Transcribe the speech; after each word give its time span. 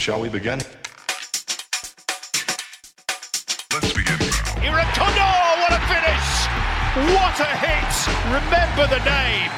Shall 0.00 0.18
we 0.18 0.30
begin? 0.30 0.58
Let's 3.70 3.92
begin 3.92 4.16
now. 4.16 5.60
What 5.60 5.72
a 5.76 5.80
finish! 5.92 6.28
What 7.12 7.36
a 7.36 7.52
hit! 7.60 7.92
Remember 8.32 8.88
the 8.88 9.04
name, 9.04 9.52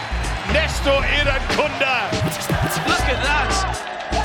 Nestor 0.52 0.98
Irakunda. 1.14 2.10
Look 2.90 3.06
at 3.06 3.22
that! 3.22 3.54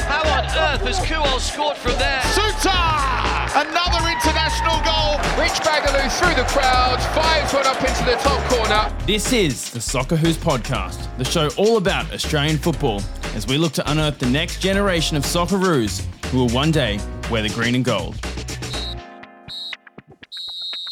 How 0.09 0.23
on 0.25 0.45
earth 0.45 0.87
has 0.87 0.99
Kuol 1.05 1.39
scored 1.39 1.77
from 1.77 1.93
there? 1.99 2.21
Souttar! 2.33 3.17
Another 3.53 4.09
international 4.09 4.81
goal. 4.81 5.21
Rich 5.37 5.61
Bagaloo 5.61 6.09
through 6.17 6.33
the 6.33 6.49
crowd, 6.49 6.99
fires 7.13 7.53
one 7.53 7.67
up 7.67 7.79
into 7.79 8.03
the 8.05 8.15
top 8.23 8.41
corner. 8.49 9.05
This 9.05 9.31
is 9.33 9.69
the 9.71 9.81
Soccer 9.81 10.15
Who's 10.15 10.37
podcast, 10.37 11.15
the 11.17 11.25
show 11.25 11.49
all 11.57 11.77
about 11.77 12.11
Australian 12.11 12.57
football, 12.57 13.01
as 13.35 13.47
we 13.47 13.57
look 13.57 13.73
to 13.73 13.91
unearth 13.91 14.19
the 14.19 14.25
next 14.29 14.59
generation 14.61 15.15
of 15.17 15.23
Socceroos 15.23 16.05
who 16.27 16.37
will 16.39 16.49
one 16.49 16.71
day 16.71 16.99
wear 17.29 17.41
the 17.41 17.49
green 17.49 17.75
and 17.75 17.85
gold. 17.85 18.15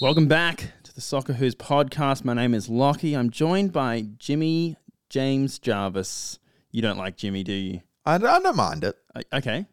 Welcome 0.01 0.27
back 0.27 0.71
to 0.83 0.93
the 0.93 1.01
Soccer 1.01 1.33
Who's 1.33 1.55
podcast. 1.55 2.23
My 2.25 2.33
name 2.33 2.53
is 2.53 2.69
Lockie. 2.69 3.13
I'm 3.15 3.29
joined 3.29 3.71
by 3.71 4.05
Jimmy 4.17 4.77
James 5.09 5.57
Jarvis. 5.59 6.39
You 6.71 6.81
don't 6.81 6.97
like 6.97 7.15
Jimmy, 7.17 7.43
do 7.43 7.53
you? 7.53 7.81
I 8.05 8.17
don't, 8.17 8.29
I 8.29 8.39
don't 8.39 8.55
mind 8.57 8.83
it. 8.83 8.95
O- 9.15 9.37
Okay. 9.37 9.65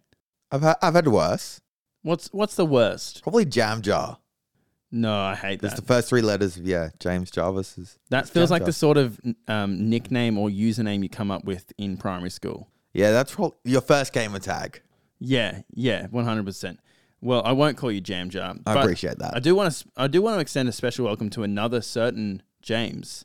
I've 0.51 0.63
had, 0.63 0.77
I've 0.83 0.95
had 0.95 1.09
worse. 1.09 1.61
What's 2.03 2.29
what's 2.33 2.57
the 2.57 2.67
worst? 2.67 3.23
Probably 3.23 3.45
Jam 3.45 3.81
Jar. 3.81 4.19
No, 4.95 5.19
I 5.19 5.35
hate 5.35 5.63
that. 5.63 5.69
It's 5.69 5.81
the 5.81 5.87
first 5.87 6.11
three 6.11 6.21
letters 6.21 6.59
of 6.59 6.67
yeah, 6.67 6.91
James 7.01 7.31
Jarvis 7.31 7.79
is. 7.79 7.99
That 8.11 8.29
feels 8.29 8.51
like 8.51 8.67
the 8.67 8.75
sort 8.75 8.99
of 8.99 9.19
um, 9.49 9.89
nickname 9.89 10.37
or 10.37 10.51
username 10.51 11.03
you 11.03 11.09
come 11.09 11.31
up 11.31 11.45
with 11.45 11.73
in 11.79 11.97
primary 11.97 12.29
school. 12.31 12.69
Yeah, 12.93 13.11
that's 13.11 13.35
your 13.65 13.81
first 13.81 14.13
gamer 14.13 14.39
tag. 14.39 14.83
Yeah, 15.19 15.63
yeah, 15.73 16.09
one 16.09 16.27
hundred 16.27 16.45
percent. 16.45 16.79
Well, 17.23 17.41
I 17.45 17.53
won't 17.53 17.79
call 17.79 17.91
you 17.91 18.03
Jam 18.03 18.29
Jar. 18.29 18.55
I 18.67 18.75
but 18.75 18.85
appreciate 18.85 19.19
that. 19.21 19.35
I 19.35 19.41
do 19.41 19.55
want 19.55 19.73
to. 19.73 19.85
I 19.97 20.09
do 20.09 20.21
want 20.21 20.37
to 20.37 20.41
extend 20.41 20.69
a 20.69 20.73
special 20.73 21.07
welcome 21.07 21.31
to 21.31 21.43
another 21.43 21.81
certain 21.81 22.43
James, 22.61 23.25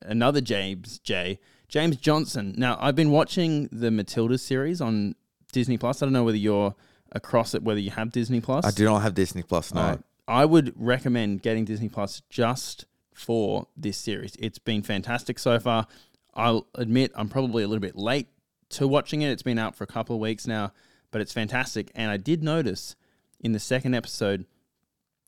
another 0.00 0.40
James 0.40 1.00
J. 1.00 1.40
James 1.68 1.96
Johnson. 1.96 2.54
Now, 2.56 2.78
I've 2.80 2.94
been 2.94 3.10
watching 3.10 3.68
the 3.72 3.90
Matilda 3.90 4.38
series 4.38 4.80
on 4.80 5.16
Disney 5.52 5.78
Plus. 5.78 6.00
I 6.00 6.06
don't 6.06 6.12
know 6.12 6.24
whether 6.24 6.38
you're 6.38 6.74
across 7.12 7.54
it, 7.54 7.62
whether 7.62 7.80
you 7.80 7.90
have 7.90 8.12
Disney 8.12 8.40
Plus. 8.40 8.64
I 8.64 8.70
do 8.70 8.84
not 8.84 9.00
have 9.00 9.14
Disney 9.14 9.42
Plus 9.42 9.74
no. 9.74 9.98
I 10.28 10.44
would 10.44 10.74
recommend 10.76 11.40
getting 11.40 11.64
Disney 11.64 11.88
Plus 11.88 12.20
just 12.28 12.84
for 13.14 13.66
this 13.74 13.96
series. 13.96 14.36
It's 14.38 14.58
been 14.58 14.82
fantastic 14.82 15.38
so 15.38 15.58
far. 15.58 15.86
I'll 16.34 16.66
admit 16.74 17.12
I'm 17.14 17.30
probably 17.30 17.62
a 17.62 17.66
little 17.66 17.80
bit 17.80 17.96
late 17.96 18.28
to 18.70 18.86
watching 18.86 19.22
it. 19.22 19.30
It's 19.30 19.42
been 19.42 19.58
out 19.58 19.74
for 19.74 19.84
a 19.84 19.88
couple 19.88 20.14
of 20.14 20.20
weeks 20.20 20.46
now, 20.46 20.72
but 21.10 21.22
it's 21.22 21.32
fantastic. 21.32 21.90
And 21.94 22.10
I 22.10 22.18
did 22.18 22.44
notice 22.44 22.94
in 23.40 23.52
the 23.52 23.58
second 23.58 23.94
episode, 23.94 24.44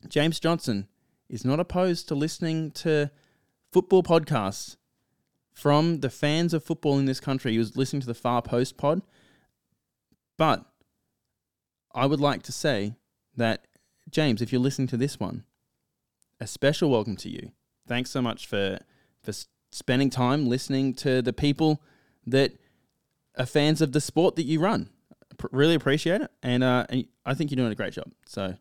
James 0.06 0.38
Johnson 0.38 0.86
is 1.30 1.46
not 1.46 1.60
opposed 1.60 2.06
to 2.08 2.14
listening 2.14 2.70
to 2.72 3.10
football 3.72 4.02
podcasts 4.02 4.76
from 5.54 6.00
the 6.00 6.10
fans 6.10 6.52
of 6.52 6.62
football 6.62 6.98
in 6.98 7.06
this 7.06 7.20
country. 7.20 7.52
He 7.52 7.58
was 7.58 7.74
listening 7.74 8.00
to 8.02 8.06
the 8.06 8.14
Far 8.14 8.42
Post 8.42 8.76
pod. 8.76 9.00
But 10.36 10.66
I 11.94 12.04
would 12.04 12.20
like 12.20 12.42
to 12.42 12.52
say 12.52 12.96
that, 13.36 13.66
James, 14.10 14.42
if 14.42 14.52
you're 14.52 14.60
listening 14.60 14.88
to 14.88 14.96
this 14.96 15.20
one, 15.20 15.44
a 16.40 16.46
special 16.46 16.90
welcome 16.90 17.16
to 17.16 17.28
you. 17.28 17.52
Thanks 17.86 18.10
so 18.10 18.20
much 18.22 18.46
for 18.46 18.78
for 19.22 19.32
spending 19.72 20.10
time 20.10 20.48
listening 20.48 20.94
to 20.94 21.22
the 21.22 21.32
people 21.32 21.82
that 22.26 22.52
are 23.38 23.46
fans 23.46 23.80
of 23.80 23.92
the 23.92 24.00
sport 24.00 24.36
that 24.36 24.44
you 24.44 24.60
run. 24.60 24.88
Pr- 25.38 25.46
really 25.52 25.74
appreciate 25.74 26.20
it, 26.22 26.30
and, 26.42 26.62
uh, 26.64 26.86
and 26.88 27.04
I 27.24 27.34
think 27.34 27.50
you're 27.50 27.56
doing 27.56 27.70
a 27.72 27.74
great 27.76 27.92
job. 27.92 28.10
So, 28.26 28.54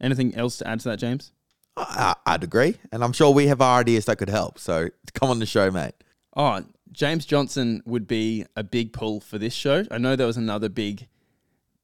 anything 0.00 0.34
else 0.34 0.58
to 0.58 0.66
add 0.68 0.80
to 0.80 0.88
that, 0.90 0.98
James? 0.98 1.32
I, 1.76 2.14
I- 2.26 2.34
I'd 2.34 2.44
agree, 2.44 2.76
and 2.92 3.02
I'm 3.04 3.12
sure 3.12 3.30
we 3.32 3.46
have 3.48 3.60
our 3.60 3.80
ideas 3.80 4.06
that 4.06 4.16
could 4.16 4.28
help. 4.30 4.58
So 4.58 4.88
come 5.14 5.30
on 5.30 5.38
the 5.38 5.46
show, 5.46 5.70
mate. 5.70 5.94
Oh, 6.36 6.64
James 6.92 7.26
Johnson 7.26 7.82
would 7.84 8.06
be 8.06 8.46
a 8.56 8.62
big 8.64 8.92
pull 8.92 9.20
for 9.20 9.38
this 9.38 9.54
show. 9.54 9.84
I 9.90 9.98
know 9.98 10.14
there 10.16 10.26
was 10.26 10.36
another 10.36 10.68
big, 10.68 11.06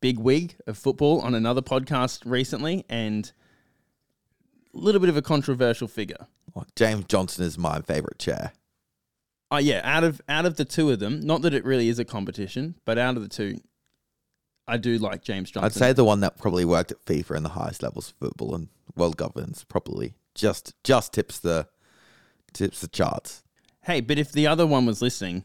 big 0.05 0.19
wig 0.19 0.55
of 0.67 0.77
football 0.77 1.19
on 1.23 1.35
another 1.35 1.63
podcast 1.63 2.21
recently, 2.27 2.85
and 2.91 3.33
a 4.75 4.77
little 4.77 5.01
bit 5.01 5.09
of 5.09 5.17
a 5.17 5.23
controversial 5.23 5.89
figure. 5.89 6.27
Well, 6.53 6.67
James 6.77 7.07
Johnson 7.07 7.47
is 7.47 7.57
my 7.57 7.81
favorite 7.81 8.19
chair. 8.19 8.53
Oh 9.51 9.57
yeah, 9.57 9.81
out 9.83 10.05
of 10.05 10.21
out 10.29 10.45
of 10.45 10.57
the 10.57 10.67
two 10.67 10.91
of 10.91 10.99
them, 10.99 11.21
not 11.21 11.41
that 11.41 11.55
it 11.55 11.65
really 11.65 11.89
is 11.89 11.99
a 11.99 12.05
competition, 12.05 12.75
but 12.85 12.99
out 12.99 13.17
of 13.17 13.23
the 13.23 13.31
two, 13.31 13.63
I 14.69 14.77
do 14.77 14.99
like 14.99 15.23
James 15.23 15.51
Johnson. 15.51 15.65
I'd 15.65 15.73
say 15.73 15.95
the 15.95 16.05
one 16.05 16.21
that 16.21 16.37
probably 16.37 16.67
worked 16.67 16.93
at 16.93 17.03
FIFA 17.07 17.39
in 17.39 17.43
the 17.43 17.49
highest 17.49 17.83
levels 17.83 18.11
of 18.11 18.17
football 18.17 18.55
and 18.55 18.69
world 18.95 19.17
governance 19.17 19.65
probably 19.65 20.17
just 20.35 20.75
just 20.85 21.15
tips 21.15 21.39
the 21.39 21.67
tips 22.53 22.83
the 22.83 22.89
charts. 22.89 23.43
Hey, 23.85 24.03
but 24.03 24.19
if 24.19 24.33
the 24.33 24.47
other 24.47 24.67
one 24.67 24.85
was 24.85 25.01
listening, 25.01 25.45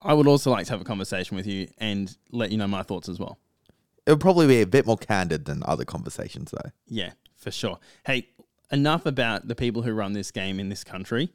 I 0.00 0.14
would 0.14 0.26
also 0.26 0.50
like 0.50 0.66
to 0.66 0.72
have 0.72 0.80
a 0.80 0.84
conversation 0.84 1.36
with 1.36 1.46
you 1.46 1.68
and 1.78 2.16
let 2.30 2.50
you 2.52 2.58
know 2.58 2.68
my 2.68 2.82
thoughts 2.82 3.08
as 3.08 3.18
well. 3.18 3.38
It 4.06 4.12
would 4.12 4.20
probably 4.20 4.46
be 4.46 4.62
a 4.62 4.66
bit 4.66 4.86
more 4.86 4.96
candid 4.96 5.44
than 5.44 5.62
other 5.66 5.84
conversations, 5.84 6.50
though. 6.50 6.70
Yeah, 6.86 7.12
for 7.36 7.50
sure. 7.50 7.78
Hey, 8.06 8.28
enough 8.70 9.06
about 9.06 9.48
the 9.48 9.54
people 9.54 9.82
who 9.82 9.92
run 9.92 10.12
this 10.12 10.30
game 10.30 10.60
in 10.60 10.68
this 10.68 10.84
country. 10.84 11.30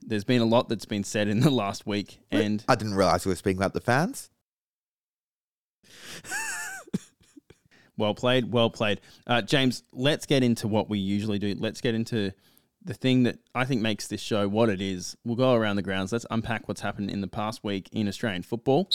There's 0.00 0.24
been 0.24 0.40
a 0.40 0.46
lot 0.46 0.68
that's 0.68 0.84
been 0.84 1.04
said 1.04 1.28
in 1.28 1.40
the 1.40 1.50
last 1.50 1.86
week, 1.86 2.20
and 2.30 2.64
I 2.68 2.74
didn't 2.74 2.94
realize 2.94 3.24
we 3.24 3.30
were 3.30 3.36
speaking 3.36 3.58
about 3.58 3.72
the 3.72 3.80
fans. 3.80 4.30
well 7.96 8.14
played, 8.14 8.52
well 8.52 8.70
played. 8.70 9.00
Uh, 9.26 9.42
James, 9.42 9.82
let's 9.92 10.26
get 10.26 10.42
into 10.42 10.68
what 10.68 10.88
we 10.88 10.98
usually 10.98 11.38
do. 11.38 11.54
Let's 11.58 11.80
get 11.80 11.94
into 11.94 12.32
the 12.84 12.94
thing 12.94 13.22
that 13.22 13.38
I 13.54 13.64
think 13.64 13.80
makes 13.80 14.06
this 14.06 14.20
show 14.20 14.46
what 14.46 14.68
it 14.68 14.80
is. 14.80 15.16
We'll 15.24 15.36
go 15.36 15.54
around 15.54 15.76
the 15.76 15.82
grounds. 15.82 16.12
Let's 16.12 16.26
unpack 16.30 16.68
what's 16.68 16.82
happened 16.82 17.10
in 17.10 17.20
the 17.20 17.26
past 17.26 17.64
week 17.64 17.88
in 17.92 18.08
Australian 18.08 18.42
football. 18.42 18.90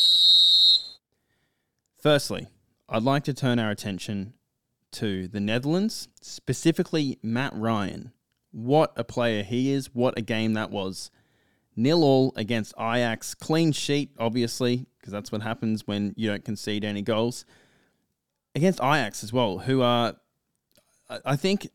Firstly, 2.01 2.47
I'd 2.87 3.03
like 3.03 3.23
to 3.25 3.33
turn 3.33 3.59
our 3.59 3.71
attention 3.71 4.33
to 4.91 5.27
the 5.27 5.39
Netherlands, 5.39 6.07
specifically 6.21 7.19
Matt 7.21 7.53
Ryan. 7.55 8.11
What 8.51 8.93
a 8.95 9.03
player 9.03 9.43
he 9.43 9.71
is. 9.71 9.93
What 9.93 10.17
a 10.17 10.21
game 10.21 10.53
that 10.53 10.71
was. 10.71 11.11
Nil 11.75 12.03
all 12.03 12.33
against 12.35 12.73
Ajax. 12.79 13.33
Clean 13.33 13.71
sheet, 13.71 14.11
obviously, 14.19 14.87
because 14.99 15.13
that's 15.13 15.31
what 15.31 15.41
happens 15.41 15.87
when 15.87 16.13
you 16.15 16.29
don't 16.29 16.43
concede 16.43 16.83
any 16.83 17.01
goals. 17.01 17.45
Against 18.55 18.79
Ajax 18.79 19.23
as 19.23 19.31
well, 19.31 19.59
who 19.59 19.81
are, 19.81 20.15
I 21.25 21.35
think, 21.35 21.69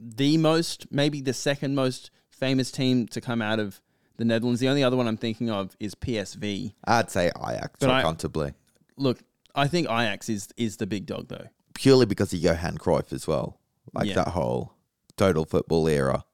the 0.00 0.36
most, 0.38 0.86
maybe 0.92 1.20
the 1.20 1.32
second 1.32 1.74
most 1.74 2.10
famous 2.30 2.70
team 2.70 3.06
to 3.08 3.20
come 3.20 3.42
out 3.42 3.58
of 3.58 3.80
the 4.16 4.24
Netherlands. 4.24 4.60
The 4.60 4.68
only 4.68 4.82
other 4.84 4.96
one 4.96 5.06
I'm 5.08 5.16
thinking 5.16 5.50
of 5.50 5.76
is 5.80 5.94
PSV. 5.94 6.74
I'd 6.84 7.10
say 7.10 7.26
Ajax, 7.36 7.76
But 7.80 7.90
I- 7.90 8.02
comfortably. 8.02 8.54
Look, 8.96 9.20
I 9.54 9.66
think 9.68 9.86
Ajax 9.86 10.28
is 10.28 10.48
is 10.56 10.76
the 10.76 10.86
big 10.86 11.06
dog 11.06 11.28
though. 11.28 11.48
Purely 11.74 12.06
because 12.06 12.32
of 12.32 12.40
Johan 12.40 12.78
Cruyff 12.78 13.12
as 13.12 13.26
well. 13.26 13.58
Like 13.94 14.06
Yeah. 14.08 14.14
that 14.16 14.28
whole 14.28 14.72
total 15.16 15.44
football 15.44 15.86
era. 15.88 16.24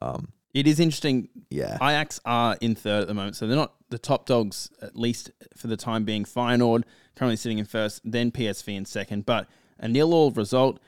Um, 0.00 0.32
It 0.54 0.66
is 0.66 0.80
interesting. 0.80 1.28
yeah. 1.50 1.76
Ajax 1.76 2.20
are 2.24 2.56
in 2.60 2.74
third 2.74 3.02
at 3.02 3.08
the 3.08 3.14
moment, 3.14 3.36
so 3.36 3.46
they're 3.46 3.56
not 3.56 3.74
the 3.90 3.98
top 3.98 4.26
dogs 4.26 4.70
at 4.82 4.96
least 4.96 5.30
for 5.56 5.66
the 5.68 5.76
time 5.76 6.04
being. 6.04 6.24
Feyenoord 6.24 6.82
currently 7.16 7.36
sitting 7.36 7.58
in 7.58 7.64
first, 7.64 8.00
then 8.04 8.30
PSV 8.32 8.74
in 8.76 8.84
second, 8.84 9.26
but 9.26 9.48
a 9.78 9.88
nil-all 9.88 10.30
result. 10.32 10.80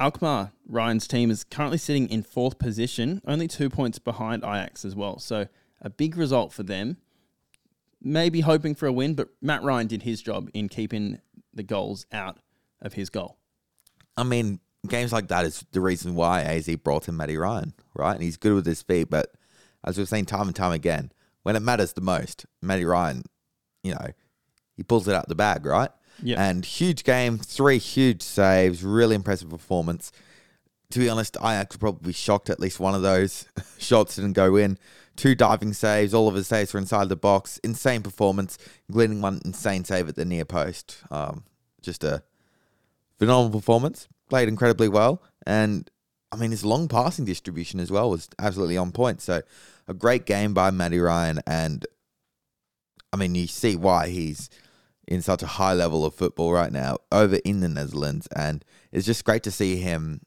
Alkmaar 0.00 0.52
Ryan's 0.66 1.06
team 1.06 1.30
is 1.30 1.44
currently 1.44 1.76
sitting 1.76 2.08
in 2.08 2.22
fourth 2.22 2.58
position, 2.58 3.20
only 3.26 3.46
two 3.46 3.68
points 3.68 3.98
behind 3.98 4.42
Ajax 4.42 4.84
as 4.84 4.96
well. 4.96 5.18
So 5.18 5.46
a 5.82 5.90
big 5.90 6.16
result 6.16 6.52
for 6.52 6.62
them. 6.62 6.96
Maybe 8.00 8.40
hoping 8.40 8.74
for 8.74 8.86
a 8.86 8.92
win, 8.92 9.14
but 9.14 9.28
Matt 9.42 9.62
Ryan 9.62 9.86
did 9.86 10.02
his 10.04 10.22
job 10.22 10.48
in 10.54 10.70
keeping 10.70 11.20
the 11.52 11.62
goals 11.62 12.06
out 12.10 12.38
of 12.80 12.94
his 12.94 13.10
goal. 13.10 13.36
I 14.16 14.22
mean, 14.22 14.60
games 14.88 15.12
like 15.12 15.28
that 15.28 15.44
is 15.44 15.66
the 15.72 15.82
reason 15.82 16.14
why 16.14 16.40
AZ 16.42 16.74
brought 16.76 17.08
in 17.08 17.16
Matty 17.18 17.36
Ryan, 17.36 17.74
right? 17.94 18.14
And 18.14 18.22
he's 18.22 18.38
good 18.38 18.54
with 18.54 18.64
his 18.64 18.80
feet, 18.80 19.10
but 19.10 19.34
as 19.84 19.98
we've 19.98 20.08
seen 20.08 20.24
time 20.24 20.46
and 20.46 20.56
time 20.56 20.72
again, 20.72 21.12
when 21.42 21.56
it 21.56 21.60
matters 21.60 21.92
the 21.92 22.00
most, 22.00 22.46
Matty 22.62 22.86
Ryan, 22.86 23.22
you 23.82 23.92
know, 23.92 24.08
he 24.76 24.82
pulls 24.82 25.06
it 25.08 25.14
out 25.14 25.28
the 25.28 25.34
bag, 25.34 25.66
right? 25.66 25.90
Yeah. 26.22 26.42
And 26.42 26.64
huge 26.64 27.04
game, 27.04 27.38
three 27.38 27.78
huge 27.78 28.22
saves, 28.22 28.84
really 28.84 29.14
impressive 29.14 29.50
performance. 29.50 30.12
To 30.90 30.98
be 30.98 31.08
honest, 31.08 31.36
Ajax 31.36 31.74
would 31.74 31.80
probably 31.80 32.12
shocked 32.12 32.50
at 32.50 32.60
least 32.60 32.80
one 32.80 32.94
of 32.94 33.02
those 33.02 33.46
shots 33.78 34.16
didn't 34.16 34.32
go 34.32 34.56
in. 34.56 34.78
Two 35.16 35.34
diving 35.34 35.72
saves, 35.72 36.14
all 36.14 36.28
of 36.28 36.34
his 36.34 36.48
saves 36.48 36.72
were 36.72 36.80
inside 36.80 37.08
the 37.08 37.16
box. 37.16 37.58
Insane 37.58 38.02
performance, 38.02 38.58
including 38.88 39.20
one 39.20 39.40
insane 39.44 39.84
save 39.84 40.08
at 40.08 40.16
the 40.16 40.24
near 40.24 40.44
post. 40.44 41.02
Um, 41.10 41.44
just 41.82 42.02
a 42.04 42.22
phenomenal 43.18 43.60
performance. 43.60 44.08
Played 44.28 44.48
incredibly 44.48 44.88
well, 44.88 45.22
and 45.44 45.90
I 46.32 46.36
mean 46.36 46.52
his 46.52 46.64
long 46.64 46.88
passing 46.88 47.24
distribution 47.24 47.80
as 47.80 47.90
well 47.90 48.10
was 48.10 48.28
absolutely 48.38 48.76
on 48.76 48.92
point. 48.92 49.20
So 49.20 49.42
a 49.88 49.94
great 49.94 50.24
game 50.24 50.54
by 50.54 50.70
Matty 50.70 51.00
Ryan, 51.00 51.40
and 51.46 51.84
I 53.12 53.16
mean 53.16 53.34
you 53.34 53.46
see 53.46 53.76
why 53.76 54.08
he's 54.08 54.48
in 55.10 55.20
such 55.20 55.42
a 55.42 55.46
high 55.46 55.74
level 55.74 56.06
of 56.06 56.14
football 56.14 56.52
right 56.52 56.72
now 56.72 56.96
over 57.10 57.36
in 57.44 57.60
the 57.60 57.68
Netherlands. 57.68 58.28
And 58.34 58.64
it's 58.92 59.04
just 59.04 59.24
great 59.24 59.42
to 59.42 59.50
see 59.50 59.76
him 59.76 60.20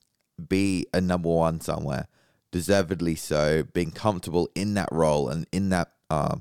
be 0.50 0.86
a 0.94 1.00
number 1.00 1.30
one 1.30 1.62
somewhere, 1.62 2.08
deservedly 2.52 3.16
so, 3.16 3.64
being 3.64 3.92
comfortable 3.92 4.50
in 4.54 4.74
that 4.74 4.90
role 4.92 5.30
and 5.30 5.48
in 5.54 5.70
that 5.70 5.94
uh, 6.10 6.36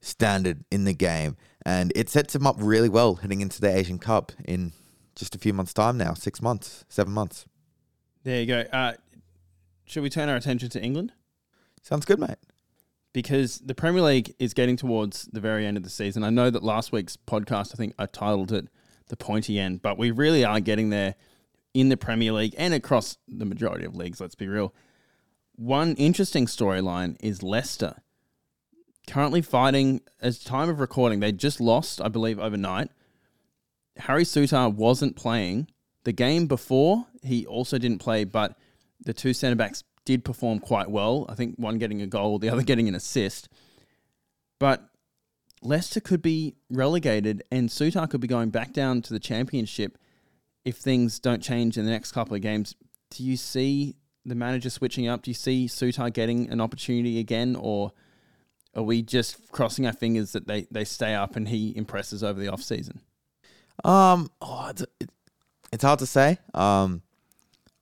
standard 0.00 0.64
in 0.70 0.84
the 0.84 0.92
game. 0.92 1.36
And 1.64 1.92
it 1.94 2.10
sets 2.10 2.34
him 2.34 2.46
up 2.46 2.56
really 2.58 2.88
well 2.88 3.14
heading 3.14 3.40
into 3.40 3.60
the 3.60 3.74
Asian 3.74 4.00
Cup 4.00 4.32
in 4.44 4.72
just 5.14 5.36
a 5.36 5.38
few 5.38 5.52
months' 5.52 5.72
time 5.72 5.96
now 5.96 6.14
six 6.14 6.42
months, 6.42 6.84
seven 6.88 7.12
months. 7.12 7.46
There 8.24 8.40
you 8.40 8.46
go. 8.46 8.64
Uh, 8.72 8.94
should 9.84 10.02
we 10.02 10.10
turn 10.10 10.28
our 10.28 10.36
attention 10.36 10.68
to 10.70 10.82
England? 10.82 11.12
Sounds 11.82 12.04
good, 12.04 12.18
mate. 12.18 12.38
Because 13.12 13.58
the 13.58 13.74
Premier 13.74 14.02
League 14.02 14.34
is 14.38 14.54
getting 14.54 14.76
towards 14.76 15.24
the 15.26 15.40
very 15.40 15.66
end 15.66 15.76
of 15.76 15.82
the 15.82 15.90
season. 15.90 16.24
I 16.24 16.30
know 16.30 16.48
that 16.48 16.62
last 16.62 16.92
week's 16.92 17.16
podcast, 17.16 17.74
I 17.74 17.76
think 17.76 17.94
I 17.98 18.06
titled 18.06 18.52
it 18.52 18.68
the 19.08 19.16
pointy 19.16 19.58
end, 19.58 19.82
but 19.82 19.98
we 19.98 20.10
really 20.10 20.44
are 20.44 20.60
getting 20.60 20.88
there 20.88 21.14
in 21.74 21.88
the 21.88 21.96
Premier 21.96 22.32
League 22.32 22.54
and 22.56 22.74
across 22.74 23.18
the 23.28 23.44
majority 23.44 23.84
of 23.84 23.94
leagues, 23.94 24.20
let's 24.20 24.34
be 24.34 24.48
real. 24.48 24.74
One 25.56 25.94
interesting 25.96 26.46
storyline 26.46 27.16
is 27.20 27.42
Leicester. 27.42 28.02
Currently 29.06 29.42
fighting, 29.42 30.00
as 30.20 30.38
time 30.38 30.68
of 30.68 30.80
recording, 30.80 31.20
they 31.20 31.32
just 31.32 31.60
lost, 31.60 32.00
I 32.00 32.08
believe, 32.08 32.38
overnight. 32.38 32.90
Harry 33.96 34.24
Souttar 34.24 34.72
wasn't 34.72 35.16
playing. 35.16 35.68
The 36.04 36.12
game 36.12 36.46
before, 36.46 37.06
he 37.22 37.46
also 37.46 37.78
didn't 37.78 37.98
play, 37.98 38.24
but 38.24 38.56
the 39.00 39.12
two 39.12 39.34
centre 39.34 39.56
backs 39.56 39.82
did 40.04 40.24
perform 40.24 40.58
quite 40.58 40.90
well. 40.90 41.26
I 41.28 41.34
think 41.34 41.56
one 41.56 41.78
getting 41.78 42.02
a 42.02 42.06
goal, 42.06 42.38
the 42.38 42.48
other 42.48 42.62
getting 42.62 42.88
an 42.88 42.94
assist. 42.94 43.48
But 44.58 44.88
Leicester 45.62 46.00
could 46.00 46.22
be 46.22 46.56
relegated 46.70 47.42
and 47.50 47.68
Souttar 47.68 48.08
could 48.08 48.20
be 48.20 48.28
going 48.28 48.50
back 48.50 48.72
down 48.72 49.02
to 49.02 49.12
the 49.12 49.20
championship 49.20 49.98
if 50.64 50.76
things 50.76 51.18
don't 51.18 51.42
change 51.42 51.76
in 51.76 51.84
the 51.84 51.90
next 51.90 52.12
couple 52.12 52.34
of 52.34 52.42
games. 52.42 52.74
Do 53.10 53.24
you 53.24 53.36
see 53.36 53.96
the 54.24 54.34
manager 54.34 54.70
switching 54.70 55.08
up? 55.08 55.22
Do 55.22 55.30
you 55.30 55.34
see 55.34 55.66
Souttar 55.66 56.12
getting 56.12 56.50
an 56.50 56.60
opportunity 56.60 57.18
again 57.18 57.56
or 57.58 57.92
are 58.74 58.82
we 58.82 59.02
just 59.02 59.50
crossing 59.52 59.86
our 59.86 59.92
fingers 59.92 60.32
that 60.32 60.46
they, 60.46 60.66
they 60.70 60.84
stay 60.84 61.14
up 61.14 61.36
and 61.36 61.48
he 61.48 61.76
impresses 61.76 62.24
over 62.24 62.40
the 62.40 62.48
off 62.48 62.62
season? 62.62 63.00
Um, 63.84 64.30
oh, 64.40 64.68
it's, 64.70 64.82
it, 65.00 65.10
it's 65.72 65.84
hard 65.84 65.98
to 66.00 66.06
say. 66.06 66.38
Um, 66.54 67.02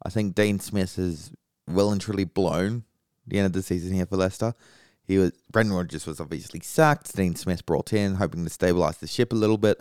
I 0.04 0.08
think 0.08 0.34
Dean 0.34 0.60
Smith 0.60 0.96
has 0.96 1.30
well 1.72 1.92
and 1.92 2.00
truly 2.00 2.24
blown 2.24 2.84
the 3.26 3.38
end 3.38 3.46
of 3.46 3.52
the 3.52 3.62
season 3.62 3.94
here 3.94 4.06
for 4.06 4.16
Leicester. 4.16 4.54
He 5.06 5.18
was 5.18 5.32
Brendan 5.50 5.74
Rodgers 5.76 6.06
was 6.06 6.20
obviously 6.20 6.60
sacked. 6.60 7.16
Dean 7.16 7.34
Smith 7.34 7.66
brought 7.66 7.92
in, 7.92 8.16
hoping 8.16 8.44
to 8.44 8.50
stabilize 8.50 8.98
the 8.98 9.06
ship 9.06 9.32
a 9.32 9.36
little 9.36 9.58
bit, 9.58 9.80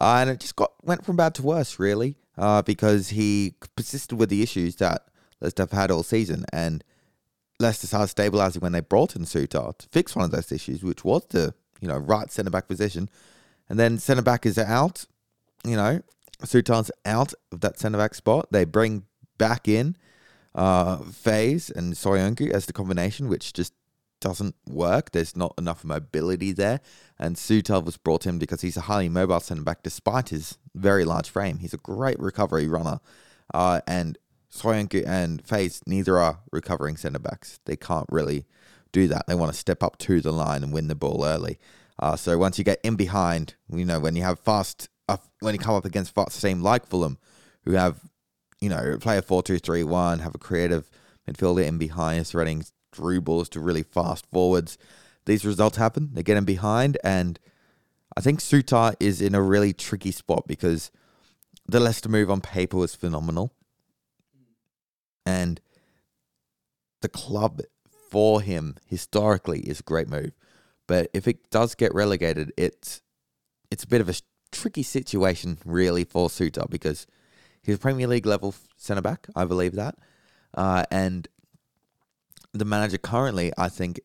uh, 0.00 0.18
and 0.20 0.30
it 0.30 0.40
just 0.40 0.56
got 0.56 0.72
went 0.82 1.04
from 1.04 1.16
bad 1.16 1.34
to 1.34 1.42
worse, 1.42 1.78
really, 1.78 2.16
uh, 2.38 2.62
because 2.62 3.10
he 3.10 3.54
persisted 3.76 4.18
with 4.18 4.30
the 4.30 4.42
issues 4.42 4.76
that 4.76 5.06
Leicester 5.40 5.64
have 5.64 5.72
had 5.72 5.90
all 5.90 6.02
season, 6.02 6.44
and 6.52 6.82
Leicester 7.60 7.86
started 7.86 8.08
stabilizing 8.08 8.60
when 8.60 8.72
they 8.72 8.80
brought 8.80 9.16
in 9.16 9.24
Souttar 9.24 9.76
to 9.76 9.88
fix 9.88 10.16
one 10.16 10.24
of 10.24 10.30
those 10.30 10.50
issues, 10.50 10.82
which 10.82 11.04
was 11.04 11.26
the 11.28 11.54
you 11.80 11.88
know 11.88 11.98
right 11.98 12.30
centre 12.30 12.50
back 12.50 12.66
position, 12.66 13.10
and 13.68 13.78
then 13.78 13.98
centre 13.98 14.22
back 14.22 14.46
is 14.46 14.56
out, 14.56 15.04
you 15.64 15.76
know, 15.76 16.00
Souttar's 16.42 16.90
out 17.04 17.34
of 17.52 17.60
that 17.60 17.78
centre 17.78 17.98
back 17.98 18.14
spot. 18.14 18.48
They 18.50 18.64
bring 18.64 19.04
back 19.36 19.68
in 19.68 19.96
uh, 20.54 20.98
Faes 20.98 21.70
and 21.70 21.94
Soyuncu 21.94 22.50
as 22.50 22.66
the 22.66 22.72
combination, 22.72 23.28
which 23.28 23.52
just 23.52 23.72
doesn't 24.20 24.54
work. 24.68 25.10
There's 25.10 25.36
not 25.36 25.54
enough 25.58 25.84
mobility 25.84 26.52
there. 26.52 26.80
And 27.18 27.36
Souttar 27.36 27.84
was 27.84 27.96
brought 27.96 28.26
in 28.26 28.38
because 28.38 28.62
he's 28.62 28.76
a 28.76 28.82
highly 28.82 29.08
mobile 29.08 29.40
centre 29.40 29.62
back 29.62 29.82
despite 29.82 30.30
his 30.30 30.58
very 30.74 31.04
large 31.04 31.28
frame. 31.28 31.58
He's 31.58 31.74
a 31.74 31.78
great 31.78 32.18
recovery 32.18 32.66
runner. 32.66 33.00
Uh, 33.52 33.82
and 33.86 34.16
Soyuncu 34.50 35.06
and 35.06 35.44
Faes, 35.44 35.82
neither 35.86 36.18
are 36.18 36.40
recovering 36.52 36.96
centre 36.96 37.18
backs. 37.18 37.60
They 37.66 37.76
can't 37.76 38.06
really 38.08 38.46
do 38.92 39.08
that. 39.08 39.26
They 39.26 39.34
want 39.34 39.52
to 39.52 39.58
step 39.58 39.82
up 39.82 39.98
to 39.98 40.20
the 40.20 40.32
line 40.32 40.62
and 40.62 40.72
win 40.72 40.88
the 40.88 40.94
ball 40.94 41.24
early. 41.24 41.58
Uh, 41.98 42.16
so 42.16 42.38
once 42.38 42.58
you 42.58 42.64
get 42.64 42.80
in 42.82 42.96
behind, 42.96 43.54
you 43.70 43.84
know, 43.84 44.00
when 44.00 44.16
you 44.16 44.22
have 44.22 44.38
fast, 44.38 44.88
uh, 45.08 45.16
when 45.40 45.54
you 45.54 45.58
come 45.58 45.74
up 45.74 45.84
against 45.84 46.14
fast 46.14 46.40
team 46.40 46.62
like 46.62 46.86
Fulham, 46.86 47.18
who 47.64 47.72
have 47.72 48.00
you 48.60 48.68
know, 48.68 48.96
play 49.00 49.18
a 49.18 49.22
4 49.22 49.42
2 49.42 49.58
3 49.58 49.84
1, 49.84 50.18
have 50.20 50.34
a 50.34 50.38
creative 50.38 50.90
midfielder 51.28 51.64
in 51.66 51.78
behind, 51.78 52.26
threading 52.26 52.64
through 52.92 53.20
balls 53.20 53.48
to 53.50 53.60
really 53.60 53.82
fast 53.82 54.26
forwards. 54.32 54.78
These 55.26 55.44
results 55.44 55.76
happen. 55.76 56.10
They 56.12 56.22
get 56.22 56.36
him 56.36 56.44
behind. 56.44 56.98
And 57.02 57.38
I 58.16 58.20
think 58.20 58.40
Souttar 58.40 58.94
is 59.00 59.20
in 59.20 59.34
a 59.34 59.42
really 59.42 59.72
tricky 59.72 60.10
spot 60.10 60.44
because 60.46 60.90
the 61.66 61.80
Leicester 61.80 62.08
move 62.08 62.30
on 62.30 62.40
paper 62.40 62.76
was 62.76 62.94
phenomenal. 62.94 63.52
And 65.26 65.60
the 67.00 67.08
club 67.08 67.62
for 68.10 68.40
him 68.40 68.76
historically 68.86 69.60
is 69.60 69.80
a 69.80 69.84
great 69.84 70.08
move. 70.08 70.32
But 70.86 71.10
if 71.14 71.26
it 71.26 71.50
does 71.50 71.74
get 71.74 71.94
relegated, 71.94 72.52
it's 72.56 73.00
it's 73.70 73.84
a 73.84 73.88
bit 73.88 74.00
of 74.00 74.08
a 74.08 74.14
tricky 74.52 74.82
situation 74.82 75.58
really 75.64 76.04
for 76.04 76.28
Souttar 76.28 76.68
because 76.68 77.06
He's 77.64 77.76
a 77.76 77.78
Premier 77.78 78.06
League 78.06 78.26
level 78.26 78.54
centre 78.76 79.02
back, 79.02 79.26
I 79.34 79.44
believe 79.44 79.74
that. 79.74 79.96
Uh, 80.52 80.84
and 80.90 81.26
the 82.52 82.64
manager 82.64 82.98
currently, 82.98 83.52
I 83.56 83.68
think, 83.68 84.00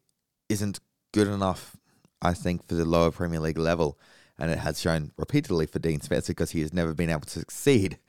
isn't 0.47 0.79
good 1.11 1.27
enough, 1.27 1.77
I 2.21 2.33
think, 2.33 2.67
for 2.67 2.75
the 2.75 2.85
lower 2.85 3.11
Premier 3.11 3.39
League 3.39 3.57
level. 3.57 3.99
And 4.37 4.49
it 4.49 4.59
has 4.59 4.79
shown 4.79 5.11
repeatedly 5.17 5.65
for 5.65 5.79
Dean 5.79 5.99
Spencer 5.99 6.31
because 6.31 6.51
he 6.51 6.61
has 6.61 6.73
never 6.73 6.93
been 6.93 7.09
able 7.09 7.21
to 7.21 7.39
succeed 7.39 7.99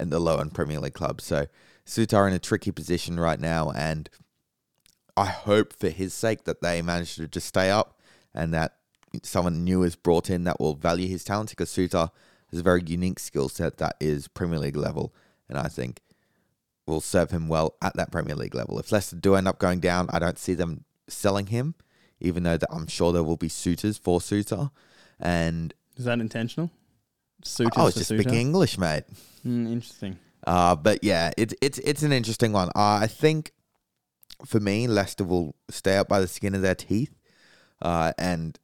in 0.00 0.08
the 0.08 0.18
lower 0.18 0.44
Premier 0.46 0.80
League 0.80 0.94
club. 0.94 1.20
So 1.20 1.46
Souttar 1.86 2.26
in 2.26 2.34
a 2.34 2.38
tricky 2.38 2.70
position 2.70 3.20
right 3.20 3.38
now. 3.38 3.70
And 3.70 4.08
I 5.16 5.26
hope 5.26 5.74
for 5.74 5.90
his 5.90 6.14
sake 6.14 6.44
that 6.44 6.62
they 6.62 6.80
manage 6.80 7.16
to 7.16 7.28
just 7.28 7.46
stay 7.46 7.70
up 7.70 8.00
and 8.34 8.54
that 8.54 8.76
someone 9.22 9.62
new 9.62 9.82
is 9.82 9.94
brought 9.94 10.30
in 10.30 10.44
that 10.44 10.58
will 10.58 10.74
value 10.74 11.08
his 11.08 11.22
talent 11.22 11.50
because 11.50 11.70
Souttar 11.70 12.10
has 12.54 12.60
a 12.60 12.64
very 12.64 12.82
unique 12.86 13.18
skill 13.18 13.48
set 13.48 13.78
that 13.78 13.96
is 14.00 14.28
Premier 14.28 14.58
League 14.58 14.76
level, 14.76 15.12
and 15.48 15.58
I 15.58 15.68
think 15.68 16.00
will 16.86 17.00
serve 17.00 17.30
him 17.30 17.48
well 17.48 17.74
at 17.82 17.94
that 17.96 18.12
Premier 18.12 18.34
League 18.34 18.54
level. 18.54 18.78
If 18.78 18.92
Leicester 18.92 19.16
do 19.16 19.34
end 19.34 19.48
up 19.48 19.58
going 19.58 19.80
down, 19.80 20.08
I 20.10 20.18
don't 20.18 20.38
see 20.38 20.54
them 20.54 20.84
selling 21.08 21.46
him, 21.46 21.74
even 22.20 22.42
though 22.42 22.56
that 22.56 22.68
I'm 22.70 22.86
sure 22.86 23.12
there 23.12 23.22
will 23.22 23.36
be 23.36 23.48
suitors 23.48 23.98
for 23.98 24.20
Souttar. 24.20 24.70
And 25.18 25.74
Is 25.96 26.04
that 26.04 26.20
intentional? 26.20 26.70
Suitors 27.42 27.72
I 27.76 27.84
was 27.84 27.94
just 27.94 28.10
speaking 28.10 28.34
English, 28.34 28.78
mate. 28.78 29.04
Mm, 29.46 29.72
interesting. 29.72 30.18
Uh, 30.46 30.76
but 30.76 31.02
yeah, 31.02 31.30
it's 31.36 31.54
it's 31.60 31.78
it's 31.78 32.02
an 32.02 32.12
interesting 32.12 32.52
one. 32.52 32.68
Uh, 32.68 33.00
I 33.02 33.06
think 33.06 33.52
for 34.44 34.60
me, 34.60 34.86
Leicester 34.86 35.24
will 35.24 35.54
stay 35.70 35.96
up 35.96 36.08
by 36.08 36.20
the 36.20 36.28
skin 36.28 36.54
of 36.54 36.62
their 36.62 36.74
teeth, 36.74 37.14
uh, 37.82 38.12
and 38.18 38.58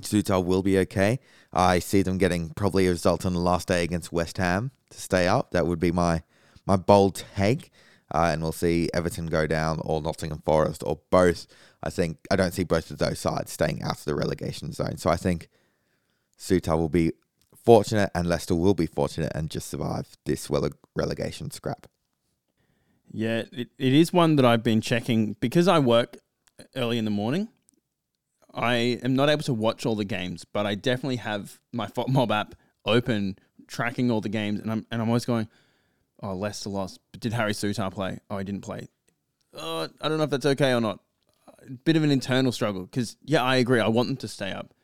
Souttar 0.00 0.44
will 0.44 0.62
be 0.62 0.78
okay. 0.78 1.18
I 1.52 1.78
see 1.78 2.02
them 2.02 2.18
getting 2.18 2.50
probably 2.50 2.86
a 2.86 2.90
result 2.90 3.26
on 3.26 3.34
the 3.34 3.40
last 3.40 3.68
day 3.68 3.84
against 3.84 4.12
West 4.12 4.38
Ham 4.38 4.70
to 4.90 5.00
stay 5.00 5.28
up. 5.28 5.50
That 5.50 5.66
would 5.66 5.80
be 5.80 5.92
my 5.92 6.22
my 6.66 6.76
bold 6.76 7.24
take. 7.36 7.70
Uh, 8.14 8.30
and 8.32 8.42
we'll 8.42 8.52
see 8.52 8.90
Everton 8.92 9.26
go 9.26 9.46
down 9.46 9.80
or 9.82 10.02
Nottingham 10.02 10.42
Forest 10.44 10.82
or 10.84 11.00
both. 11.10 11.46
I 11.82 11.88
think 11.88 12.18
I 12.30 12.36
don't 12.36 12.52
see 12.52 12.64
both 12.64 12.90
of 12.90 12.98
those 12.98 13.18
sides 13.18 13.50
staying 13.50 13.82
out 13.82 13.98
of 13.98 14.04
the 14.04 14.14
relegation 14.14 14.72
zone. 14.72 14.98
So 14.98 15.08
I 15.08 15.16
think 15.16 15.48
Souttar 16.38 16.76
will 16.76 16.90
be 16.90 17.12
fortunate 17.64 18.10
and 18.14 18.28
Leicester 18.28 18.54
will 18.54 18.74
be 18.74 18.86
fortunate 18.86 19.32
and 19.34 19.50
just 19.50 19.68
survive 19.68 20.16
this 20.26 20.48
rele- 20.48 20.74
relegation 20.94 21.50
scrap. 21.50 21.86
Yeah, 23.10 23.44
it, 23.52 23.68
it 23.78 23.92
is 23.92 24.12
one 24.12 24.36
that 24.36 24.44
I've 24.44 24.62
been 24.62 24.80
checking 24.80 25.34
because 25.40 25.68
I 25.68 25.78
work 25.78 26.16
early 26.74 26.98
in 26.98 27.04
the 27.04 27.10
morning. 27.10 27.48
I 28.54 28.98
am 29.02 29.14
not 29.14 29.30
able 29.30 29.42
to 29.44 29.54
watch 29.54 29.86
all 29.86 29.94
the 29.94 30.04
games, 30.04 30.44
but 30.44 30.66
I 30.66 30.74
definitely 30.74 31.16
have 31.16 31.58
my 31.72 31.86
FOTMob 31.86 32.30
app 32.30 32.54
open, 32.84 33.38
tracking 33.66 34.10
all 34.10 34.20
the 34.20 34.28
games, 34.28 34.60
and 34.60 34.70
I'm 34.70 34.86
and 34.90 35.00
I'm 35.00 35.08
always 35.08 35.24
going, 35.24 35.48
"Oh, 36.22 36.34
Leicester 36.34 36.68
lost, 36.68 37.00
but 37.12 37.20
did 37.20 37.32
Harry 37.32 37.52
Souttar 37.52 37.90
play? 37.92 38.20
Oh, 38.28 38.38
he 38.38 38.44
didn't 38.44 38.62
play. 38.62 38.88
Oh, 39.54 39.88
I 40.00 40.08
don't 40.08 40.18
know 40.18 40.24
if 40.24 40.30
that's 40.30 40.46
okay 40.46 40.72
or 40.72 40.80
not. 40.80 41.00
Bit 41.84 41.96
of 41.96 42.02
an 42.02 42.10
internal 42.10 42.52
struggle 42.52 42.82
because 42.82 43.16
yeah, 43.24 43.42
I 43.42 43.56
agree. 43.56 43.80
I 43.80 43.88
want 43.88 44.08
them 44.08 44.16
to 44.18 44.28
stay 44.28 44.50
up, 44.50 44.74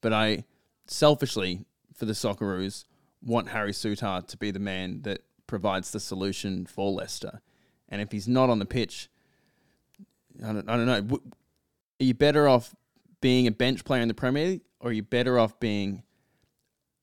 but 0.00 0.12
I 0.12 0.44
selfishly 0.86 1.64
for 1.94 2.04
the 2.04 2.12
Socceroos 2.12 2.84
want 3.24 3.48
Harry 3.48 3.72
Souttar 3.72 4.26
to 4.26 4.36
be 4.36 4.50
the 4.50 4.58
man 4.60 5.02
that 5.02 5.22
provides 5.46 5.90
the 5.90 6.00
solution 6.00 6.66
for 6.66 6.92
Leicester, 6.92 7.40
and 7.88 8.00
if 8.00 8.12
he's 8.12 8.28
not 8.28 8.50
on 8.50 8.60
the 8.60 8.66
pitch, 8.66 9.08
I 10.44 10.52
don't, 10.52 10.68
I 10.68 10.76
don't 10.76 10.86
know. 10.86 11.18
Are 12.00 12.04
you 12.04 12.14
better 12.14 12.46
off 12.46 12.74
being 13.26 13.48
a 13.48 13.50
bench 13.50 13.84
player 13.84 14.02
in 14.02 14.06
the 14.06 14.14
Premier 14.14 14.46
League, 14.46 14.60
or 14.78 14.90
are 14.90 14.92
you 14.92 15.02
better 15.02 15.36
off 15.36 15.58
being 15.58 16.04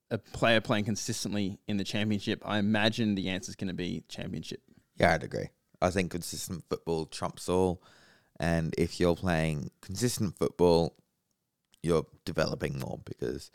a 0.09 0.17
player 0.17 0.61
playing 0.61 0.85
consistently 0.85 1.59
in 1.67 1.75
the 1.75 1.83
Championship? 1.83 2.41
I 2.45 2.59
imagine 2.59 3.15
the 3.15 3.27
answer 3.27 3.49
is 3.49 3.57
going 3.57 3.67
to 3.67 3.73
be 3.73 4.05
Championship. 4.07 4.61
Yeah, 4.95 5.13
I'd 5.13 5.23
agree. 5.23 5.49
I 5.81 5.89
think 5.89 6.11
consistent 6.11 6.63
football 6.69 7.07
trumps 7.07 7.49
all. 7.49 7.83
And 8.39 8.73
if 8.77 9.01
you're 9.01 9.17
playing 9.17 9.71
consistent 9.81 10.37
football, 10.37 10.95
you're 11.81 12.05
developing 12.23 12.79
more 12.79 13.01
because 13.03 13.51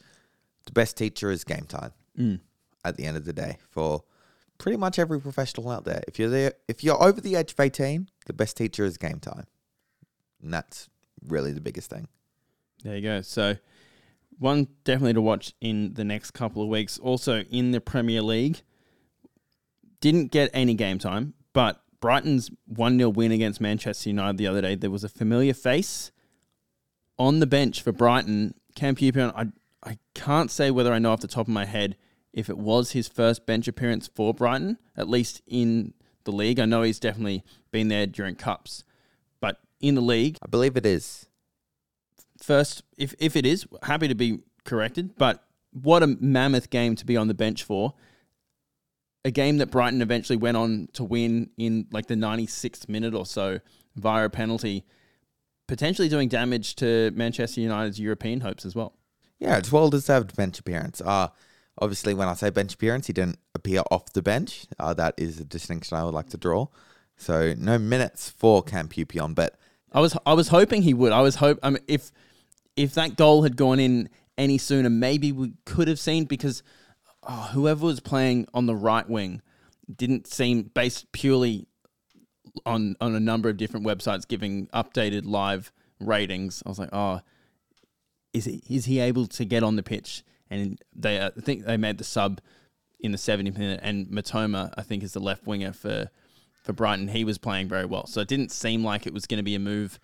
the 0.66 0.72
best 0.72 0.98
teacher 0.98 1.30
is 1.30 1.44
game 1.44 1.64
time. 1.64 1.94
Mm. 2.18 2.40
At 2.84 2.98
the 2.98 3.06
end 3.06 3.16
of 3.16 3.24
the 3.24 3.32
day, 3.32 3.56
for 3.70 4.04
pretty 4.58 4.76
much 4.76 4.98
every 4.98 5.22
professional 5.22 5.70
out 5.70 5.86
there, 5.86 6.02
if 6.06 6.18
you're 6.18 6.28
there, 6.28 6.52
if 6.68 6.84
you're 6.84 7.02
over 7.02 7.18
the 7.18 7.36
age 7.36 7.52
of 7.52 7.60
eighteen, 7.60 8.10
the 8.26 8.34
best 8.34 8.58
teacher 8.58 8.84
is 8.84 8.98
game 8.98 9.20
time, 9.20 9.46
and 10.42 10.52
that's 10.52 10.90
really 11.26 11.54
the 11.54 11.62
biggest 11.62 11.88
thing. 11.88 12.08
There 12.84 12.96
you 12.96 13.02
go. 13.02 13.20
So, 13.22 13.56
one 14.38 14.68
definitely 14.84 15.14
to 15.14 15.20
watch 15.20 15.52
in 15.60 15.94
the 15.94 16.04
next 16.04 16.30
couple 16.30 16.62
of 16.62 16.68
weeks. 16.68 16.98
Also 16.98 17.40
in 17.50 17.72
the 17.72 17.80
Premier 17.80 18.22
League, 18.22 18.62
didn't 20.00 20.30
get 20.30 20.50
any 20.52 20.74
game 20.74 20.98
time, 20.98 21.34
but 21.52 21.82
Brighton's 22.00 22.50
1 22.66 22.98
0 22.98 23.10
win 23.10 23.32
against 23.32 23.60
Manchester 23.60 24.10
United 24.10 24.38
the 24.38 24.46
other 24.46 24.62
day, 24.62 24.74
there 24.74 24.90
was 24.90 25.04
a 25.04 25.08
familiar 25.08 25.54
face 25.54 26.12
on 27.18 27.40
the 27.40 27.46
bench 27.46 27.82
for 27.82 27.92
Brighton. 27.92 28.54
Cam 28.76 28.94
Peupion, 28.94 29.32
I, 29.34 29.48
I 29.88 29.98
can't 30.14 30.50
say 30.50 30.70
whether 30.70 30.92
I 30.92 30.98
know 30.98 31.12
off 31.12 31.20
the 31.20 31.28
top 31.28 31.48
of 31.48 31.52
my 31.52 31.64
head 31.64 31.96
if 32.32 32.48
it 32.48 32.58
was 32.58 32.92
his 32.92 33.08
first 33.08 33.46
bench 33.46 33.66
appearance 33.66 34.06
for 34.06 34.32
Brighton, 34.32 34.78
at 34.96 35.08
least 35.08 35.42
in 35.46 35.94
the 36.24 36.30
league. 36.30 36.60
I 36.60 36.66
know 36.66 36.82
he's 36.82 37.00
definitely 37.00 37.42
been 37.72 37.88
there 37.88 38.06
during 38.06 38.36
cups, 38.36 38.84
but 39.40 39.60
in 39.80 39.96
the 39.96 40.00
league, 40.00 40.38
I 40.42 40.46
believe 40.46 40.76
it 40.76 40.86
is. 40.86 41.27
First, 42.38 42.82
if 42.96 43.14
if 43.18 43.36
it 43.36 43.44
is, 43.44 43.66
happy 43.82 44.08
to 44.08 44.14
be 44.14 44.38
corrected. 44.64 45.16
But 45.16 45.44
what 45.72 46.02
a 46.02 46.06
mammoth 46.06 46.70
game 46.70 46.94
to 46.96 47.06
be 47.06 47.16
on 47.16 47.28
the 47.28 47.34
bench 47.34 47.64
for. 47.64 47.94
A 49.24 49.30
game 49.30 49.58
that 49.58 49.70
Brighton 49.70 50.00
eventually 50.00 50.36
went 50.36 50.56
on 50.56 50.88
to 50.94 51.04
win 51.04 51.50
in 51.58 51.86
like 51.90 52.06
the 52.06 52.14
96th 52.14 52.88
minute 52.88 53.14
or 53.14 53.26
so 53.26 53.58
via 53.96 54.24
a 54.24 54.30
penalty, 54.30 54.84
potentially 55.66 56.08
doing 56.08 56.28
damage 56.28 56.76
to 56.76 57.10
Manchester 57.14 57.60
United's 57.60 57.98
European 57.98 58.40
hopes 58.40 58.64
as 58.64 58.74
well. 58.74 58.94
Yeah, 59.40 59.58
it's 59.58 59.72
well 59.72 59.90
deserved 59.90 60.36
bench 60.36 60.58
appearance. 60.58 61.00
Uh 61.00 61.28
obviously 61.80 62.14
when 62.14 62.28
I 62.28 62.34
say 62.34 62.50
bench 62.50 62.74
appearance, 62.74 63.06
he 63.06 63.12
didn't 63.12 63.38
appear 63.54 63.82
off 63.90 64.12
the 64.12 64.22
bench. 64.22 64.66
Uh, 64.78 64.94
that 64.94 65.14
is 65.16 65.40
a 65.40 65.44
distinction 65.44 65.96
I 65.96 66.04
would 66.04 66.14
like 66.14 66.30
to 66.30 66.36
draw. 66.36 66.66
So 67.16 67.54
no 67.56 67.78
minutes 67.78 68.30
for 68.30 68.62
Cam 68.62 68.88
Peupion, 68.88 69.34
but 69.34 69.58
I 69.92 70.00
was 70.00 70.16
I 70.24 70.34
was 70.34 70.48
hoping 70.48 70.82
he 70.82 70.94
would. 70.94 71.12
I 71.12 71.20
was 71.20 71.36
hope. 71.36 71.58
I 71.62 71.70
mean, 71.70 71.82
if 71.88 72.12
if 72.78 72.94
that 72.94 73.16
goal 73.16 73.42
had 73.42 73.56
gone 73.56 73.80
in 73.80 74.08
any 74.38 74.56
sooner, 74.56 74.88
maybe 74.88 75.32
we 75.32 75.52
could 75.66 75.88
have 75.88 75.98
seen 75.98 76.24
because 76.24 76.62
oh, 77.24 77.50
whoever 77.52 77.84
was 77.84 77.98
playing 77.98 78.46
on 78.54 78.66
the 78.66 78.76
right 78.76 79.08
wing 79.08 79.42
didn't 79.94 80.28
seem 80.28 80.70
based 80.74 81.10
purely 81.10 81.66
on 82.64 82.94
on 83.00 83.14
a 83.14 83.20
number 83.20 83.48
of 83.48 83.56
different 83.56 83.84
websites 83.84 84.26
giving 84.26 84.68
updated 84.68 85.26
live 85.26 85.72
ratings. 86.00 86.62
I 86.64 86.68
was 86.68 86.78
like, 86.78 86.90
oh, 86.92 87.20
is 88.32 88.44
he 88.44 88.62
is 88.68 88.84
he 88.84 89.00
able 89.00 89.26
to 89.26 89.44
get 89.44 89.64
on 89.64 89.74
the 89.74 89.82
pitch? 89.82 90.22
And 90.48 90.80
they 90.94 91.20
I 91.20 91.30
think 91.30 91.64
they 91.64 91.76
made 91.76 91.98
the 91.98 92.04
sub 92.04 92.40
in 93.00 93.10
the 93.10 93.18
70th 93.18 93.58
minute, 93.58 93.80
and 93.82 94.06
Mitoma 94.06 94.72
I 94.76 94.82
think 94.82 95.02
is 95.02 95.12
the 95.12 95.20
left 95.20 95.48
winger 95.48 95.72
for 95.72 96.10
for 96.62 96.72
Brighton. 96.72 97.08
He 97.08 97.24
was 97.24 97.38
playing 97.38 97.68
very 97.68 97.86
well, 97.86 98.06
so 98.06 98.20
it 98.20 98.28
didn't 98.28 98.52
seem 98.52 98.84
like 98.84 99.04
it 99.04 99.12
was 99.12 99.26
going 99.26 99.38
to 99.38 99.44
be 99.44 99.56
a 99.56 99.60
move 99.60 99.98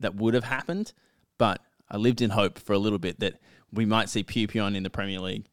that 0.00 0.16
would 0.16 0.34
have 0.34 0.44
happened. 0.44 0.92
But 1.38 1.60
I 1.90 1.96
lived 1.96 2.20
in 2.20 2.30
hope 2.30 2.58
for 2.58 2.72
a 2.72 2.78
little 2.78 2.98
bit 2.98 3.20
that 3.20 3.40
we 3.72 3.84
might 3.84 4.08
see 4.08 4.24
Peupion 4.24 4.74
in 4.76 4.82
the 4.82 4.90
Premier 4.90 5.20
League. 5.20 5.46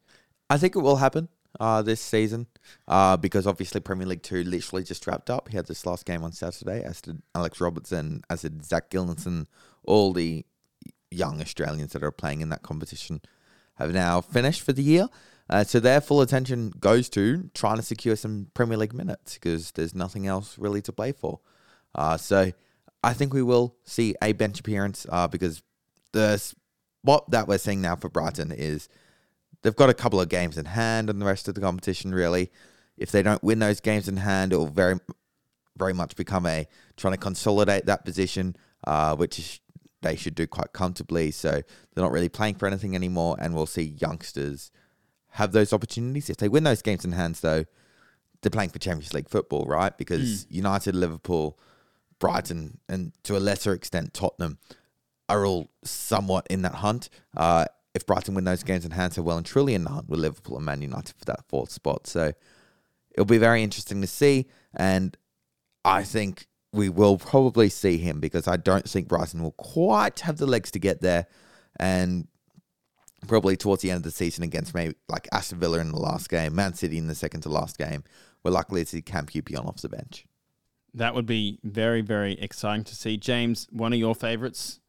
I 0.49 0.57
think 0.57 0.75
it 0.75 0.79
will 0.79 0.97
happen 0.97 1.29
uh, 1.59 1.81
this 1.81 2.01
season 2.01 2.47
uh, 2.87 3.17
because 3.17 3.47
obviously 3.47 3.81
Premier 3.81 4.07
League 4.07 4.23
2 4.23 4.43
literally 4.43 4.83
just 4.83 5.05
wrapped 5.07 5.29
up. 5.29 5.49
He 5.49 5.55
had 5.55 5.67
this 5.67 5.85
last 5.85 6.05
game 6.05 6.23
on 6.23 6.31
Saturday, 6.31 6.83
as 6.83 7.01
did 7.01 7.21
Alex 7.35 7.61
Robertson, 7.61 8.23
as 8.29 8.41
did 8.41 8.65
Zach 8.65 8.89
Gillinson. 8.89 9.47
All 9.83 10.13
the 10.13 10.45
young 11.11 11.41
Australians 11.41 11.93
that 11.93 12.03
are 12.03 12.11
playing 12.11 12.41
in 12.41 12.49
that 12.49 12.63
competition 12.63 13.21
have 13.75 13.93
now 13.93 14.21
finished 14.21 14.61
for 14.61 14.73
the 14.73 14.83
year. 14.83 15.07
Uh, 15.49 15.63
so 15.63 15.79
their 15.79 16.01
full 16.01 16.21
attention 16.21 16.71
goes 16.79 17.09
to 17.09 17.49
trying 17.53 17.75
to 17.75 17.83
secure 17.83 18.15
some 18.15 18.47
Premier 18.53 18.77
League 18.77 18.93
minutes 18.93 19.33
because 19.35 19.71
there's 19.73 19.93
nothing 19.93 20.25
else 20.25 20.57
really 20.57 20.81
to 20.81 20.91
play 20.91 21.11
for. 21.11 21.39
Uh, 21.93 22.17
so 22.17 22.51
I 23.03 23.13
think 23.13 23.33
we 23.33 23.43
will 23.43 23.75
see 23.83 24.15
a 24.21 24.31
bench 24.31 24.59
appearance 24.59 25.05
uh, 25.09 25.27
because 25.27 25.61
the 26.13 26.37
spot 26.37 27.29
that 27.31 27.47
we're 27.47 27.57
seeing 27.57 27.81
now 27.81 27.95
for 27.95 28.09
Brighton 28.09 28.51
is 28.51 28.87
they've 29.61 29.75
got 29.75 29.89
a 29.89 29.93
couple 29.93 30.21
of 30.21 30.29
games 30.29 30.57
in 30.57 30.65
hand 30.65 31.09
and 31.09 31.21
the 31.21 31.25
rest 31.25 31.47
of 31.47 31.55
the 31.55 31.61
competition 31.61 32.15
really. 32.15 32.51
If 32.97 33.11
they 33.11 33.23
don't 33.23 33.43
win 33.43 33.59
those 33.59 33.81
games 33.81 34.07
in 34.07 34.17
hand, 34.17 34.53
it 34.53 34.57
will 34.57 34.67
very, 34.67 34.99
very 35.75 35.93
much 35.93 36.15
become 36.15 36.45
a 36.45 36.67
trying 36.95 37.13
to 37.13 37.17
consolidate 37.19 37.87
that 37.87 38.05
position, 38.05 38.55
uh, 38.85 39.15
which 39.15 39.39
is, 39.39 39.59
they 40.01 40.15
should 40.15 40.35
do 40.35 40.45
quite 40.45 40.73
comfortably. 40.73 41.31
So 41.31 41.49
they're 41.49 42.03
not 42.03 42.11
really 42.11 42.29
playing 42.29 42.55
for 42.55 42.67
anything 42.67 42.95
anymore, 42.95 43.35
and 43.39 43.55
we'll 43.55 43.65
see 43.65 43.95
youngsters 43.99 44.71
have 45.31 45.53
those 45.53 45.73
opportunities. 45.73 46.29
If 46.29 46.37
they 46.37 46.49
win 46.49 46.63
those 46.63 46.83
games 46.83 47.03
in 47.03 47.13
hand, 47.13 47.35
though, 47.35 47.65
they're 48.41 48.51
playing 48.51 48.69
for 48.69 48.79
Champions 48.79 49.13
League 49.13 49.29
football, 49.29 49.65
right? 49.65 49.97
Because 49.97 50.45
United, 50.49 50.93
Liverpool, 50.93 51.57
Brighton, 52.19 52.79
and 52.87 53.13
to 53.23 53.35
a 53.35 53.39
lesser 53.39 53.73
extent 53.73 54.13
Tottenham 54.13 54.59
are 55.33 55.45
all 55.45 55.69
somewhat 55.83 56.47
in 56.49 56.61
that 56.61 56.75
hunt. 56.75 57.09
Uh, 57.35 57.65
if 57.93 58.05
Brighton 58.05 58.33
win 58.35 58.43
those 58.43 58.63
games 58.63 58.85
and 58.85 58.93
hands, 58.93 59.15
they're 59.15 59.23
well 59.23 59.37
and 59.37 59.45
truly 59.45 59.73
in 59.73 59.83
the 59.83 59.91
hunt 59.91 60.09
with 60.09 60.19
Liverpool 60.19 60.57
and 60.57 60.65
Man 60.65 60.81
United 60.81 61.15
for 61.17 61.25
that 61.25 61.47
fourth 61.47 61.71
spot. 61.71 62.07
So 62.07 62.33
it'll 63.11 63.25
be 63.25 63.37
very 63.37 63.63
interesting 63.63 64.01
to 64.01 64.07
see. 64.07 64.47
And 64.73 65.15
I 65.85 66.03
think 66.03 66.47
we 66.71 66.89
will 66.89 67.17
probably 67.17 67.69
see 67.69 67.97
him 67.97 68.19
because 68.19 68.47
I 68.47 68.57
don't 68.57 68.89
think 68.89 69.07
Brighton 69.07 69.43
will 69.43 69.51
quite 69.51 70.21
have 70.21 70.37
the 70.37 70.47
legs 70.47 70.71
to 70.71 70.79
get 70.79 71.01
there. 71.01 71.27
And 71.79 72.27
probably 73.27 73.55
towards 73.55 73.81
the 73.81 73.91
end 73.91 73.97
of 73.97 74.03
the 74.03 74.11
season 74.11 74.43
against 74.43 74.73
maybe 74.73 74.95
like 75.07 75.27
Aston 75.31 75.59
Villa 75.59 75.79
in 75.79 75.91
the 75.91 75.99
last 75.99 76.29
game, 76.29 76.55
Man 76.55 76.73
City 76.73 76.97
in 76.97 77.07
the 77.07 77.15
second 77.15 77.41
to 77.41 77.49
last 77.49 77.77
game, 77.77 78.03
we're 78.43 78.51
likely 78.51 78.83
to 78.83 78.89
see 78.89 79.01
Cam 79.01 79.25
Peupion 79.25 79.65
off 79.65 79.77
the 79.77 79.89
bench. 79.89 80.25
That 80.93 81.15
would 81.15 81.25
be 81.25 81.59
very, 81.63 82.01
very 82.01 82.33
exciting 82.33 82.83
to 82.85 82.95
see. 82.95 83.17
James, 83.17 83.67
one 83.71 83.93
of 83.93 83.99
your 83.99 84.13
favourites, 84.13 84.79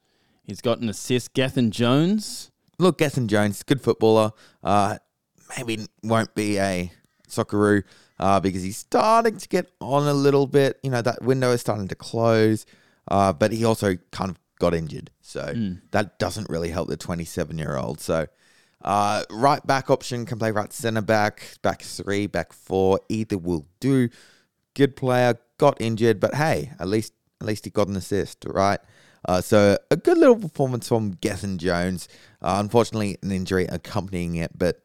he's 0.46 0.60
got 0.60 0.78
an 0.78 0.88
assist. 0.88 1.34
Gethin 1.34 1.70
Jones. 1.70 2.50
Look, 2.78 2.98
Gethin 2.98 3.28
Jones, 3.28 3.62
good 3.62 3.80
footballer. 3.80 4.32
Uh, 4.62 4.98
maybe 5.56 5.86
won't 6.02 6.34
be 6.34 6.58
a 6.58 6.92
Socceroo 7.28 7.82
uh, 8.18 8.40
because 8.40 8.62
he's 8.62 8.78
starting 8.78 9.36
to 9.36 9.48
get 9.48 9.70
on 9.80 10.06
a 10.06 10.14
little 10.14 10.46
bit. 10.46 10.78
You 10.82 10.90
know, 10.90 11.02
that 11.02 11.22
window 11.22 11.52
is 11.52 11.60
starting 11.60 11.88
to 11.88 11.94
close, 11.94 12.66
uh, 13.08 13.32
but 13.32 13.52
he 13.52 13.64
also 13.64 13.96
kind 14.10 14.30
of 14.30 14.38
got 14.58 14.74
injured. 14.74 15.10
So 15.20 15.52
that 15.92 16.18
doesn't 16.18 16.48
really 16.48 16.70
help 16.70 16.88
the 16.88 16.96
27 16.96 17.58
year 17.58 17.76
old. 17.76 18.00
So 18.00 18.26
uh, 18.82 19.24
right 19.30 19.66
back 19.66 19.90
option 19.90 20.26
can 20.26 20.38
play 20.38 20.50
right 20.50 20.72
centre 20.72 21.00
back, 21.00 21.58
back 21.62 21.82
three, 21.82 22.26
back 22.26 22.52
four. 22.52 23.00
Either 23.08 23.38
will 23.38 23.66
do. 23.80 24.08
Good 24.74 24.96
player, 24.96 25.38
got 25.58 25.80
injured, 25.80 26.18
but 26.20 26.34
hey, 26.34 26.72
at 26.78 26.88
least 26.88 27.12
at 27.40 27.46
least 27.46 27.64
he 27.64 27.70
got 27.70 27.88
an 27.88 27.96
assist, 27.96 28.44
right? 28.46 28.80
Uh, 29.24 29.40
so 29.40 29.78
a 29.90 29.96
good 29.96 30.18
little 30.18 30.36
performance 30.36 30.88
from 30.88 31.12
Gethin 31.12 31.58
Jones. 31.58 32.08
Uh, 32.42 32.56
unfortunately, 32.58 33.16
an 33.22 33.32
injury 33.32 33.66
accompanying 33.66 34.36
it, 34.36 34.56
but 34.56 34.82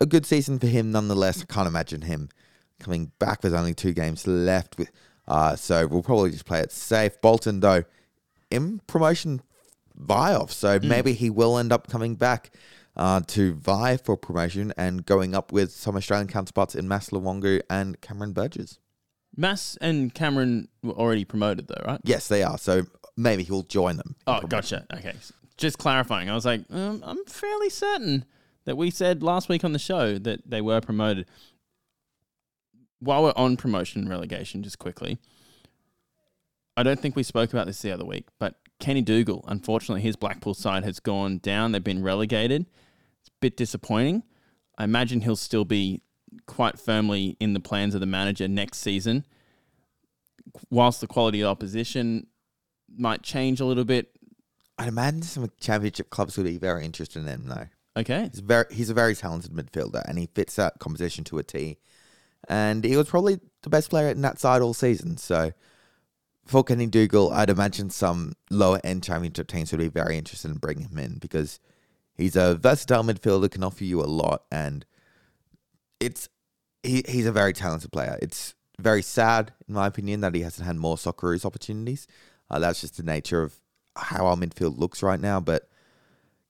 a 0.00 0.06
good 0.06 0.24
season 0.24 0.58
for 0.58 0.66
him 0.66 0.92
nonetheless. 0.92 1.42
I 1.42 1.52
can't 1.52 1.66
imagine 1.66 2.02
him 2.02 2.28
coming 2.78 3.10
back 3.18 3.42
with 3.42 3.54
only 3.54 3.74
two 3.74 3.92
games 3.92 4.26
left. 4.26 4.78
With 4.78 4.90
uh, 5.26 5.56
so 5.56 5.86
we'll 5.86 6.02
probably 6.02 6.30
just 6.30 6.46
play 6.46 6.60
it 6.60 6.72
safe. 6.72 7.20
Bolton 7.20 7.60
though 7.60 7.84
in 8.50 8.80
promotion 8.86 9.42
vie 9.96 10.34
off, 10.34 10.52
so 10.52 10.78
maybe 10.80 11.12
he 11.12 11.28
will 11.28 11.58
end 11.58 11.72
up 11.72 11.88
coming 11.88 12.14
back 12.14 12.50
uh, 12.96 13.20
to 13.26 13.54
vie 13.54 13.96
for 13.96 14.16
promotion 14.16 14.72
and 14.76 15.04
going 15.06 15.34
up 15.34 15.52
with 15.52 15.70
some 15.72 15.96
Australian 15.96 16.28
counterparts 16.28 16.74
in 16.74 16.86
Mas 16.88 17.10
Luongo 17.10 17.60
and 17.68 18.00
Cameron 18.00 18.32
Burgess. 18.32 18.78
Mass 19.36 19.78
and 19.80 20.12
Cameron 20.12 20.68
were 20.82 20.94
already 20.94 21.24
promoted, 21.24 21.68
though, 21.68 21.82
right? 21.86 22.00
Yes, 22.02 22.26
they 22.26 22.42
are. 22.42 22.58
So 22.58 22.86
maybe 23.18 23.42
he'll 23.42 23.64
join 23.64 23.96
them. 23.96 24.14
Oh, 24.26 24.40
gotcha. 24.40 24.86
Okay. 24.94 25.14
Just 25.56 25.76
clarifying. 25.76 26.30
I 26.30 26.34
was 26.34 26.46
like, 26.46 26.62
um, 26.70 27.02
I'm 27.04 27.24
fairly 27.26 27.68
certain 27.68 28.24
that 28.64 28.76
we 28.76 28.90
said 28.90 29.22
last 29.22 29.48
week 29.48 29.64
on 29.64 29.72
the 29.72 29.78
show 29.78 30.18
that 30.18 30.48
they 30.48 30.60
were 30.60 30.80
promoted. 30.80 31.26
While 33.00 33.24
we're 33.24 33.32
on 33.36 33.56
promotion 33.56 34.02
and 34.02 34.10
relegation, 34.10 34.62
just 34.62 34.78
quickly, 34.78 35.18
I 36.76 36.84
don't 36.84 37.00
think 37.00 37.16
we 37.16 37.24
spoke 37.24 37.52
about 37.52 37.66
this 37.66 37.82
the 37.82 37.90
other 37.90 38.04
week, 38.04 38.28
but 38.38 38.54
Kenny 38.78 39.02
Dougall, 39.02 39.44
unfortunately, 39.48 40.02
his 40.02 40.14
Blackpool 40.14 40.54
side 40.54 40.84
has 40.84 41.00
gone 41.00 41.38
down. 41.38 41.72
They've 41.72 41.82
been 41.82 42.02
relegated. 42.02 42.66
It's 43.20 43.28
a 43.28 43.40
bit 43.40 43.56
disappointing. 43.56 44.22
I 44.76 44.84
imagine 44.84 45.22
he'll 45.22 45.34
still 45.34 45.64
be 45.64 46.02
quite 46.46 46.78
firmly 46.78 47.36
in 47.40 47.52
the 47.52 47.60
plans 47.60 47.94
of 47.94 48.00
the 48.00 48.06
manager 48.06 48.46
next 48.46 48.78
season. 48.78 49.26
Whilst 50.70 51.00
the 51.00 51.08
quality 51.08 51.40
of 51.40 51.48
opposition 51.48 52.28
might 52.96 53.22
change 53.22 53.60
a 53.60 53.64
little 53.64 53.84
bit. 53.84 54.10
I'd 54.78 54.88
imagine 54.88 55.22
some 55.22 55.50
championship 55.60 56.10
clubs 56.10 56.36
would 56.36 56.46
be 56.46 56.58
very 56.58 56.84
interested 56.84 57.20
in 57.20 57.26
him, 57.26 57.46
though. 57.46 57.66
Okay. 57.96 58.28
He's 58.30 58.40
very 58.40 58.66
he's 58.70 58.90
a 58.90 58.94
very 58.94 59.14
talented 59.14 59.52
midfielder, 59.52 60.04
and 60.08 60.18
he 60.18 60.28
fits 60.34 60.56
that 60.56 60.78
composition 60.78 61.24
to 61.24 61.38
a 61.38 61.42
T. 61.42 61.78
And 62.48 62.84
he 62.84 62.96
was 62.96 63.08
probably 63.08 63.40
the 63.62 63.70
best 63.70 63.90
player 63.90 64.08
in 64.08 64.22
that 64.22 64.38
side 64.38 64.62
all 64.62 64.74
season. 64.74 65.16
So 65.16 65.52
for 66.46 66.62
Kenny 66.62 66.86
Dougall, 66.86 67.32
I'd 67.32 67.50
imagine 67.50 67.90
some 67.90 68.34
lower 68.50 68.80
end 68.84 69.02
championship 69.02 69.48
teams 69.48 69.72
would 69.72 69.80
be 69.80 69.88
very 69.88 70.16
interested 70.16 70.50
in 70.50 70.58
bringing 70.58 70.88
him 70.88 70.98
in 70.98 71.18
because 71.18 71.58
He's 72.18 72.34
a 72.34 72.56
versatile 72.56 73.04
midfielder, 73.04 73.48
can 73.48 73.62
offer 73.62 73.84
you 73.84 74.00
a 74.00 74.06
lot, 74.06 74.42
and 74.50 74.84
it's 76.00 76.28
he, 76.82 77.04
he's 77.08 77.26
a 77.26 77.32
very 77.32 77.52
talented 77.52 77.92
player. 77.92 78.18
It's 78.20 78.54
very 78.80 79.02
sad, 79.02 79.52
in 79.68 79.74
my 79.74 79.86
opinion, 79.86 80.20
that 80.22 80.34
he 80.34 80.42
hasn't 80.42 80.66
had 80.66 80.76
more 80.76 80.96
Socceroos 80.96 81.44
opportunities. 81.44 82.08
Uh, 82.50 82.58
that's 82.58 82.80
just 82.80 82.96
the 82.96 83.02
nature 83.02 83.42
of 83.42 83.54
how 83.96 84.26
our 84.26 84.36
midfield 84.36 84.78
looks 84.78 85.02
right 85.02 85.20
now. 85.20 85.40
But 85.40 85.68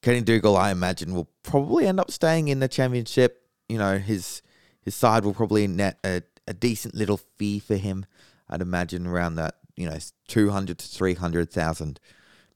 Kenny 0.01 0.21
Dougall, 0.21 0.55
I 0.55 0.71
imagine, 0.71 1.13
will 1.13 1.29
probably 1.43 1.87
end 1.87 1.99
up 1.99 2.11
staying 2.11 2.47
in 2.47 2.59
the 2.59 2.67
championship. 2.67 3.43
You 3.67 3.77
know, 3.77 3.97
his 3.97 4.41
his 4.81 4.95
side 4.95 5.25
will 5.25 5.33
probably 5.33 5.67
net 5.67 5.99
a, 6.03 6.21
a 6.47 6.53
decent 6.53 6.95
little 6.95 7.17
fee 7.17 7.59
for 7.59 7.75
him. 7.75 8.05
I'd 8.49 8.61
imagine 8.61 9.05
around 9.05 9.35
that, 9.35 9.55
you 9.75 9.89
know, 9.89 9.97
two 10.27 10.49
hundred 10.51 10.79
to 10.79 10.87
three 10.87 11.15
hundred 11.15 11.51
thousand 11.51 11.99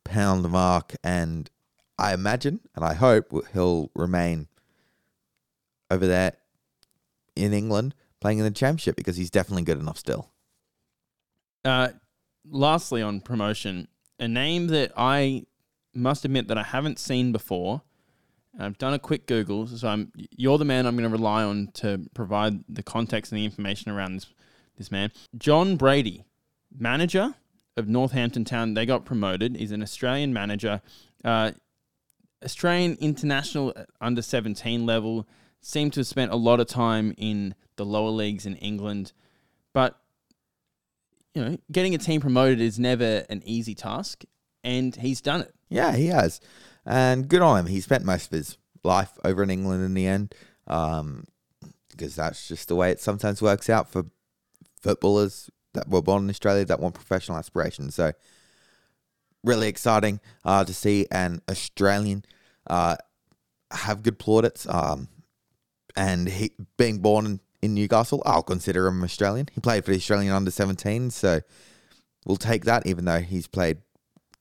pound 0.03 0.49
mark, 0.49 0.95
and 1.03 1.49
I 1.97 2.13
imagine 2.13 2.61
and 2.75 2.83
I 2.83 2.93
hope 2.93 3.31
he'll 3.53 3.91
remain 3.93 4.47
over 5.91 6.07
there 6.07 6.33
in 7.35 7.53
England 7.53 7.93
playing 8.19 8.39
in 8.39 8.45
the 8.45 8.51
championship 8.51 8.95
because 8.95 9.17
he's 9.17 9.29
definitely 9.29 9.63
good 9.63 9.77
enough 9.79 9.97
still. 9.97 10.31
Uh, 11.65 11.89
lastly, 12.49 13.01
on 13.01 13.21
promotion, 13.21 13.87
a 14.19 14.27
name 14.27 14.67
that 14.67 14.91
I 14.95 15.45
must 15.93 16.25
admit 16.25 16.47
that 16.47 16.57
I 16.57 16.63
haven't 16.63 16.99
seen 16.99 17.31
before. 17.31 17.81
I've 18.59 18.77
done 18.77 18.93
a 18.93 18.99
quick 18.99 19.25
Google, 19.25 19.65
so 19.67 19.87
I'm 19.87 20.11
you're 20.15 20.57
the 20.57 20.65
man 20.65 20.85
I'm 20.85 20.95
going 20.95 21.09
to 21.09 21.15
rely 21.15 21.43
on 21.43 21.69
to 21.75 22.01
provide 22.13 22.63
the 22.69 22.83
context 22.83 23.31
and 23.31 23.39
the 23.39 23.45
information 23.45 23.91
around 23.91 24.13
this 24.13 24.27
this 24.77 24.91
man. 24.91 25.11
John 25.37 25.75
Brady, 25.75 26.23
manager 26.77 27.35
of 27.77 27.87
Northampton 27.87 28.45
Town. 28.45 28.73
They 28.73 28.85
got 28.85 29.05
promoted. 29.05 29.55
He's 29.55 29.71
an 29.71 29.81
Australian 29.81 30.33
manager, 30.33 30.81
uh, 31.23 31.51
Australian 32.43 32.97
international 32.99 33.73
under 33.99 34.21
17 34.21 34.85
level. 34.85 35.27
Seemed 35.61 35.93
to 35.93 36.01
have 36.01 36.07
spent 36.07 36.31
a 36.31 36.35
lot 36.35 36.59
of 36.59 36.67
time 36.67 37.13
in 37.17 37.55
the 37.77 37.85
lower 37.85 38.09
leagues 38.09 38.45
in 38.45 38.55
England, 38.57 39.13
but 39.71 40.02
you 41.33 41.43
know, 41.43 41.57
getting 41.71 41.95
a 41.95 41.97
team 41.97 42.21
promoted 42.21 42.61
is 42.61 42.79
never 42.79 43.25
an 43.29 43.41
easy 43.45 43.75
task, 43.75 44.23
and 44.63 44.95
he's 44.95 45.21
done 45.21 45.41
it. 45.41 45.53
Yeah, 45.69 45.95
he 45.95 46.07
has. 46.07 46.39
And 46.85 47.27
good 47.27 47.41
on 47.41 47.59
him. 47.59 47.65
He 47.67 47.81
spent 47.81 48.05
most 48.05 48.27
of 48.27 48.37
his 48.37 48.57
life 48.83 49.11
over 49.23 49.43
in 49.43 49.49
England 49.49 49.83
in 49.83 49.93
the 49.93 50.07
end, 50.07 50.35
um, 50.67 51.25
because 51.89 52.15
that's 52.15 52.47
just 52.47 52.67
the 52.67 52.75
way 52.75 52.91
it 52.91 52.99
sometimes 52.99 53.41
works 53.41 53.69
out 53.69 53.89
for 53.89 54.05
footballers 54.81 55.49
that 55.73 55.89
were 55.89 56.01
born 56.01 56.23
in 56.23 56.29
Australia 56.29 56.65
that 56.65 56.79
want 56.79 56.95
professional 56.95 57.37
aspirations. 57.37 57.95
So, 57.95 58.13
really 59.43 59.67
exciting 59.67 60.19
uh, 60.45 60.63
to 60.65 60.73
see 60.73 61.07
an 61.11 61.41
Australian 61.49 62.25
uh, 62.67 62.97
have 63.71 64.03
good 64.03 64.19
plaudits. 64.19 64.67
Um, 64.67 65.07
and 65.95 66.27
he 66.27 66.51
being 66.77 66.99
born 66.99 67.39
in, 67.63 67.73
Newcastle, 67.73 68.21
I'll 68.25 68.43
consider 68.43 68.87
him 68.87 69.03
Australian. 69.03 69.47
He 69.53 69.61
played 69.61 69.85
for 69.85 69.91
the 69.91 69.97
Australian 69.97 70.33
under 70.33 70.51
17, 70.51 71.11
so 71.11 71.41
we'll 72.25 72.37
take 72.37 72.65
that, 72.65 72.85
even 72.85 73.05
though 73.05 73.21
he's 73.21 73.47
played 73.47 73.77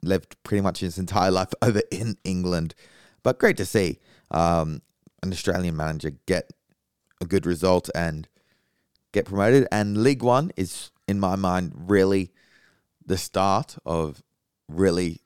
lived 0.02 0.36
pretty 0.42 0.60
much 0.60 0.80
his 0.80 0.98
entire 0.98 1.30
life 1.30 1.52
over 1.62 1.82
in 1.90 2.16
England. 2.24 2.74
But 3.22 3.38
great 3.38 3.56
to 3.58 3.66
see 3.66 4.00
um, 4.30 4.82
an 5.22 5.32
Australian 5.32 5.76
manager 5.76 6.12
get 6.26 6.52
a 7.20 7.24
good 7.24 7.46
result 7.46 7.88
and 7.94 8.28
get 9.12 9.26
promoted. 9.26 9.68
And 9.70 10.02
League 10.02 10.22
One 10.22 10.50
is, 10.56 10.90
in 11.06 11.20
my 11.20 11.36
mind, 11.36 11.72
really 11.76 12.32
the 13.04 13.16
start 13.16 13.76
of 13.86 14.22
really 14.68 15.20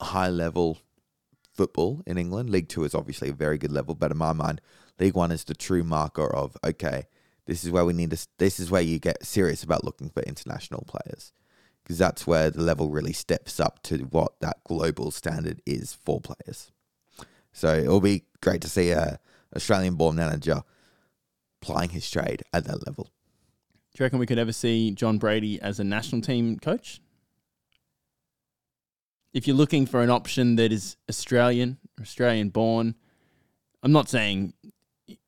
high 0.00 0.28
level 0.28 0.78
football 1.52 2.02
in 2.06 2.18
England. 2.18 2.50
League 2.50 2.68
Two 2.68 2.84
is 2.84 2.94
obviously 2.94 3.30
a 3.30 3.34
very 3.34 3.58
good 3.58 3.72
level, 3.72 3.94
but 3.94 4.10
in 4.10 4.18
my 4.18 4.32
mind, 4.32 4.60
League 5.00 5.14
One 5.14 5.32
is 5.32 5.44
the 5.44 5.54
true 5.54 5.82
marker 5.82 6.32
of 6.32 6.56
okay, 6.64 7.06
this 7.46 7.64
is 7.64 7.70
where 7.70 7.84
we 7.84 7.92
need 7.92 8.10
to. 8.10 8.26
This 8.38 8.58
is 8.58 8.70
where 8.70 8.82
you 8.82 8.98
get 8.98 9.24
serious 9.24 9.62
about 9.62 9.84
looking 9.84 10.08
for 10.10 10.22
international 10.22 10.84
players 10.86 11.32
because 11.82 11.98
that's 11.98 12.26
where 12.26 12.50
the 12.50 12.62
level 12.62 12.88
really 12.88 13.12
steps 13.12 13.60
up 13.60 13.82
to 13.82 13.98
what 14.04 14.40
that 14.40 14.56
global 14.64 15.10
standard 15.10 15.60
is 15.66 15.92
for 15.92 16.20
players. 16.20 16.72
So 17.52 17.76
it'll 17.76 18.00
be 18.00 18.24
great 18.40 18.62
to 18.62 18.68
see 18.68 18.90
a 18.90 19.20
Australian 19.54 19.94
born 19.94 20.16
manager 20.16 20.62
plying 21.60 21.90
his 21.90 22.10
trade 22.10 22.42
at 22.52 22.64
that 22.64 22.86
level. 22.86 23.04
Do 23.94 24.02
you 24.02 24.06
reckon 24.06 24.18
we 24.18 24.26
could 24.26 24.38
ever 24.38 24.52
see 24.52 24.90
John 24.90 25.18
Brady 25.18 25.60
as 25.60 25.78
a 25.78 25.84
national 25.84 26.22
team 26.22 26.58
coach? 26.58 27.00
If 29.32 29.46
you're 29.46 29.56
looking 29.56 29.86
for 29.86 30.02
an 30.02 30.10
option 30.10 30.56
that 30.56 30.72
is 30.72 30.96
Australian, 31.08 31.78
Australian 32.00 32.48
born, 32.48 32.94
I'm 33.82 33.92
not 33.92 34.08
saying 34.08 34.54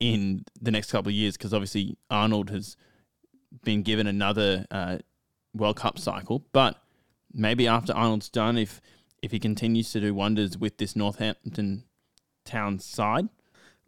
in 0.00 0.44
the 0.60 0.70
next 0.70 0.90
couple 0.90 1.10
of 1.10 1.14
years 1.14 1.36
because 1.36 1.52
obviously 1.52 1.96
Arnold 2.10 2.50
has 2.50 2.76
been 3.64 3.82
given 3.82 4.06
another 4.06 4.66
uh, 4.70 4.98
World 5.54 5.76
Cup 5.76 5.98
cycle. 5.98 6.44
But 6.52 6.80
maybe 7.32 7.66
after 7.66 7.92
Arnold's 7.94 8.28
done, 8.28 8.56
if 8.58 8.80
if 9.22 9.32
he 9.32 9.38
continues 9.38 9.90
to 9.92 10.00
do 10.00 10.14
wonders 10.14 10.56
with 10.58 10.78
this 10.78 10.94
Northampton 10.94 11.84
Town 12.44 12.78
side, 12.78 13.28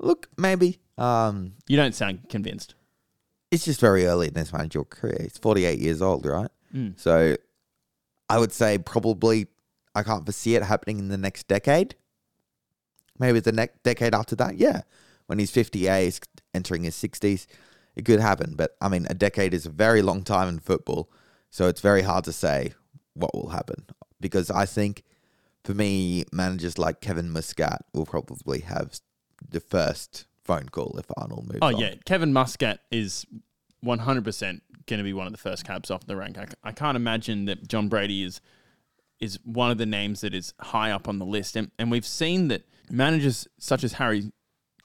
Look, 0.00 0.28
maybe 0.36 0.78
um, 0.96 1.54
you 1.66 1.76
don't 1.76 1.94
sound 1.94 2.28
convinced. 2.28 2.74
it's 3.50 3.64
just 3.64 3.80
very 3.80 4.06
early 4.06 4.28
in 4.28 4.34
his 4.34 4.52
managerial 4.52 4.84
career. 4.84 5.18
He's 5.22 5.38
48 5.38 5.78
years 5.78 6.00
old, 6.02 6.24
right? 6.26 6.50
Mm. 6.74 6.98
So 6.98 7.36
I 8.28 8.38
would 8.38 8.52
say 8.52 8.78
probably 8.78 9.46
I 9.94 10.02
can't 10.02 10.24
foresee 10.24 10.54
it 10.54 10.62
happening 10.62 10.98
in 10.98 11.08
the 11.08 11.18
next 11.18 11.48
decade. 11.48 11.94
Maybe 13.18 13.40
the 13.40 13.52
next 13.52 13.82
decade 13.82 14.14
after 14.14 14.36
that, 14.36 14.56
yeah. 14.56 14.82
When 15.28 15.38
he's 15.38 15.50
58, 15.52 16.04
he's 16.04 16.20
entering 16.52 16.82
his 16.82 16.96
60s, 16.96 17.46
it 17.94 18.04
could 18.04 18.20
happen. 18.20 18.54
But 18.56 18.76
I 18.80 18.88
mean, 18.88 19.06
a 19.08 19.14
decade 19.14 19.54
is 19.54 19.64
a 19.66 19.70
very 19.70 20.02
long 20.02 20.22
time 20.24 20.48
in 20.48 20.58
football. 20.58 21.10
So 21.50 21.68
it's 21.68 21.80
very 21.80 22.02
hard 22.02 22.24
to 22.24 22.32
say 22.32 22.72
what 23.14 23.34
will 23.34 23.50
happen. 23.50 23.86
Because 24.20 24.50
I 24.50 24.66
think 24.66 25.04
for 25.64 25.74
me, 25.74 26.24
managers 26.32 26.76
like 26.78 27.00
Kevin 27.00 27.30
Muscat 27.30 27.84
will 27.94 28.06
probably 28.06 28.60
have 28.60 28.98
the 29.48 29.60
first 29.60 30.26
phone 30.44 30.68
call 30.68 30.96
if 30.98 31.06
Arnold 31.16 31.46
moves 31.46 31.58
Oh 31.62 31.68
on. 31.68 31.76
yeah, 31.78 31.94
Kevin 32.04 32.32
Muscat 32.32 32.80
is 32.90 33.24
100% 33.84 34.60
going 34.86 34.98
to 34.98 35.04
be 35.04 35.12
one 35.12 35.26
of 35.26 35.32
the 35.32 35.38
first 35.38 35.64
cabs 35.64 35.90
off 35.90 36.06
the 36.06 36.16
rank. 36.16 36.38
I, 36.38 36.46
I 36.64 36.72
can't 36.72 36.96
imagine 36.96 37.44
that 37.44 37.68
John 37.68 37.88
Brady 37.88 38.22
is 38.22 38.40
is 39.20 39.38
one 39.44 39.70
of 39.72 39.78
the 39.78 39.86
names 39.86 40.20
that 40.20 40.32
is 40.32 40.54
high 40.60 40.92
up 40.92 41.08
on 41.08 41.18
the 41.18 41.24
list. 41.26 41.56
And, 41.56 41.72
and 41.76 41.90
we've 41.90 42.06
seen 42.06 42.46
that 42.48 42.62
managers 42.88 43.48
such 43.58 43.82
as 43.82 43.94
Harry 43.94 44.30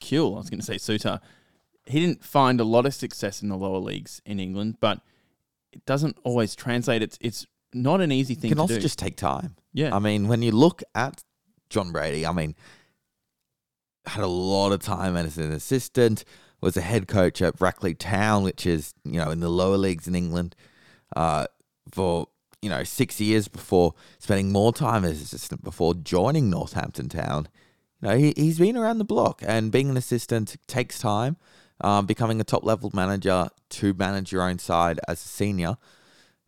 Kewell, 0.03 0.35
I 0.35 0.39
was 0.39 0.49
going 0.49 0.59
to 0.59 0.65
say 0.65 0.75
Souttar, 0.75 1.19
he 1.85 1.99
didn't 1.99 2.23
find 2.23 2.59
a 2.59 2.63
lot 2.63 2.85
of 2.85 2.93
success 2.93 3.41
in 3.41 3.49
the 3.49 3.57
lower 3.57 3.79
leagues 3.79 4.21
in 4.25 4.39
England, 4.39 4.77
but 4.79 5.01
it 5.71 5.85
doesn't 5.85 6.17
always 6.23 6.55
translate. 6.55 7.01
It's 7.01 7.17
it's 7.21 7.45
not 7.73 8.01
an 8.01 8.11
easy 8.11 8.35
thing. 8.35 8.51
It 8.51 8.55
can 8.55 8.57
to 8.57 8.61
also 8.63 8.75
do. 8.75 8.81
just 8.81 8.99
take 8.99 9.17
time. 9.17 9.55
Yeah. 9.73 9.95
I 9.95 9.99
mean, 9.99 10.27
when 10.27 10.41
you 10.41 10.51
look 10.51 10.83
at 10.93 11.23
John 11.69 11.91
Brady, 11.91 12.25
I 12.25 12.31
mean, 12.31 12.55
had 14.05 14.23
a 14.23 14.27
lot 14.27 14.71
of 14.71 14.79
time 14.79 15.15
as 15.15 15.37
an 15.37 15.51
assistant, 15.51 16.23
was 16.61 16.77
a 16.77 16.81
head 16.81 17.07
coach 17.07 17.41
at 17.41 17.57
Brackley 17.57 17.95
Town, 17.95 18.43
which 18.43 18.65
is, 18.65 18.93
you 19.03 19.19
know, 19.19 19.31
in 19.31 19.39
the 19.39 19.49
lower 19.49 19.77
leagues 19.77 20.07
in 20.07 20.15
England, 20.15 20.55
uh, 21.15 21.47
for, 21.91 22.27
you 22.61 22.69
know, 22.69 22.83
six 22.83 23.19
years 23.19 23.47
before 23.47 23.93
spending 24.19 24.51
more 24.51 24.71
time 24.71 25.03
as 25.03 25.21
assistant 25.21 25.63
before 25.63 25.93
joining 25.93 26.49
Northampton 26.49 27.09
Town. 27.09 27.47
Know, 28.03 28.17
he, 28.17 28.33
he's 28.35 28.59
been 28.59 28.77
around 28.77 28.97
the 28.97 29.05
block 29.05 29.41
and 29.45 29.71
being 29.71 29.89
an 29.89 29.97
assistant 29.97 30.55
takes 30.67 30.99
time. 30.99 31.37
Um, 31.81 32.05
becoming 32.05 32.39
a 32.39 32.45
top 32.45 32.63
level 32.63 32.91
manager 32.93 33.49
to 33.71 33.93
manage 33.95 34.31
your 34.31 34.43
own 34.43 34.59
side 34.59 34.99
as 35.07 35.25
a 35.25 35.27
senior, 35.27 35.75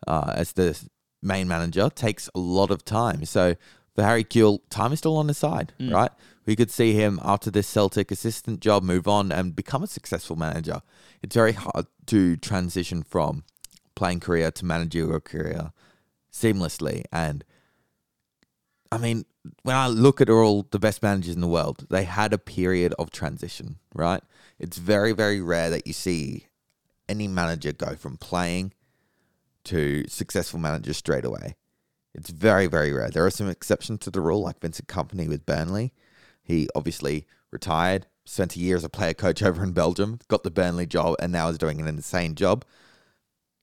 uh, 0.07 0.31
as 0.33 0.53
the 0.53 0.79
main 1.21 1.47
manager, 1.47 1.89
takes 1.89 2.29
a 2.35 2.39
lot 2.39 2.71
of 2.71 2.85
time. 2.85 3.25
So 3.25 3.55
for 3.95 4.03
Harry 4.03 4.23
Kewell, 4.23 4.59
time 4.69 4.93
is 4.93 4.99
still 4.99 5.17
on 5.17 5.27
his 5.27 5.37
side, 5.37 5.73
right? 5.91 6.11
We 6.45 6.55
could 6.55 6.71
see 6.71 6.93
him 6.93 7.19
after 7.23 7.49
this 7.51 7.67
Celtic 7.67 8.11
assistant 8.11 8.61
job 8.61 8.83
move 8.83 9.07
on 9.07 9.31
and 9.31 9.55
become 9.55 9.83
a 9.83 9.87
successful 9.87 10.35
manager. 10.35 10.81
It's 11.21 11.35
very 11.35 11.53
hard 11.53 11.87
to 12.05 12.37
transition 12.37 13.03
from 13.03 13.43
playing 13.95 14.19
career 14.19 14.51
to 14.51 14.65
managerial 14.65 15.19
career 15.21 15.71
seamlessly. 16.31 17.03
And 17.11 17.43
I 18.91 18.97
mean, 18.97 19.25
when 19.63 19.75
I 19.75 19.87
look 19.87 20.21
at 20.21 20.29
all 20.29 20.67
the 20.71 20.79
best 20.79 21.03
managers 21.03 21.35
in 21.35 21.41
the 21.41 21.47
world, 21.47 21.87
they 21.89 22.03
had 22.03 22.33
a 22.33 22.37
period 22.37 22.93
of 22.97 23.11
transition, 23.11 23.77
right? 23.93 24.21
It's 24.59 24.77
very, 24.77 25.11
very 25.11 25.41
rare 25.41 25.69
that 25.69 25.85
you 25.87 25.93
see 25.93 26.47
any 27.09 27.27
manager 27.27 27.71
go 27.71 27.95
from 27.95 28.17
playing 28.17 28.73
to 29.65 30.07
successful 30.07 30.59
manager 30.59 30.93
straight 30.93 31.25
away. 31.25 31.55
It's 32.13 32.29
very, 32.29 32.67
very 32.67 32.93
rare. 32.93 33.09
There 33.09 33.25
are 33.25 33.31
some 33.31 33.49
exceptions 33.49 33.99
to 34.01 34.11
the 34.11 34.21
rule, 34.21 34.41
like 34.41 34.61
Vincent 34.61 34.87
Kompany 34.87 35.27
with 35.27 35.45
Burnley. 35.45 35.93
He 36.41 36.69
obviously 36.75 37.27
retired, 37.51 38.07
spent 38.23 38.55
a 38.55 38.59
year 38.59 38.77
as 38.77 38.83
a 38.83 38.89
player 38.89 39.13
coach 39.13 39.43
over 39.43 39.63
in 39.63 39.73
Belgium, 39.73 40.19
got 40.27 40.43
the 40.43 40.51
Burnley 40.51 40.85
job, 40.85 41.15
and 41.19 41.31
now 41.31 41.49
is 41.49 41.57
doing 41.57 41.81
an 41.81 41.87
insane 41.87 42.35
job. 42.35 42.63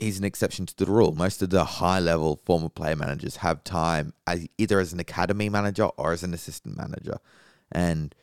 He's 0.02 0.18
an 0.18 0.24
exception 0.24 0.66
to 0.66 0.76
the 0.76 0.90
rule. 0.90 1.12
Most 1.12 1.42
of 1.42 1.50
the 1.50 1.64
high 1.64 2.00
level 2.00 2.40
former 2.44 2.68
player 2.68 2.96
managers 2.96 3.36
have 3.36 3.62
time 3.62 4.12
as 4.26 4.46
either 4.58 4.80
as 4.80 4.92
an 4.92 5.00
academy 5.00 5.48
manager 5.48 5.84
or 5.96 6.12
as 6.12 6.22
an 6.22 6.34
assistant 6.34 6.76
manager. 6.76 7.18
And 7.70 8.14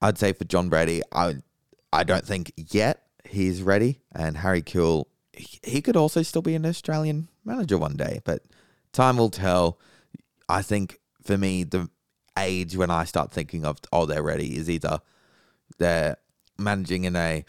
I'd 0.00 0.16
say 0.16 0.32
for 0.32 0.44
John 0.44 0.68
Brady, 0.68 1.02
I 1.12 1.36
I 1.92 2.04
don't 2.04 2.24
think 2.24 2.52
yet 2.56 3.02
he's 3.28 3.62
ready. 3.62 4.00
And 4.12 4.38
Harry 4.38 4.62
Kewell, 4.62 5.06
he, 5.32 5.60
he 5.62 5.82
could 5.82 5.96
also 5.96 6.22
still 6.22 6.42
be 6.42 6.54
an 6.54 6.64
Australian 6.64 7.28
manager 7.44 7.76
one 7.76 7.96
day, 7.96 8.20
but 8.24 8.42
time 8.92 9.18
will 9.18 9.30
tell. 9.30 9.78
I 10.48 10.62
think 10.62 10.98
for 11.22 11.36
me, 11.36 11.64
the 11.64 11.90
age 12.38 12.74
when 12.74 12.90
I 12.90 13.04
start 13.04 13.32
thinking 13.32 13.66
of 13.66 13.78
oh 13.92 14.06
they're 14.06 14.22
ready 14.22 14.56
is 14.56 14.70
either 14.70 15.00
they're 15.76 16.16
managing 16.56 17.04
in 17.04 17.16
a 17.16 17.44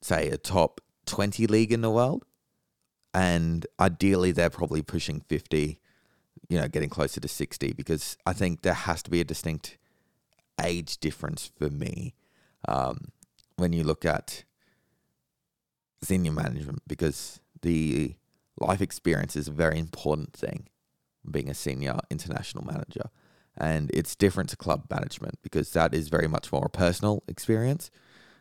say 0.00 0.30
a 0.30 0.38
top 0.38 0.80
twenty 1.08 1.46
league 1.46 1.72
in 1.72 1.80
the 1.80 1.90
world, 1.90 2.24
and 3.12 3.66
ideally 3.80 4.32
they're 4.32 4.50
probably 4.50 4.82
pushing 4.82 5.20
fifty, 5.20 5.80
you 6.48 6.58
know, 6.58 6.68
getting 6.68 6.90
closer 6.90 7.20
to 7.20 7.28
sixty 7.28 7.72
because 7.72 8.16
I 8.26 8.32
think 8.32 8.62
there 8.62 8.74
has 8.74 9.02
to 9.04 9.10
be 9.10 9.20
a 9.20 9.24
distinct 9.24 9.78
age 10.62 10.98
difference 10.98 11.50
for 11.58 11.70
me. 11.70 12.14
Um, 12.66 13.12
when 13.56 13.72
you 13.72 13.84
look 13.84 14.04
at 14.04 14.44
senior 16.02 16.32
management 16.32 16.82
because 16.86 17.40
the 17.62 18.14
life 18.60 18.80
experience 18.80 19.36
is 19.36 19.48
a 19.48 19.52
very 19.52 19.78
important 19.78 20.32
thing 20.32 20.68
being 21.28 21.48
a 21.48 21.54
senior 21.54 21.98
international 22.10 22.64
manager. 22.64 23.10
And 23.56 23.90
it's 23.92 24.14
different 24.14 24.50
to 24.50 24.56
club 24.56 24.84
management 24.90 25.38
because 25.42 25.72
that 25.72 25.92
is 25.92 26.08
very 26.08 26.28
much 26.28 26.52
more 26.52 26.66
a 26.66 26.70
personal 26.70 27.24
experience 27.26 27.90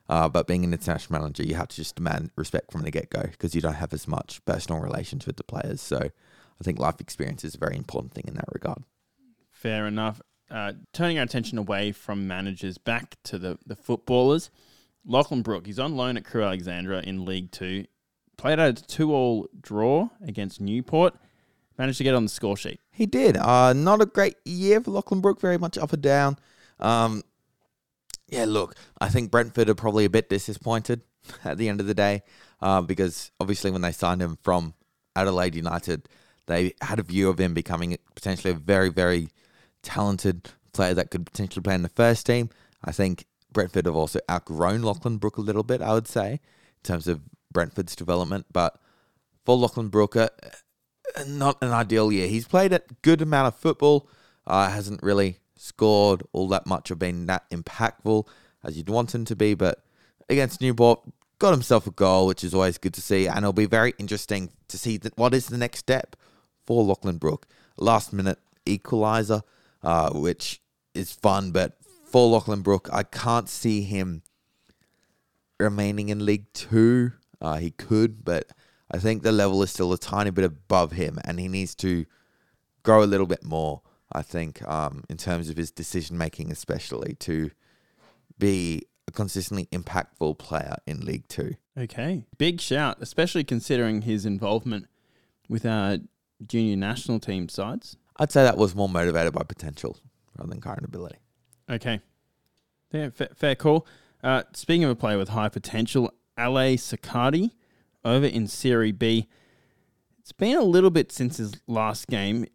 uh, 0.10 0.30
but 0.30 0.48
being 0.48 0.64
an 0.64 0.74
international 0.74 1.20
manager 1.20 1.44
you 1.44 1.56
have 1.56 1.68
to 1.68 1.76
just 1.76 1.96
demand 1.96 2.32
respect 2.36 2.72
from 2.72 2.82
the 2.82 2.92
get-go 2.92 3.24
because 3.24 3.54
you 3.54 3.62
don't 3.62 3.76
have 3.76 3.94
as 3.94 4.08
much 4.08 4.44
personal 4.46 4.82
relations 4.82 5.26
with 5.26 5.38
the 5.38 5.44
players 5.44 5.82
so 5.82 5.98
i 6.00 6.64
think 6.64 6.80
life 6.80 7.00
experience 7.00 7.44
is 7.44 7.56
a 7.56 7.60
very 7.60 7.76
important 7.76 8.14
thing 8.14 8.26
in 8.28 8.34
that 8.34 8.46
regard 8.52 8.84
Fair 9.58 9.88
enough. 9.88 10.22
Uh, 10.52 10.74
turning 10.94 11.18
our 11.18 11.24
attention 11.24 11.58
away 11.58 11.92
from 11.92 12.28
managers 12.28 12.78
back 12.78 13.16
to 13.24 13.40
the, 13.40 13.58
the 13.66 13.76
footballers. 13.76 14.52
Lachlan 15.04 15.42
Brook, 15.42 15.66
he's 15.66 15.80
on 15.80 15.96
loan 15.96 16.16
at 16.16 16.26
Crewe 16.26 16.44
Alexandra 16.44 17.02
in 17.02 17.26
League 17.26 17.52
Two. 17.52 17.86
Played 18.38 18.60
out 18.60 18.80
a 18.80 18.86
two 18.86 19.12
all 19.12 19.48
draw 19.60 20.10
against 20.24 20.62
Newport. 20.62 21.16
Managed 21.80 21.98
to 21.98 22.04
get 22.04 22.14
on 22.14 22.24
the 22.24 22.30
score 22.30 22.56
sheet. 22.56 22.80
He 22.92 23.08
did. 23.08 23.36
Uh, 23.36 23.74
not 23.74 24.00
a 24.00 24.06
great 24.06 24.36
year 24.46 24.80
for 24.80 24.92
Lachlan 24.92 25.22
Brook, 25.22 25.42
very 25.42 25.58
much 25.58 25.76
up 25.76 25.92
and 25.92 26.04
down. 26.04 26.38
Um, 26.80 27.24
yeah, 28.30 28.46
look, 28.46 28.76
I 29.00 29.10
think 29.10 29.32
Brentford 29.32 29.70
are 29.70 29.76
probably 29.76 30.06
a 30.06 30.10
bit 30.10 30.30
disappointed 30.30 31.02
at 31.44 31.58
the 31.58 31.70
end 31.70 31.80
of 31.80 31.88
the 31.88 31.94
day 31.94 32.24
uh, 32.62 32.82
because 32.82 33.32
obviously 33.40 33.72
when 33.72 33.82
they 33.82 33.92
signed 33.92 34.22
him 34.22 34.38
from 34.44 34.74
Adelaide 35.16 35.56
United, 35.56 36.08
they 36.48 36.74
had 36.82 37.00
a 37.00 37.04
view 37.04 37.30
of 37.30 37.40
him 37.40 37.54
becoming 37.54 37.98
potentially 38.16 38.52
a 38.52 38.58
very, 38.58 38.90
very 38.90 39.30
talented 39.82 40.50
player 40.74 40.94
that 40.94 41.12
could 41.12 41.26
potentially 41.26 41.62
play 41.62 41.76
in 41.76 41.82
the 41.82 41.90
first 41.90 42.26
team. 42.26 42.50
I 42.84 42.92
think 42.92 43.26
Brentford 43.52 43.86
have 43.86 43.96
also 43.96 44.20
outgrown 44.30 44.82
Lachlan 44.82 45.18
Brook 45.18 45.38
a 45.38 45.42
little 45.42 45.64
bit, 45.64 45.82
I 45.82 45.94
would 45.94 46.08
say, 46.08 46.34
in 46.34 46.84
terms 46.84 47.08
of 47.08 47.22
Brentford's 47.52 47.96
development. 47.96 48.46
But 48.52 48.80
for 49.46 49.58
Lachlan 49.58 49.90
Brook, 49.90 50.16
uh, 50.16 50.30
not 51.26 51.58
an 51.62 51.72
ideal 51.72 52.12
year. 52.12 52.28
He's 52.28 52.48
played 52.48 52.74
a 52.74 52.82
good 53.02 53.22
amount 53.22 53.48
of 53.48 53.60
football, 53.60 54.10
uh, 54.46 54.70
hasn't 54.70 55.02
really 55.02 55.40
scored 55.58 56.24
all 56.32 56.48
that 56.50 56.66
much 56.66 56.90
or 56.92 56.96
been 56.96 57.26
that 57.26 57.50
impactful 57.50 58.28
as 58.64 58.78
you'd 58.78 58.90
want 58.90 59.14
him 59.14 59.26
to 59.26 59.36
be. 59.36 59.54
But 59.54 59.84
against 60.30 60.62
Newport, 60.62 61.02
got 61.40 61.52
himself 61.52 61.88
a 61.88 61.92
goal, 61.92 62.28
which 62.28 62.44
is 62.44 62.54
always 62.54 62.78
good 62.78 62.94
to 62.96 63.02
see. 63.02 63.28
And 63.28 63.40
it'll 63.40 63.54
be 63.54 63.66
very 63.66 63.94
interesting 63.98 64.52
to 64.68 64.78
see 64.78 64.98
that 64.98 65.18
what 65.18 65.34
is 65.34 65.48
the 65.48 65.58
next 65.58 65.80
step 65.80 66.16
for 66.66 66.84
Lachlan 66.84 67.18
Brook. 67.18 67.48
Last 67.78 68.12
minute 68.12 68.40
equaliser, 68.66 69.42
uh, 69.84 70.12
which 70.12 70.62
is 70.94 71.12
fun, 71.12 71.52
but 71.52 71.78
for 72.06 72.28
Lachlan 72.28 72.62
Brook, 72.62 72.90
I 72.92 73.04
can't 73.04 73.50
see 73.50 73.82
him 73.82 74.24
remaining 75.60 76.10
in 76.10 76.26
League 76.26 76.52
Two. 76.54 77.14
Uh, 77.40 77.58
he 77.58 77.72
could, 77.72 78.26
but 78.26 78.48
I 78.92 78.98
think 78.98 79.22
the 79.22 79.32
level 79.32 79.62
is 79.62 79.72
still 79.72 79.94
a 79.94 79.98
tiny 79.98 80.32
bit 80.32 80.46
above 80.46 80.94
him, 80.94 81.20
and 81.24 81.40
he 81.40 81.48
needs 81.48 81.76
to 81.76 82.06
grow 82.84 83.04
a 83.04 83.06
little 83.06 83.28
bit 83.28 83.44
more. 83.44 83.82
I 84.12 84.22
think 84.22 84.68
um, 84.68 85.04
in 85.10 85.18
terms 85.18 85.50
of 85.50 85.58
his 85.58 85.72
decision 85.72 86.18
making, 86.18 86.52
especially 86.52 87.16
to 87.20 87.52
be 88.40 88.84
a 89.08 89.12
consistently 89.12 89.68
impactful 89.72 90.38
player 90.38 90.76
in 90.86 91.06
League 91.06 91.28
Two. 91.28 91.56
Okay. 91.78 92.24
Big 92.38 92.60
shout, 92.60 92.98
especially 93.02 93.44
considering 93.44 94.02
his 94.04 94.26
involvement 94.26 94.88
with 95.48 95.66
our 95.66 95.98
junior 96.46 96.76
national 96.76 97.20
team 97.20 97.50
sides. 97.50 97.98
I'd 98.18 98.32
say 98.32 98.44
that 98.44 98.58
was 98.58 98.76
more 98.76 98.90
motivated 98.90 99.34
by 99.34 99.44
potential 99.44 99.98
rather 100.38 100.50
than 100.50 100.62
current 100.62 100.84
ability. 100.84 101.18
Okay. 101.70 102.00
Yeah, 102.92 103.10
fair, 103.10 103.30
fair 103.36 103.56
call. 103.56 103.86
Uh, 104.24 104.44
speaking 104.54 104.84
of 104.84 104.90
a 104.90 104.96
player 104.96 105.18
with 105.18 105.30
high 105.30 105.50
potential, 105.50 106.12
Ale 106.38 106.78
Circati 106.78 107.52
over 108.04 108.26
in 108.26 108.48
Serie 108.48 108.92
B. 108.92 109.28
It's 110.20 110.32
been 110.32 110.58
a 110.58 110.64
little 110.64 110.90
bit 110.90 111.12
since 111.12 111.38
his 111.38 111.62
last 111.68 112.08
game. 112.08 112.46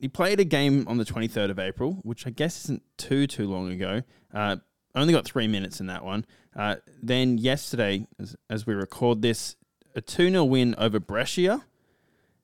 He 0.00 0.08
played 0.08 0.40
a 0.40 0.44
game 0.44 0.86
on 0.88 0.98
the 0.98 1.04
23rd 1.04 1.50
of 1.50 1.58
April, 1.58 1.98
which 2.02 2.26
I 2.26 2.30
guess 2.30 2.64
isn't 2.64 2.82
too, 2.96 3.26
too 3.26 3.46
long 3.48 3.70
ago. 3.70 4.02
Uh, 4.32 4.56
only 4.94 5.12
got 5.12 5.24
three 5.24 5.46
minutes 5.46 5.80
in 5.80 5.86
that 5.86 6.04
one. 6.04 6.24
Uh, 6.54 6.76
then 7.02 7.38
yesterday, 7.38 8.06
as, 8.18 8.36
as 8.48 8.66
we 8.66 8.74
record 8.74 9.22
this, 9.22 9.56
a 9.94 10.00
2 10.00 10.30
0 10.30 10.44
win 10.44 10.74
over 10.78 10.98
Brescia. 10.98 11.64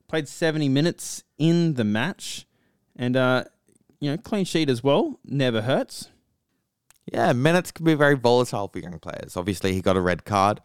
Played 0.08 0.28
70 0.28 0.68
minutes 0.68 1.24
in 1.38 1.74
the 1.74 1.84
match. 1.84 2.46
And, 2.94 3.16
uh, 3.16 3.44
you 4.00 4.10
know, 4.10 4.18
clean 4.18 4.44
sheet 4.44 4.68
as 4.68 4.84
well. 4.84 5.18
Never 5.24 5.62
hurts. 5.62 6.10
Yeah, 7.10 7.32
minutes 7.32 7.72
can 7.72 7.84
be 7.84 7.94
very 7.94 8.16
volatile 8.16 8.68
for 8.68 8.78
young 8.78 8.98
players. 8.98 9.36
Obviously, 9.36 9.72
he 9.72 9.80
got 9.80 9.96
a 9.96 10.00
red 10.00 10.24
card 10.24 10.60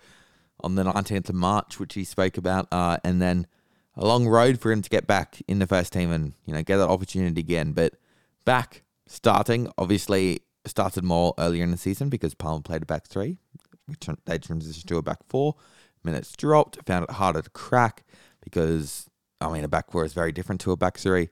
on 0.59 0.75
the 0.75 0.83
19th 0.83 1.29
of 1.29 1.35
March, 1.35 1.79
which 1.79 1.93
he 1.93 2.03
spoke 2.03 2.37
about, 2.37 2.67
uh, 2.71 2.97
and 3.03 3.21
then 3.21 3.47
a 3.97 4.05
long 4.05 4.27
road 4.27 4.59
for 4.59 4.71
him 4.71 4.81
to 4.81 4.89
get 4.89 5.07
back 5.07 5.41
in 5.47 5.59
the 5.59 5.67
first 5.67 5.91
team 5.91 6.11
and 6.11 6.33
you 6.45 6.53
know 6.53 6.61
get 6.61 6.77
that 6.77 6.87
opportunity 6.87 7.41
again. 7.41 7.73
But 7.73 7.93
back 8.45 8.83
starting, 9.07 9.71
obviously 9.77 10.41
started 10.65 11.03
more 11.03 11.33
earlier 11.37 11.63
in 11.63 11.71
the 11.71 11.77
season 11.77 12.09
because 12.09 12.33
Parma 12.33 12.61
played 12.61 12.83
a 12.83 12.85
back 12.85 13.07
three. 13.07 13.39
Tr- 13.99 14.11
they 14.25 14.37
transitioned 14.37 14.85
to 14.85 14.97
a 14.97 15.01
back 15.01 15.19
four. 15.27 15.55
Minutes 16.03 16.33
dropped. 16.37 16.77
Found 16.85 17.05
it 17.05 17.11
harder 17.11 17.41
to 17.41 17.49
crack 17.49 18.05
because 18.41 19.09
I 19.41 19.51
mean 19.51 19.63
a 19.63 19.67
back 19.67 19.91
four 19.91 20.05
is 20.05 20.13
very 20.13 20.31
different 20.31 20.61
to 20.61 20.71
a 20.71 20.77
back 20.77 20.97
three. 20.97 21.29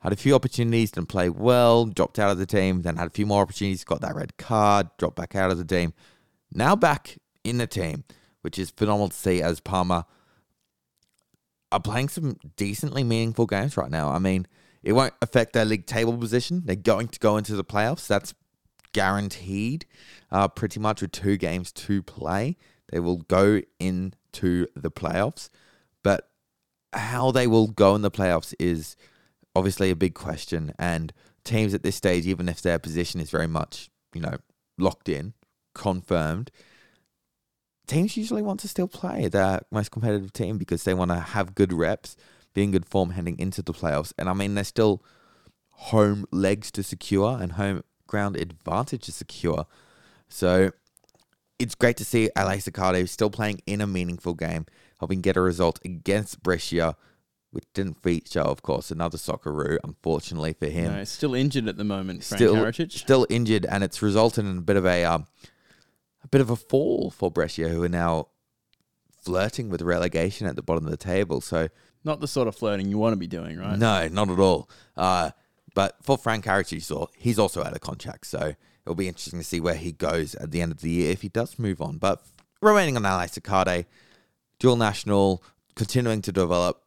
Had 0.00 0.12
a 0.12 0.16
few 0.16 0.34
opportunities, 0.34 0.92
didn't 0.92 1.08
play 1.08 1.28
well, 1.28 1.86
dropped 1.86 2.18
out 2.18 2.30
of 2.30 2.38
the 2.38 2.46
team, 2.46 2.82
then 2.82 2.96
had 2.96 3.08
a 3.08 3.10
few 3.10 3.26
more 3.26 3.42
opportunities, 3.42 3.82
got 3.82 4.02
that 4.02 4.14
red 4.14 4.36
card, 4.36 4.88
dropped 4.98 5.16
back 5.16 5.34
out 5.34 5.50
of 5.50 5.58
the 5.58 5.64
team. 5.64 5.94
Now 6.52 6.76
back 6.76 7.16
in 7.42 7.58
the 7.58 7.66
team, 7.66 8.04
which 8.42 8.58
is 8.58 8.70
phenomenal 8.70 9.08
to 9.08 9.16
see 9.16 9.42
as 9.42 9.58
Parma 9.58 10.06
are 11.72 11.80
playing 11.80 12.08
some 12.08 12.38
decently 12.56 13.04
meaningful 13.04 13.46
games 13.46 13.76
right 13.76 13.90
now. 13.90 14.10
I 14.10 14.18
mean, 14.18 14.46
it 14.82 14.92
won't 14.92 15.14
affect 15.20 15.52
their 15.52 15.64
league 15.64 15.86
table 15.86 16.16
position. 16.16 16.62
They're 16.64 16.76
going 16.76 17.08
to 17.08 17.18
go 17.18 17.36
into 17.36 17.56
the 17.56 17.64
playoffs. 17.64 18.06
That's 18.06 18.34
guaranteed, 18.92 19.84
uh, 20.30 20.48
pretty 20.48 20.80
much 20.80 21.02
with 21.02 21.12
two 21.12 21.36
games 21.36 21.72
to 21.72 22.02
play. 22.02 22.56
They 22.90 23.00
will 23.00 23.18
go 23.18 23.62
into 23.80 24.66
the 24.76 24.90
playoffs. 24.90 25.50
But 26.02 26.28
how 26.92 27.30
they 27.32 27.46
will 27.46 27.66
go 27.66 27.94
in 27.94 28.02
the 28.02 28.10
playoffs 28.10 28.54
is 28.60 28.96
obviously 29.54 29.90
a 29.90 29.96
big 29.96 30.14
question. 30.14 30.72
And 30.78 31.12
teams 31.44 31.74
at 31.74 31.82
this 31.82 31.96
stage, 31.96 32.26
even 32.26 32.48
if 32.48 32.62
their 32.62 32.78
position 32.78 33.20
is 33.20 33.30
very 33.30 33.48
much, 33.48 33.90
you 34.14 34.20
know, 34.20 34.36
locked 34.78 35.08
in, 35.08 35.34
confirmed, 35.74 36.50
teams 37.86 38.16
usually 38.16 38.42
want 38.42 38.60
to 38.60 38.68
still 38.68 38.88
play 38.88 39.28
their 39.28 39.60
most 39.70 39.90
competitive 39.90 40.32
team 40.32 40.58
because 40.58 40.84
they 40.84 40.94
want 40.94 41.10
to 41.10 41.20
have 41.20 41.54
good 41.54 41.72
reps, 41.72 42.16
be 42.54 42.62
in 42.62 42.72
good 42.72 42.86
form 42.86 43.10
heading 43.10 43.38
into 43.38 43.62
the 43.62 43.72
playoffs. 43.72 44.12
And 44.18 44.28
I 44.28 44.34
mean, 44.34 44.54
there's 44.54 44.68
still 44.68 45.02
home 45.70 46.26
legs 46.30 46.70
to 46.72 46.82
secure 46.82 47.38
and 47.40 47.52
home 47.52 47.84
ground 48.06 48.36
advantage 48.36 49.04
to 49.06 49.12
secure. 49.12 49.66
So 50.28 50.70
it's 51.58 51.74
great 51.74 51.96
to 51.98 52.04
see 52.04 52.30
LA 52.36 52.58
Siccardo 52.58 53.04
still 53.04 53.30
playing 53.30 53.60
in 53.66 53.80
a 53.80 53.86
meaningful 53.86 54.34
game, 54.34 54.66
helping 54.98 55.20
get 55.20 55.36
a 55.36 55.40
result 55.40 55.78
against 55.84 56.42
Brescia, 56.42 56.96
which 57.50 57.64
didn't 57.72 58.02
feature, 58.02 58.40
of 58.40 58.62
course, 58.62 58.90
another 58.90 59.18
Socceroo, 59.18 59.78
unfortunately 59.84 60.52
for 60.52 60.66
him. 60.66 60.92
No, 60.92 61.04
still 61.04 61.34
injured 61.34 61.68
at 61.68 61.76
the 61.76 61.84
moment, 61.84 62.24
Frank 62.24 62.38
still, 62.38 62.54
Heritage. 62.54 62.98
still 62.98 63.26
injured, 63.30 63.64
and 63.66 63.82
it's 63.84 64.02
resulted 64.02 64.44
in 64.44 64.58
a 64.58 64.62
bit 64.62 64.76
of 64.76 64.84
a 64.84 65.04
um, 65.04 65.26
a 66.26 66.28
bit 66.28 66.40
of 66.40 66.50
a 66.50 66.56
fall 66.56 67.10
for 67.10 67.30
Brescia, 67.30 67.68
who 67.68 67.82
are 67.84 67.88
now 67.88 68.28
flirting 69.22 69.68
with 69.70 69.80
relegation 69.80 70.46
at 70.46 70.56
the 70.56 70.62
bottom 70.62 70.84
of 70.84 70.90
the 70.90 70.96
table. 70.96 71.40
So 71.40 71.68
Not 72.04 72.20
the 72.20 72.26
sort 72.28 72.48
of 72.48 72.56
flirting 72.56 72.88
you 72.88 72.98
want 72.98 73.12
to 73.12 73.16
be 73.16 73.28
doing, 73.28 73.58
right? 73.58 73.78
no, 73.78 74.08
not 74.08 74.28
at 74.28 74.38
all. 74.38 74.68
Uh, 74.96 75.30
but 75.74 75.96
for 76.02 76.18
Fran 76.18 76.42
Karacic, 76.42 77.08
he's 77.16 77.38
also 77.38 77.62
out 77.62 77.72
of 77.74 77.80
contract, 77.80 78.26
so 78.26 78.54
it'll 78.84 78.94
be 78.96 79.08
interesting 79.08 79.38
to 79.38 79.44
see 79.44 79.60
where 79.60 79.74
he 79.74 79.92
goes 79.92 80.34
at 80.36 80.50
the 80.50 80.60
end 80.60 80.72
of 80.72 80.80
the 80.80 80.90
year 80.90 81.12
if 81.12 81.22
he 81.22 81.28
does 81.28 81.58
move 81.58 81.80
on. 81.80 81.98
But 81.98 82.22
remaining 82.60 82.96
on 82.96 83.06
Alex 83.06 83.38
Circati, 83.38 83.86
dual 84.58 84.76
national, 84.76 85.42
continuing 85.74 86.22
to 86.22 86.32
develop. 86.32 86.82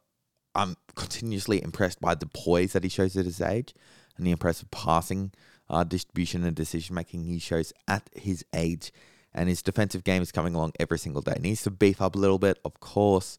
I'm 0.54 0.76
continuously 0.96 1.62
impressed 1.62 2.00
by 2.00 2.16
the 2.16 2.26
poise 2.26 2.72
that 2.72 2.82
he 2.82 2.88
shows 2.90 3.16
at 3.16 3.24
his 3.24 3.40
age 3.40 3.72
and 4.16 4.26
the 4.26 4.32
impressive 4.32 4.68
passing 4.72 5.30
uh, 5.68 5.84
distribution 5.84 6.44
and 6.44 6.56
decision 6.56 6.96
making 6.96 7.24
he 7.24 7.38
shows 7.38 7.72
at 7.86 8.10
his 8.14 8.44
age. 8.52 8.92
And 9.32 9.48
his 9.48 9.62
defensive 9.62 10.04
game 10.04 10.22
is 10.22 10.32
coming 10.32 10.54
along 10.54 10.72
every 10.80 10.98
single 10.98 11.22
day. 11.22 11.36
Needs 11.40 11.62
to 11.62 11.70
beef 11.70 12.02
up 12.02 12.16
a 12.16 12.18
little 12.18 12.38
bit, 12.38 12.58
of 12.64 12.80
course, 12.80 13.38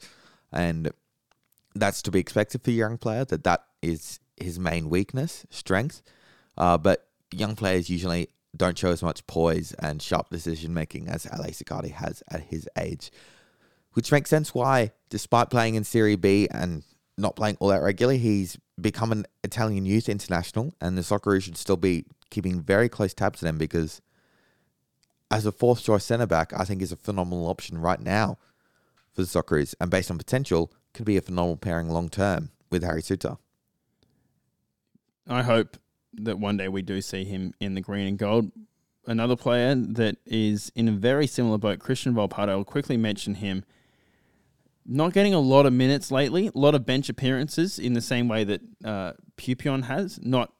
and 0.52 0.92
that's 1.76 2.02
to 2.04 2.12
be 2.12 2.20
expected 2.20 2.64
for 2.64 2.72
a 2.72 2.74
young 2.74 2.98
player. 2.98 3.26
That 3.26 3.44
that 3.44 3.66
is 3.82 4.20
his 4.38 4.60
main 4.60 4.90
weakness, 4.90 5.46
strength. 5.50 6.02
Uh, 6.58 6.78
but 6.78 7.08
young 7.32 7.56
players 7.56 7.90
usually 7.90 8.30
don't 8.56 8.78
show 8.78 8.92
as 8.92 9.02
much 9.04 9.26
poise 9.28 9.74
and 9.80 10.02
sharp 10.02 10.30
decision 10.30 10.74
making 10.74 11.08
as 11.08 11.26
Alex 11.28 11.62
Circati 11.62 11.92
has 11.92 12.22
at 12.30 12.42
his 12.42 12.68
age, 12.78 13.12
which 13.94 14.12
makes 14.12 14.30
sense 14.30 14.54
why, 14.54 14.92
despite 15.10 15.50
playing 15.50 15.76
in 15.76 15.84
Serie 15.84 16.16
B 16.16 16.48
and 16.52 16.84
not 17.18 17.36
playing 17.36 17.58
all 17.60 17.70
that 17.70 17.82
regularly, 17.82 18.18
he's 18.18 18.58
become 18.80 19.12
an 19.12 19.26
Italian 19.44 19.86
youth 19.86 20.10
international, 20.10 20.74
and 20.82 20.98
the 20.98 21.02
Socceroos 21.02 21.44
should 21.44 21.58
still 21.58 21.78
be 21.78 22.06
keeping 22.30 22.62
very 22.62 22.90
close 22.90 23.14
tabs 23.14 23.44
on 23.44 23.50
him 23.50 23.58
because, 23.58 24.02
as 25.32 25.46
a 25.46 25.52
fourth 25.52 25.82
choice 25.82 26.04
centre 26.04 26.28
back, 26.28 26.52
I 26.56 26.66
think 26.66 26.82
is 26.82 26.92
a 26.92 26.98
phenomenal 26.98 27.48
option 27.48 27.78
right 27.78 28.00
now 28.00 28.38
for 29.14 29.22
the 29.22 29.28
Socceroos, 29.28 29.74
and 29.80 29.90
based 29.90 30.12
on 30.12 30.18
potential, 30.18 30.72
could 30.94 31.06
be 31.06 31.18
a 31.18 31.22
phenomenal 31.22 31.58
pairing 31.58 31.90
long 31.90 32.10
term 32.10 32.52
with 32.70 32.84
Harry 32.84 33.02
Souttar. 33.02 33.38
I 35.28 35.44
hope 35.44 35.78
that 36.14 36.40
one 36.40 36.58
day 36.58 36.68
we 36.68 36.82
do 36.82 37.02
see 37.02 37.24
him 37.24 37.54
in 37.60 37.74
the 37.74 37.82
green 37.82 38.08
and 38.08 38.18
gold. 38.18 38.52
Another 39.08 39.36
player 39.36 39.74
that 39.74 40.18
is 40.26 40.72
in 40.76 40.88
a 40.88 40.92
very 40.92 41.26
similar 41.28 41.58
boat, 41.58 41.80
Cristian 41.80 42.14
Volpato, 42.14 42.50
I'll 42.50 42.64
quickly 42.64 42.98
mention 42.98 43.36
him. 43.36 43.64
Not 44.86 45.14
getting 45.14 45.34
a 45.34 45.40
lot 45.40 45.66
of 45.66 45.74
minutes 45.74 46.12
lately, 46.12 46.48
a 46.48 46.58
lot 46.58 46.76
of 46.76 46.86
bench 46.86 47.08
appearances 47.08 47.80
in 47.80 47.94
the 47.94 48.02
same 48.02 48.28
way 48.28 48.44
that 48.44 48.62
uh, 48.84 49.14
Peupion 49.38 49.84
has, 49.84 50.20
not 50.22 50.54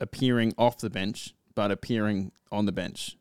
appearing 0.00 0.52
off 0.58 0.78
the 0.78 0.90
bench, 0.90 1.34
but 1.54 1.70
appearing 1.70 2.32
on 2.52 2.66
the 2.66 2.72
bench. 2.72 3.16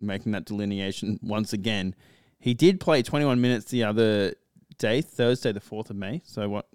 Making 0.00 0.32
that 0.32 0.44
delineation 0.44 1.18
once 1.22 1.52
again. 1.52 1.94
He 2.38 2.54
did 2.54 2.80
play 2.80 3.02
21 3.02 3.40
minutes 3.40 3.70
the 3.70 3.84
other 3.84 4.34
day, 4.78 5.00
Thursday, 5.00 5.52
the 5.52 5.60
4th 5.60 5.90
of 5.90 5.96
May. 5.96 6.22
So, 6.24 6.48
what, 6.48 6.68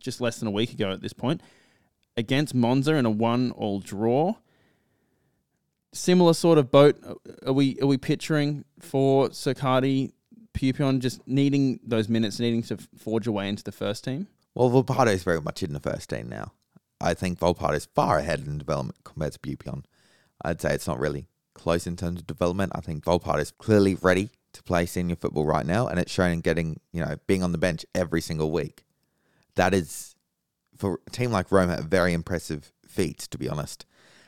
just 0.00 0.20
less 0.20 0.38
than 0.38 0.48
a 0.48 0.50
week 0.50 0.72
ago 0.72 0.90
at 0.92 1.00
this 1.00 1.12
point 1.12 1.42
against 2.18 2.52
Monza 2.52 2.94
in 2.94 3.06
a 3.06 3.10
one-all 3.10 3.78
draw. 3.78 4.34
Similar 5.94 6.34
sort 6.34 6.58
of 6.58 6.70
boat 6.70 6.98
uh, 7.06 7.14
are 7.46 7.52
we 7.52 7.78
are 7.80 7.86
we 7.86 7.96
picturing 7.96 8.64
for 8.78 9.30
Circati 9.30 10.12
Peupion 10.52 10.98
just 10.98 11.26
needing 11.26 11.80
those 11.82 12.08
minutes, 12.08 12.38
needing 12.38 12.62
to 12.64 12.76
forge 12.98 13.26
a 13.26 13.32
way 13.32 13.48
into 13.48 13.62
the 13.62 13.72
first 13.72 14.04
team? 14.04 14.26
Well, 14.54 14.70
Volpato 14.70 15.12
is 15.12 15.22
very 15.22 15.40
much 15.40 15.62
in 15.62 15.72
the 15.72 15.80
first 15.80 16.10
team 16.10 16.28
now. 16.28 16.52
I 17.00 17.14
think 17.14 17.38
Volpato 17.38 17.74
is 17.74 17.86
far 17.86 18.18
ahead 18.18 18.40
in 18.40 18.58
development 18.58 18.98
compared 19.04 19.32
to 19.32 19.38
Peupion. 19.38 19.84
I'd 20.42 20.60
say 20.60 20.74
it's 20.74 20.86
not 20.86 20.98
really 20.98 21.28
close 21.58 21.86
in 21.86 21.96
terms 21.96 22.20
of 22.20 22.26
development. 22.26 22.72
I 22.74 22.80
think 22.80 23.04
Volpato 23.04 23.40
is 23.40 23.50
clearly 23.50 23.96
ready 23.96 24.30
to 24.52 24.62
play 24.62 24.86
senior 24.86 25.16
football 25.16 25.44
right 25.44 25.66
now, 25.66 25.86
and 25.86 25.98
it's 26.00 26.12
shown 26.12 26.30
in 26.30 26.40
getting, 26.40 26.80
you 26.92 27.04
know, 27.04 27.16
being 27.26 27.42
on 27.42 27.52
the 27.52 27.58
bench 27.58 27.84
every 27.94 28.20
single 28.20 28.50
week. 28.50 28.84
That 29.56 29.74
is 29.74 30.14
for 30.76 31.00
a 31.06 31.10
team 31.10 31.30
like 31.30 31.52
Roma, 31.52 31.76
a 31.78 31.82
very 31.82 32.12
impressive 32.12 32.72
feat, 32.86 33.18
to 33.30 33.38
be 33.38 33.48
honest. 33.48 33.84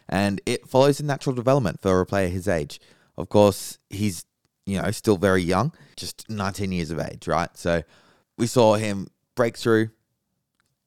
And 0.08 0.40
it 0.44 0.68
follows 0.68 1.00
a 1.00 1.04
natural 1.04 1.34
development 1.34 1.80
for 1.80 2.00
a 2.00 2.06
player 2.06 2.28
his 2.28 2.48
age. 2.48 2.80
Of 3.16 3.28
course, 3.28 3.78
he's, 3.88 4.24
you 4.66 4.80
know, 4.80 4.90
still 4.90 5.16
very 5.16 5.42
young, 5.42 5.72
just 5.96 6.28
19 6.28 6.72
years 6.72 6.90
of 6.90 6.98
age, 6.98 7.28
right? 7.28 7.56
So 7.56 7.82
we 8.36 8.46
saw 8.46 8.74
him 8.74 9.06
break 9.36 9.56
through, 9.56 9.90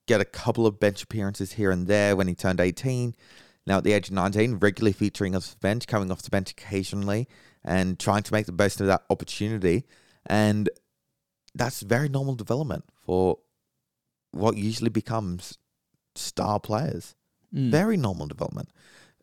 get 0.05 0.19
a 0.19 0.25
couple 0.25 0.67
of 0.67 0.79
bench 0.79 1.03
appearances 1.03 1.53
here 1.53 1.71
and 1.71 1.87
there 1.87 2.15
when 2.15 2.27
he 2.27 2.35
turned 2.35 2.59
18. 2.59 3.15
Now 3.65 3.77
at 3.77 3.83
the 3.83 3.93
age 3.93 4.09
of 4.09 4.13
19, 4.13 4.55
regularly 4.55 4.93
featuring 4.93 5.35
off 5.35 5.51
the 5.51 5.57
bench, 5.57 5.87
coming 5.87 6.11
off 6.11 6.21
the 6.21 6.29
bench 6.29 6.51
occasionally, 6.51 7.27
and 7.63 7.99
trying 7.99 8.23
to 8.23 8.33
make 8.33 8.45
the 8.45 8.51
best 8.51 8.81
of 8.81 8.87
that 8.87 9.03
opportunity. 9.09 9.85
And 10.25 10.69
that's 11.55 11.81
very 11.81 12.09
normal 12.09 12.35
development 12.35 12.85
for 13.05 13.39
what 14.31 14.57
usually 14.57 14.89
becomes 14.89 15.57
star 16.15 16.59
players. 16.59 17.15
Mm. 17.53 17.71
Very 17.71 17.97
normal 17.97 18.27
development. 18.27 18.69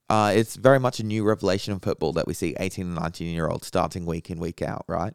Uh, 0.09 0.33
it's 0.35 0.57
very 0.57 0.81
much 0.81 0.99
a 0.99 1.05
new 1.05 1.23
revelation 1.23 1.73
in 1.73 1.81
football 1.81 2.13
that 2.13 2.27
we 2.27 2.35
see 2.35 2.57
18 2.59 2.87
and 2.87 2.95
19 2.97 3.33
year 3.33 3.49
olds 3.49 3.67
starting 3.67 4.07
week 4.07 4.31
in, 4.31 4.41
week 4.41 4.63
out, 4.63 4.85
right? 4.89 5.15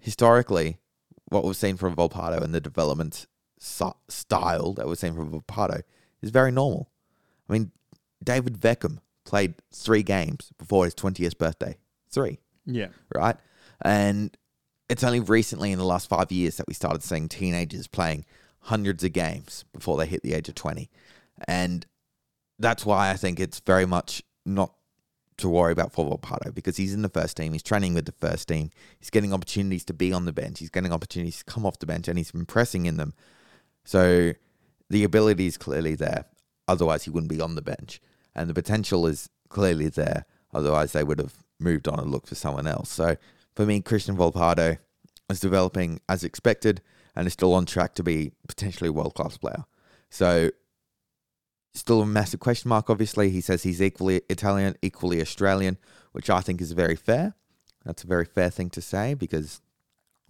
Historically, 0.00 0.78
what 1.26 1.44
we've 1.44 1.56
seen 1.56 1.76
from 1.76 1.94
Volpato 1.94 2.42
and 2.42 2.54
the 2.54 2.60
development 2.60 3.26
so- 3.58 3.96
style 4.08 4.72
that 4.72 4.86
we've 4.88 4.98
seen 4.98 5.14
from 5.14 5.30
Volpato 5.30 5.82
is 6.22 6.30
very 6.30 6.50
normal. 6.50 6.90
I 7.48 7.52
mean, 7.52 7.72
David 8.22 8.60
Beckham 8.60 8.98
played 9.24 9.54
three 9.72 10.02
games 10.02 10.52
before 10.58 10.84
his 10.84 10.94
20th 10.94 11.38
birthday. 11.38 11.76
Three 12.10 12.38
Yeah. 12.64 12.88
right? 13.14 13.36
And 13.82 14.36
it's 14.88 15.04
only 15.04 15.20
recently 15.20 15.70
in 15.72 15.78
the 15.78 15.84
last 15.84 16.08
five 16.08 16.32
years 16.32 16.56
that 16.56 16.66
we 16.66 16.74
started 16.74 17.02
seeing 17.02 17.28
teenagers 17.28 17.86
playing 17.86 18.24
hundreds 18.60 19.04
of 19.04 19.12
games 19.12 19.64
before 19.72 19.96
they 19.98 20.06
hit 20.06 20.22
the 20.22 20.34
age 20.34 20.48
of 20.48 20.54
20. 20.54 20.90
And 21.46 21.86
that's 22.58 22.84
why 22.86 23.10
I 23.10 23.14
think 23.14 23.38
it's 23.38 23.60
very 23.60 23.86
much 23.86 24.22
not 24.46 24.72
to 25.36 25.48
worry 25.48 25.72
about 25.72 25.92
for 25.92 26.04
Volpato 26.04 26.52
because 26.52 26.76
he's 26.78 26.92
in 26.94 27.02
the 27.02 27.08
first 27.08 27.36
team. 27.36 27.52
He's 27.52 27.62
training 27.62 27.94
with 27.94 28.06
the 28.06 28.12
first 28.12 28.48
team. 28.48 28.70
He's 28.98 29.10
getting 29.10 29.32
opportunities 29.32 29.84
to 29.84 29.92
be 29.94 30.12
on 30.12 30.24
the 30.24 30.32
bench. 30.32 30.58
He's 30.58 30.70
getting 30.70 30.92
opportunities 30.92 31.38
to 31.38 31.44
come 31.44 31.64
off 31.64 31.78
the 31.78 31.86
bench 31.86 32.08
and 32.08 32.18
he's 32.18 32.30
impressing 32.32 32.86
in 32.86 32.96
them. 32.96 33.14
So 33.84 34.32
the 34.90 35.04
ability 35.04 35.46
is 35.46 35.56
clearly 35.56 35.94
there. 35.94 36.24
Otherwise, 36.66 37.04
he 37.04 37.10
wouldn't 37.10 37.30
be 37.30 37.40
on 37.40 37.54
the 37.54 37.62
bench. 37.62 38.00
And 38.38 38.48
the 38.48 38.54
potential 38.54 39.06
is 39.06 39.28
clearly 39.48 39.88
there. 39.88 40.24
Otherwise, 40.54 40.92
they 40.92 41.02
would 41.02 41.18
have 41.18 41.34
moved 41.58 41.88
on 41.88 41.98
and 41.98 42.10
looked 42.10 42.28
for 42.28 42.36
someone 42.36 42.68
else. 42.68 42.88
So 42.88 43.16
for 43.56 43.66
me, 43.66 43.80
Cristian 43.80 44.16
Volpato 44.16 44.78
is 45.28 45.40
developing 45.40 46.00
as 46.08 46.22
expected 46.22 46.80
and 47.16 47.26
is 47.26 47.32
still 47.32 47.52
on 47.52 47.66
track 47.66 47.94
to 47.96 48.04
be 48.04 48.30
potentially 48.46 48.88
a 48.88 48.92
world 48.92 49.14
class 49.14 49.36
player. 49.36 49.64
So 50.08 50.50
still 51.74 52.00
a 52.00 52.06
massive 52.06 52.38
question 52.38 52.68
mark, 52.68 52.88
obviously. 52.88 53.30
He 53.30 53.40
says 53.40 53.64
he's 53.64 53.82
equally 53.82 54.22
Italian, 54.30 54.76
equally 54.82 55.20
Australian, 55.20 55.76
which 56.12 56.30
I 56.30 56.40
think 56.40 56.60
is 56.60 56.70
very 56.72 56.96
fair. 56.96 57.34
That's 57.84 58.04
a 58.04 58.06
very 58.06 58.24
fair 58.24 58.50
thing 58.50 58.70
to 58.70 58.80
say 58.80 59.14
because 59.14 59.60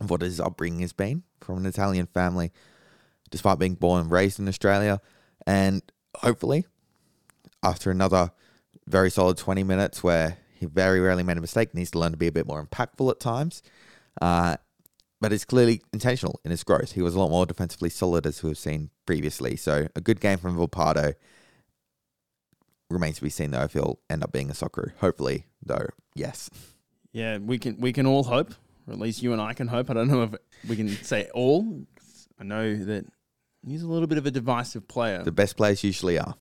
of 0.00 0.08
what 0.08 0.22
his 0.22 0.40
upbringing 0.40 0.80
has 0.80 0.94
been 0.94 1.24
from 1.40 1.58
an 1.58 1.66
Italian 1.66 2.06
family, 2.06 2.52
despite 3.30 3.58
being 3.58 3.74
born 3.74 4.00
and 4.00 4.10
raised 4.10 4.38
in 4.38 4.48
Australia. 4.48 5.00
And 5.46 5.82
hopefully, 6.16 6.66
after 7.62 7.90
another 7.90 8.32
very 8.86 9.10
solid 9.10 9.36
20 9.36 9.62
minutes 9.62 10.02
where 10.02 10.38
he 10.54 10.66
very 10.66 11.00
rarely 11.00 11.22
made 11.22 11.36
a 11.36 11.40
mistake, 11.40 11.74
needs 11.74 11.90
to 11.92 11.98
learn 11.98 12.12
to 12.12 12.18
be 12.18 12.26
a 12.26 12.32
bit 12.32 12.46
more 12.46 12.64
impactful 12.64 13.10
at 13.10 13.20
times. 13.20 13.62
Uh, 14.20 14.56
but 15.20 15.32
it's 15.32 15.44
clearly 15.44 15.82
intentional 15.92 16.40
in 16.44 16.50
his 16.50 16.64
growth. 16.64 16.92
He 16.92 17.02
was 17.02 17.14
a 17.14 17.18
lot 17.18 17.30
more 17.30 17.46
defensively 17.46 17.90
solid 17.90 18.26
as 18.26 18.42
we've 18.42 18.58
seen 18.58 18.90
previously. 19.06 19.56
So 19.56 19.88
a 19.96 20.00
good 20.00 20.20
game 20.20 20.38
from 20.38 20.56
Volpato. 20.56 21.14
Remains 22.90 23.16
to 23.16 23.22
be 23.22 23.30
seen 23.30 23.50
though 23.50 23.64
if 23.64 23.74
he'll 23.74 24.00
end 24.08 24.22
up 24.22 24.32
being 24.32 24.50
a 24.50 24.54
soccer. 24.54 24.94
Hopefully, 25.00 25.46
though, 25.62 25.88
yes. 26.14 26.48
Yeah, 27.12 27.38
we 27.38 27.58
can 27.58 27.78
we 27.78 27.92
can 27.92 28.06
all 28.06 28.24
hope, 28.24 28.54
or 28.86 28.94
at 28.94 28.98
least 28.98 29.22
you 29.22 29.32
and 29.32 29.42
I 29.42 29.52
can 29.52 29.68
hope. 29.68 29.90
I 29.90 29.94
don't 29.94 30.08
know 30.08 30.22
if 30.22 30.34
we 30.66 30.76
can 30.76 30.88
say 30.88 31.28
all. 31.34 31.84
I 32.40 32.44
know 32.44 32.76
that 32.76 33.04
he's 33.66 33.82
a 33.82 33.88
little 33.88 34.06
bit 34.06 34.16
of 34.16 34.24
a 34.24 34.30
divisive 34.30 34.88
player. 34.88 35.22
The 35.22 35.32
best 35.32 35.56
players 35.56 35.84
usually 35.84 36.18
are. 36.18 36.36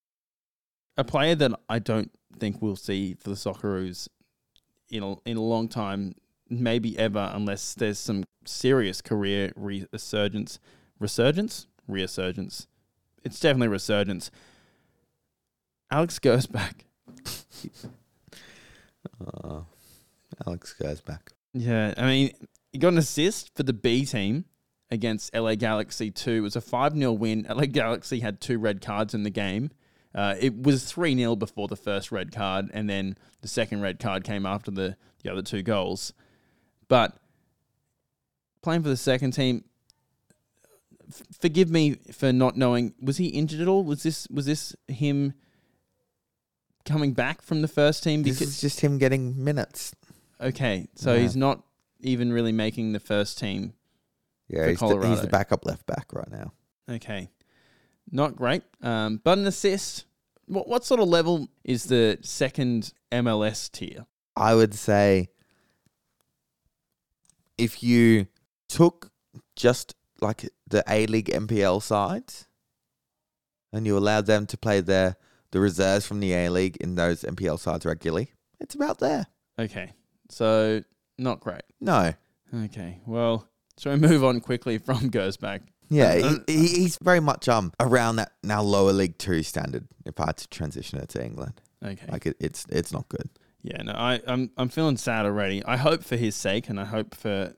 A 0.98 1.04
player 1.04 1.36
that 1.36 1.52
I 1.70 1.80
don't 1.80 2.12
think 2.40 2.62
we'll 2.62 2.76
see 2.76 3.16
for 3.16 3.30
the 3.30 3.36
Socceroos 3.36 4.08
in 4.90 5.04
a, 5.04 5.16
in 5.26 5.38
a 5.38 5.42
long 5.42 5.68
time, 5.68 6.16
maybe 6.50 6.98
ever, 6.98 7.32
unless 7.34 7.74
there's 7.74 8.00
some 8.00 8.24
serious 8.46 9.02
career 9.02 9.52
resurgence. 9.56 10.60
Resurgence? 11.00 11.68
Resurgence. 11.88 12.68
It's 13.24 13.40
definitely 13.40 13.68
resurgence. 13.70 14.32
Alex 15.92 16.20
Gersbach. 16.20 16.74
Uh, 19.22 19.62
Alex 20.46 20.74
goes 20.74 21.02
back. 21.02 21.34
Yeah, 21.54 21.94
I 21.98 22.06
mean, 22.06 22.32
he 22.72 22.78
got 22.78 22.90
an 22.90 22.98
assist 22.98 23.56
for 23.56 23.64
the 23.64 23.74
B 23.74 24.06
team 24.06 24.46
against 24.92 25.34
LA 25.34 25.56
Galaxy 25.56 26.12
2. 26.12 26.32
It 26.32 26.40
was 26.42 26.56
a 26.56 26.62
5 26.62 26.94
0 26.94 27.12
win. 27.14 27.48
LA 27.50 27.66
Galaxy 27.66 28.20
had 28.20 28.40
two 28.40 28.60
red 28.60 28.82
cards 28.82 29.14
in 29.14 29.24
the 29.24 29.30
game. 29.30 29.72
Uh, 30.18 30.34
it 30.40 30.64
was 30.64 30.84
3 30.84 31.16
0 31.16 31.36
before 31.36 31.68
the 31.68 31.76
first 31.76 32.12
red 32.12 32.32
card, 32.32 32.72
and 32.74 32.90
then 32.90 33.16
the 33.42 33.48
second 33.48 33.82
red 33.82 34.00
card 34.00 34.24
came 34.24 34.48
after 34.48 34.72
the, 34.72 34.98
the 35.24 35.32
other 35.32 35.44
two 35.44 35.62
goals. 35.62 36.12
But 36.88 37.16
playing 38.64 38.82
for 38.82 38.90
the 38.90 38.98
second 38.98 39.32
team, 39.32 39.64
f- 41.08 41.22
forgive 41.40 41.70
me 41.70 41.98
for 42.12 42.34
not 42.34 42.58
knowing. 42.58 42.96
Was 43.00 43.18
he 43.18 43.28
injured 43.28 43.62
at 43.62 43.68
all? 43.68 43.84
Was 43.84 44.02
this 44.02 44.28
was 44.30 44.48
this 44.48 44.76
him 44.88 45.34
coming 46.84 47.14
back 47.14 47.44
from 47.44 47.62
the 47.62 47.68
first 47.68 48.04
team? 48.04 48.24
This 48.24 48.42
is 48.42 48.60
just 48.60 48.80
him 48.80 48.98
getting 48.98 49.44
minutes. 49.44 49.94
Okay, 50.42 50.88
so 50.96 51.14
Yeah. 51.14 51.20
he's 51.22 51.36
not 51.36 51.62
even 52.00 52.34
really 52.34 52.52
making 52.52 52.94
the 52.94 53.00
first 53.00 53.38
team. 53.38 53.74
Yeah, 54.48 54.68
he's 54.70 54.80
the, 54.80 55.08
he's 55.08 55.22
the 55.22 55.28
backup 55.28 55.64
left 55.64 55.86
back 55.86 56.12
right 56.12 56.32
now. 56.32 56.54
Okay, 56.90 57.30
not 58.12 58.36
great, 58.36 58.64
um, 58.82 59.22
but 59.24 59.38
an 59.38 59.46
assist 59.46 60.06
What, 60.48 60.68
what 60.68 60.86
sort 60.86 61.00
of 61.00 61.08
level 61.08 61.50
is 61.64 61.86
the 61.86 62.18
second 62.22 62.94
MLS 63.12 63.72
tier? 63.72 64.06
I 64.36 64.56
would 64.56 64.74
say 64.74 65.30
if 67.58 67.84
you 67.84 68.28
took 68.70 69.12
just 69.56 69.96
like 70.22 70.50
the 70.68 70.84
A 70.88 71.06
League 71.08 71.30
MPL 71.30 71.82
sides 71.82 72.48
and 73.74 73.86
you 73.86 73.98
allowed 73.98 74.26
them 74.26 74.46
to 74.48 74.58
play 74.58 74.82
their 74.82 75.18
the 75.52 75.60
reserves 75.60 76.06
from 76.06 76.20
the 76.20 76.34
A 76.34 76.50
League 76.50 76.78
in 76.78 76.96
those 76.96 77.24
MPL 77.24 77.60
sides 77.60 77.86
regularly, 77.86 78.34
it's 78.60 78.76
about 78.76 79.00
there. 79.00 79.28
Okay, 79.58 79.94
so 80.30 80.84
not 81.18 81.40
great. 81.40 81.64
No. 81.80 82.14
Okay, 82.54 83.00
well, 83.06 83.48
shall 83.80 83.94
we 83.94 84.00
move 84.00 84.24
on 84.24 84.40
quickly 84.40 84.78
from 84.78 85.10
Gersbach? 85.12 85.62
Yeah, 85.90 86.16
he, 86.48 86.54
he- 86.54 86.68
he's 86.82 86.98
very 87.02 87.20
much 87.20 87.48
um 87.48 87.72
around 87.80 88.18
that 88.18 88.34
now 88.44 88.62
lower 88.62 88.92
League 88.94 89.18
Two 89.18 89.44
standard. 89.44 89.88
If 90.06 90.20
I 90.20 90.28
had 90.28 90.38
to 90.38 90.48
transition 90.50 91.00
it 91.00 91.10
to 91.10 91.24
England, 91.24 91.62
Okay. 91.86 92.06
like 92.12 92.26
it, 92.26 92.38
it's 92.40 92.66
it's 92.70 92.92
not 92.92 93.08
good. 93.10 93.30
Yeah, 93.64 93.82
no, 93.84 93.92
I, 93.94 94.22
I'm 94.28 94.52
I'm 94.58 94.70
feeling 94.70 94.98
sad 94.98 95.26
already. 95.26 95.64
I 95.66 95.78
hope 95.78 96.04
for 96.04 96.16
his 96.16 96.36
sake, 96.36 96.70
and 96.70 96.80
I 96.80 96.86
hope 96.86 97.16
for 97.16 97.54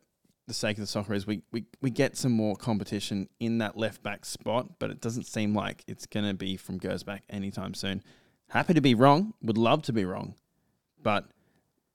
the 0.48 0.54
sake 0.54 0.80
of 0.80 0.82
the 0.82 0.88
Socceroos, 0.88 1.28
we, 1.28 1.44
we 1.52 1.66
we 1.82 1.92
get 1.92 2.18
some 2.18 2.32
more 2.32 2.56
competition 2.56 3.30
in 3.40 3.60
that 3.60 3.78
left 3.78 4.02
back 4.02 4.26
spot. 4.26 4.80
But 4.80 4.90
it 4.90 5.02
doesn't 5.02 5.26
seem 5.26 5.54
like 5.54 5.84
it's 5.88 6.06
gonna 6.08 6.34
be 6.34 6.58
from 6.58 6.80
Gersbach 6.80 7.20
anytime 7.30 7.74
soon. 7.74 8.02
Happy 8.50 8.74
to 8.74 8.82
be 8.82 8.96
wrong. 8.96 9.34
Would 9.44 9.58
love 9.60 9.84
to 9.84 9.94
be 9.94 10.06
wrong, 10.06 10.34
but 11.04 11.26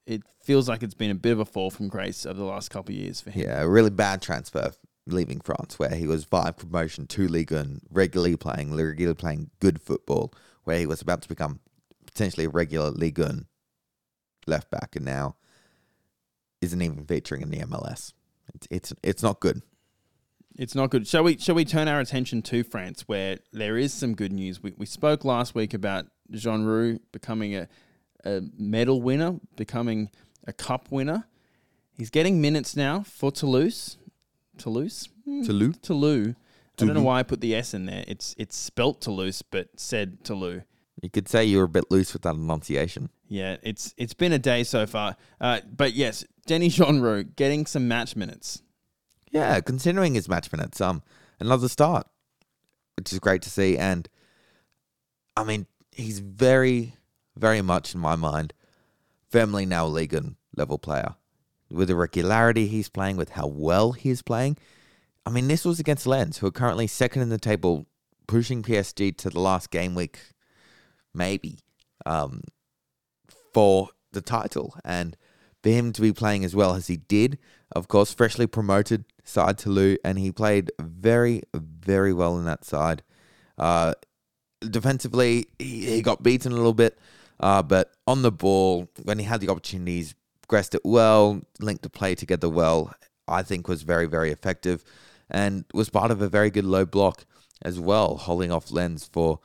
it 0.07 0.23
feels 0.42 0.68
like 0.68 0.83
it's 0.85 0.94
been 0.94 1.11
a 1.11 1.14
bit 1.16 1.33
of 1.33 1.40
a 1.40 1.44
fall 1.44 1.70
from 1.70 1.88
grace 1.88 2.27
over 2.27 2.38
the 2.38 2.44
last 2.44 2.68
couple 2.70 2.94
of 2.94 3.01
years 3.01 3.20
for 3.20 3.31
him. 3.31 3.47
Yeah, 3.49 3.62
a 3.62 3.68
really 3.68 3.90
bad 3.90 4.23
transfer 4.23 4.73
leaving 5.07 5.40
France, 5.40 5.79
where 5.79 5.95
he 5.95 6.07
was 6.07 6.25
via 6.25 6.53
promotion 6.53 7.07
to 7.09 7.29
Ligue 7.29 7.53
1, 7.53 7.81
regularly 7.90 8.37
playing, 8.37 8.75
regularly 8.75 9.14
playing 9.14 9.51
good 9.61 9.81
football, 9.81 10.33
where 10.64 10.79
he 10.79 10.87
was 10.87 11.03
about 11.03 11.23
to 11.23 11.29
become 11.29 11.61
potentially 12.07 12.47
a 12.47 12.51
regular 12.51 12.90
Ligue 12.90 13.19
1 13.19 13.47
left 14.47 14.71
back, 14.71 14.97
and 14.97 15.05
now 15.05 15.37
isn't 16.61 16.83
even 16.83 17.05
featuring 17.05 17.43
in 17.43 17.51
the 17.51 17.59
MLS. 17.59 18.12
It's 18.55 18.67
it's 18.71 18.95
it's 19.03 19.23
not 19.23 19.40
good. 19.40 19.62
It's 20.57 20.75
not 20.75 20.90
good. 20.90 21.07
Shall 21.07 21.25
we 21.25 21.38
shall 21.38 21.55
we 21.55 21.64
turn 21.64 21.88
our 21.88 22.01
attention 22.01 22.43
to 22.43 22.62
France 22.62 23.03
where 23.07 23.38
there 23.53 23.77
is 23.77 23.93
some 23.93 24.14
good 24.14 24.33
news? 24.33 24.62
We 24.62 24.75
we 24.77 24.87
spoke 24.87 25.25
last 25.25 25.55
week 25.55 25.75
about 25.75 26.07
Genreau 26.33 27.01
becoming 27.12 27.55
a, 27.55 27.69
a 28.25 28.43
medal 28.57 29.03
winner, 29.03 29.40
becoming 29.57 30.11
a 30.47 30.53
cup 30.53 30.90
winner. 30.90 31.27
He's 31.97 32.11
getting 32.11 32.40
minutes 32.40 32.77
now 32.77 33.03
for 33.03 33.31
Toulouse. 33.31 33.99
Toulouse? 34.59 35.09
Hmm, 35.25 35.43
Toulouse? 35.43 35.77
Toulouse. 35.83 36.35
I 36.81 36.85
don't 36.85 36.95
know 36.95 37.03
why 37.03 37.21
I 37.21 37.23
put 37.23 37.40
the 37.40 37.55
S 37.55 37.73
in 37.73 37.87
there. 37.87 38.05
It's 38.09 38.35
it's 38.37 38.57
spelt 38.57 39.01
Toulouse 39.01 39.43
but 39.43 39.69
said 39.77 40.25
Toulouse. 40.25 40.62
You 41.03 41.11
could 41.11 41.29
say 41.29 41.45
you 41.45 41.59
were 41.59 41.64
a 41.64 41.69
bit 41.69 41.90
loose 41.90 42.12
with 42.12 42.23
that 42.23 42.35
enunciation. 42.35 43.11
Yeah, 43.29 43.57
it's 43.62 43.95
it's 43.97 44.14
been 44.14 44.33
a 44.33 44.38
day 44.38 44.64
so 44.64 44.87
far. 44.87 45.17
Uh, 45.40 45.61
but 45.71 45.93
yes, 45.95 46.25
Denny 46.47 46.69
Genreau 46.69 47.25
getting 47.37 47.67
some 47.67 47.87
match 47.87 48.17
minutes. 48.17 48.62
Yeah, 49.31 49.61
considering 49.61 50.14
his 50.14 50.29
match 50.29 50.53
minutes, 50.53 50.81
um, 50.81 51.03
another 51.40 51.69
start, 51.69 52.07
which 52.97 53.12
is 53.12 53.19
great 53.19 53.43
to 53.43 53.51
see. 53.51 53.77
And 53.77 54.09
I 55.37 55.45
mean, 55.45 55.67
he's 55.90 56.21
very, 56.21 56.95
very 57.37 57.61
much 57.61 57.95
in 57.95 58.01
my 58.01 58.14
mind, 58.14 58.53
firmly 59.31 59.67
now 59.67 59.87
a 59.87 59.88
Ligue 59.88 60.14
1 60.14 60.37
level 60.57 60.79
player. 60.79 61.17
With 61.74 61.88
the 61.88 61.96
regularity 61.96 62.66
he's 62.66 62.88
playing, 62.88 63.16
with 63.16 63.30
how 63.30 63.46
well 63.46 63.92
he's 63.92 64.22
playing. 64.22 64.56
I 65.26 65.30
mean, 65.30 65.48
this 65.48 65.64
was 65.64 65.80
against 65.80 66.06
Lens, 66.06 66.38
who 66.38 66.46
are 66.46 66.52
currently 66.52 66.87
second 66.87 67.22
in 67.22 67.28
the 67.30 67.38
table, 67.38 67.87
pushing 68.26 68.62
PSG 68.62 69.16
to 69.18 69.30
the 69.30 69.40
last 69.40 69.70
game 69.70 69.94
week, 69.94 70.18
maybe, 71.14 71.58
um, 72.04 72.42
for 73.52 73.90
the 74.12 74.20
title. 74.20 74.74
And 74.84 75.16
for 75.62 75.70
him 75.70 75.92
to 75.94 76.02
be 76.02 76.12
playing 76.12 76.44
as 76.44 76.54
well 76.54 76.74
as 76.74 76.88
he 76.88 76.98
did, 76.98 77.38
of 77.74 77.88
course, 77.88 78.12
freshly 78.12 78.46
promoted 78.46 79.06
side 79.24 79.56
to 79.58 79.64
Toulouse, 79.64 79.98
and 80.04 80.18
he 80.18 80.30
played 80.30 80.70
very, 80.78 81.42
very 81.54 82.12
well 82.12 82.38
in 82.38 82.44
that 82.44 82.64
side. 82.64 83.02
Uh, 83.56 83.94
defensively, 84.60 85.46
he, 85.58 85.87
he 85.87 86.02
got 86.02 86.22
beaten 86.22 86.52
a 86.52 86.54
little 86.54 86.74
bit, 86.74 86.98
uh, 87.40 87.62
but 87.62 87.92
on 88.06 88.20
the 88.20 88.30
ball, 88.30 88.88
when 89.02 89.18
he 89.18 89.24
had 89.24 89.40
the 89.40 89.48
opportunities, 89.48 90.14
progressed 90.46 90.74
it 90.74 90.83
well, 90.85 91.40
linked 91.61 91.83
the 91.83 91.90
play 91.90 92.14
together 92.14 92.48
well, 92.48 92.94
I 93.26 93.42
think 93.42 93.66
was 93.66 93.83
very, 93.83 94.07
very 94.07 94.30
effective, 94.30 94.85
and 95.30 95.64
was 95.72 95.90
part 95.90 96.11
of 96.11 96.20
a 96.20 96.28
very 96.28 96.50
good 96.50 96.64
low 96.64 96.85
block 96.85 97.24
as 97.62 97.80
well, 97.80 98.16
holding 98.16 98.52
off 98.52 98.70
Lens 98.70 99.09
for 99.11 99.40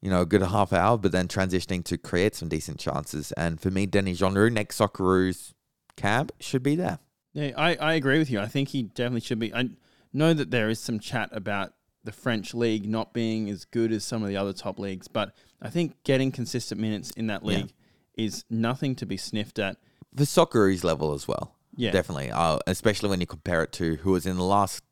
you 0.00 0.10
know, 0.10 0.20
a 0.20 0.26
good 0.26 0.42
half 0.42 0.72
hour, 0.72 0.96
but 0.96 1.12
then 1.12 1.26
transitioning 1.28 1.84
to 1.84 1.98
create 1.98 2.34
some 2.34 2.48
decent 2.48 2.78
chances. 2.78 3.32
And 3.32 3.60
for 3.60 3.70
me, 3.70 3.86
Denny 3.86 4.14
Jean 4.14 4.54
next 4.54 4.78
Socceroos 4.78 5.54
cab 5.96 6.32
should 6.38 6.62
be 6.62 6.76
there. 6.76 7.00
Yeah, 7.32 7.52
I, 7.56 7.74
I 7.74 7.94
agree 7.94 8.18
with 8.18 8.30
you. 8.30 8.40
I 8.40 8.46
think 8.46 8.68
he 8.68 8.84
definitely 8.84 9.20
should 9.20 9.38
be. 9.38 9.52
I 9.52 9.70
know 10.12 10.34
that 10.34 10.50
there 10.50 10.68
is 10.68 10.78
some 10.78 11.00
chat 11.00 11.30
about 11.32 11.74
the 12.04 12.12
French 12.12 12.54
league 12.54 12.88
not 12.88 13.12
being 13.12 13.50
as 13.50 13.64
good 13.64 13.92
as 13.92 14.04
some 14.04 14.22
of 14.22 14.28
the 14.28 14.36
other 14.36 14.52
top 14.52 14.78
leagues, 14.78 15.08
but 15.08 15.34
I 15.60 15.68
think 15.68 16.02
getting 16.04 16.30
consistent 16.30 16.80
minutes 16.80 17.10
in 17.10 17.26
that 17.26 17.44
league 17.44 17.72
is 18.16 18.44
nothing 18.48 18.94
to 18.96 19.06
be 19.06 19.16
sniffed 19.16 19.58
at. 19.58 19.76
The 20.12 20.24
Socceroos 20.24 20.84
level 20.84 21.12
as 21.12 21.28
well. 21.28 21.54
Yeah. 21.76 21.90
Definitely. 21.92 22.30
Uh, 22.30 22.58
especially 22.66 23.08
when 23.08 23.20
you 23.20 23.26
compare 23.26 23.62
it 23.62 23.72
to 23.72 23.96
who 23.96 24.12
was 24.12 24.26
in 24.26 24.36
the 24.36 24.44
last 24.44 24.82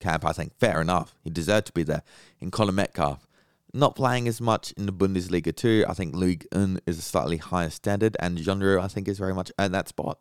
camp, 0.00 0.24
I 0.24 0.32
think 0.32 0.58
fair 0.58 0.80
enough. 0.80 1.14
He 1.22 1.30
deserved 1.30 1.66
to 1.66 1.72
be 1.72 1.82
there. 1.82 2.02
In 2.40 2.50
Conor 2.50 2.72
Metcalfe, 2.72 3.26
not 3.72 3.94
playing 3.94 4.26
as 4.26 4.40
much 4.40 4.72
in 4.72 4.86
the 4.86 4.92
Bundesliga 4.92 5.54
too. 5.54 5.84
I 5.88 5.94
think 5.94 6.14
Ligue 6.14 6.46
1 6.52 6.80
is 6.86 6.98
a 6.98 7.02
slightly 7.02 7.36
higher 7.36 7.70
standard, 7.70 8.16
and 8.18 8.38
Genreau, 8.38 8.82
I 8.82 8.88
think, 8.88 9.06
is 9.06 9.18
very 9.18 9.34
much 9.34 9.52
at 9.58 9.70
that 9.72 9.88
spot. 9.88 10.18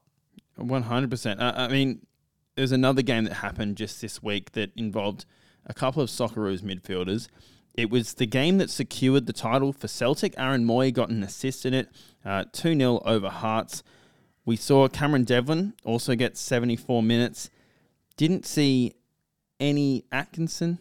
One 0.56 0.84
hundred 0.84 1.10
percent. 1.10 1.42
I 1.42 1.70
mean, 1.70 2.06
there's 2.56 2.74
another 2.74 3.02
game 3.02 3.24
that 3.24 3.36
happened 3.36 3.78
just 3.78 4.02
this 4.02 4.22
week 4.22 4.52
that 4.52 4.72
involved 4.76 5.26
a 5.66 5.74
couple 5.74 6.04
of 6.04 6.10
Socceroos 6.10 6.62
midfielders. 6.62 7.30
It 7.74 7.90
was 7.90 8.16
the 8.16 8.26
game 8.26 8.58
that 8.58 8.70
secured 8.70 9.26
the 9.26 9.34
title 9.34 9.72
for 9.72 9.88
Celtic. 9.88 10.34
Aaron 10.38 10.66
Mooy 10.66 10.92
got 10.94 11.10
an 11.10 11.24
assist 11.24 11.66
in 11.66 11.74
it, 11.74 11.90
uh, 12.26 12.46
two 12.52 12.76
0 12.76 13.02
over 13.06 13.30
Hearts. 13.30 13.84
We 14.46 14.56
saw 14.56 14.88
Cameron 14.88 15.24
Devlin 15.26 15.74
also 15.86 16.16
get 16.16 16.36
74 16.38 17.04
minutes. 17.04 17.50
Didn't 18.18 18.46
see 18.46 18.94
any 19.60 20.06
Atkinson. 20.12 20.80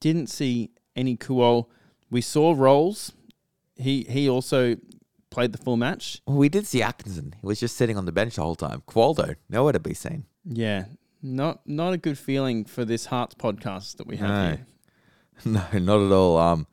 Didn't 0.00 0.26
see 0.28 0.70
any 0.96 1.16
Kuol. 1.16 1.66
We 2.10 2.20
saw 2.20 2.52
Rowles. 2.56 3.12
He 3.76 4.02
he 4.08 4.28
also 4.28 4.76
played 5.30 5.52
the 5.52 5.58
full 5.58 5.76
match. 5.76 6.20
Well, 6.26 6.36
we 6.36 6.48
did 6.48 6.66
see 6.66 6.82
Atkinson. 6.82 7.34
He 7.40 7.46
was 7.46 7.58
just 7.60 7.76
sitting 7.76 7.96
on 7.96 8.04
the 8.04 8.12
bench 8.12 8.36
the 8.36 8.42
whole 8.42 8.54
time. 8.54 8.82
Qualdo, 8.86 9.36
nowhere 9.48 9.72
to 9.72 9.80
be 9.80 9.94
seen. 9.94 10.26
Yeah, 10.44 10.84
not 11.22 11.66
not 11.66 11.92
a 11.92 11.96
good 11.96 12.18
feeling 12.18 12.64
for 12.64 12.84
this 12.84 13.06
Hearts 13.06 13.34
podcast 13.34 13.96
that 13.96 14.06
we 14.06 14.16
have 14.18 14.28
No. 14.28 14.46
here. 14.48 14.66
No, 15.44 15.62
not 15.72 16.00
at 16.00 16.12
all. 16.12 16.38
Um, 16.38 16.66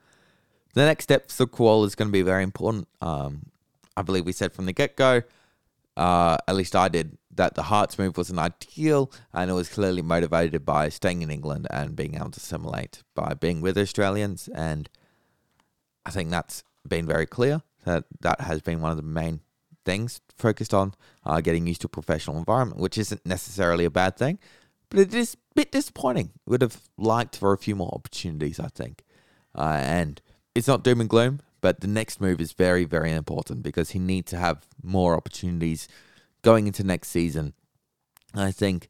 the 0.73 0.85
next 0.85 1.03
step 1.03 1.29
for 1.29 1.45
Kuol 1.45 1.85
is 1.85 1.95
going 1.95 2.07
to 2.07 2.13
be 2.13 2.21
very 2.21 2.43
important. 2.43 2.87
Um, 3.01 3.47
I 3.97 4.01
believe 4.01 4.25
we 4.25 4.31
said 4.31 4.53
from 4.53 4.65
the 4.65 4.73
get 4.73 4.95
go, 4.95 5.23
uh, 5.97 6.37
at 6.47 6.55
least 6.55 6.75
I 6.75 6.87
did, 6.87 7.17
that 7.35 7.55
the 7.55 7.63
Hearts 7.63 7.97
move 7.97 8.17
wasn't 8.17 8.39
ideal, 8.39 9.11
and 9.33 9.49
it 9.49 9.53
was 9.53 9.69
clearly 9.69 10.01
motivated 10.01 10.65
by 10.65 10.89
staying 10.89 11.21
in 11.21 11.31
England 11.31 11.67
and 11.69 11.95
being 11.95 12.15
able 12.15 12.31
to 12.31 12.37
assimilate 12.37 13.03
by 13.15 13.33
being 13.33 13.61
with 13.61 13.77
Australians. 13.77 14.49
And 14.53 14.89
I 16.05 16.11
think 16.11 16.29
that's 16.29 16.63
been 16.87 17.05
very 17.05 17.25
clear 17.25 17.61
that 17.85 18.05
that 18.21 18.41
has 18.41 18.61
been 18.61 18.81
one 18.81 18.91
of 18.91 18.97
the 18.97 19.03
main 19.03 19.41
things 19.83 20.21
focused 20.37 20.73
on 20.73 20.93
uh, 21.25 21.41
getting 21.41 21.67
used 21.67 21.81
to 21.81 21.87
a 21.87 21.89
professional 21.89 22.37
environment, 22.37 22.79
which 22.79 22.97
isn't 22.97 23.25
necessarily 23.25 23.85
a 23.85 23.89
bad 23.89 24.15
thing, 24.17 24.39
but 24.91 24.99
it 24.99 25.13
is 25.13 25.33
a 25.33 25.37
bit 25.55 25.71
disappointing. 25.71 26.31
Would 26.45 26.61
have 26.61 26.81
liked 26.97 27.37
for 27.37 27.53
a 27.53 27.57
few 27.57 27.75
more 27.75 27.89
opportunities, 27.93 28.59
I 28.59 28.67
think. 28.67 29.03
Uh, 29.55 29.79
and 29.81 30.21
it's 30.53 30.67
not 30.67 30.83
doom 30.83 30.99
and 30.99 31.09
gloom, 31.09 31.39
but 31.61 31.79
the 31.79 31.87
next 31.87 32.19
move 32.19 32.41
is 32.41 32.51
very, 32.51 32.83
very 32.83 33.11
important 33.11 33.63
because 33.63 33.91
he 33.91 33.99
needs 33.99 34.29
to 34.31 34.37
have 34.37 34.67
more 34.83 35.15
opportunities 35.15 35.87
going 36.41 36.67
into 36.67 36.83
next 36.83 37.07
season. 37.07 37.53
I 38.35 38.51
think 38.51 38.89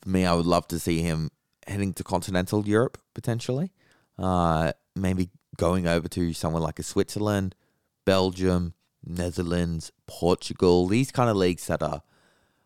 for 0.00 0.10
me, 0.10 0.24
I 0.24 0.34
would 0.34 0.46
love 0.46 0.68
to 0.68 0.78
see 0.78 1.00
him 1.00 1.30
heading 1.66 1.92
to 1.94 2.04
continental 2.04 2.66
Europe 2.66 2.98
potentially. 3.12 3.72
Uh, 4.16 4.72
maybe 4.94 5.30
going 5.56 5.88
over 5.88 6.06
to 6.08 6.32
somewhere 6.32 6.62
like 6.62 6.78
a 6.78 6.84
Switzerland, 6.84 7.56
Belgium, 8.04 8.74
Netherlands, 9.04 9.90
Portugal, 10.06 10.86
these 10.86 11.10
kind 11.10 11.28
of 11.28 11.36
leagues 11.36 11.66
that 11.66 11.82
are 11.82 12.02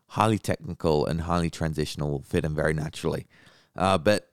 highly 0.09 0.39
technical 0.39 1.05
and 1.05 1.21
highly 1.21 1.49
transitional 1.49 2.09
will 2.09 2.21
fit 2.21 2.45
him 2.45 2.55
very 2.55 2.73
naturally. 2.73 3.27
Uh, 3.75 3.97
but 3.97 4.29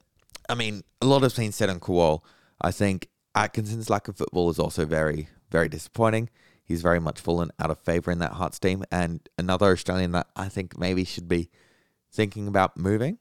I 0.48 0.54
mean, 0.54 0.82
a 1.00 1.06
lot 1.06 1.22
has 1.22 1.34
been 1.34 1.52
said 1.52 1.70
on 1.70 1.80
Kuol. 1.80 2.22
I 2.60 2.70
think 2.70 3.08
Atkinson's 3.34 3.90
lack 3.90 4.08
of 4.08 4.16
football 4.16 4.50
is 4.50 4.58
also 4.58 4.86
very, 4.86 5.28
very 5.50 5.68
disappointing. 5.68 6.30
He's 6.64 6.82
very 6.82 7.00
much 7.00 7.20
fallen 7.20 7.50
out 7.58 7.70
of 7.70 7.78
favour 7.78 8.10
in 8.10 8.20
that 8.20 8.32
Hearts 8.32 8.58
team, 8.58 8.84
and 8.90 9.20
another 9.36 9.72
Australian 9.72 10.12
that 10.12 10.28
I 10.34 10.48
think 10.48 10.78
maybe 10.78 11.04
should 11.04 11.28
be 11.28 11.50
thinking 12.10 12.48
about 12.48 12.76
moving, 12.76 13.18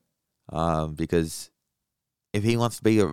um, 0.50 0.94
because 0.94 1.50
if 2.32 2.44
he 2.44 2.56
wants 2.56 2.78
to 2.78 2.84
be 2.84 3.00
a, 3.02 3.12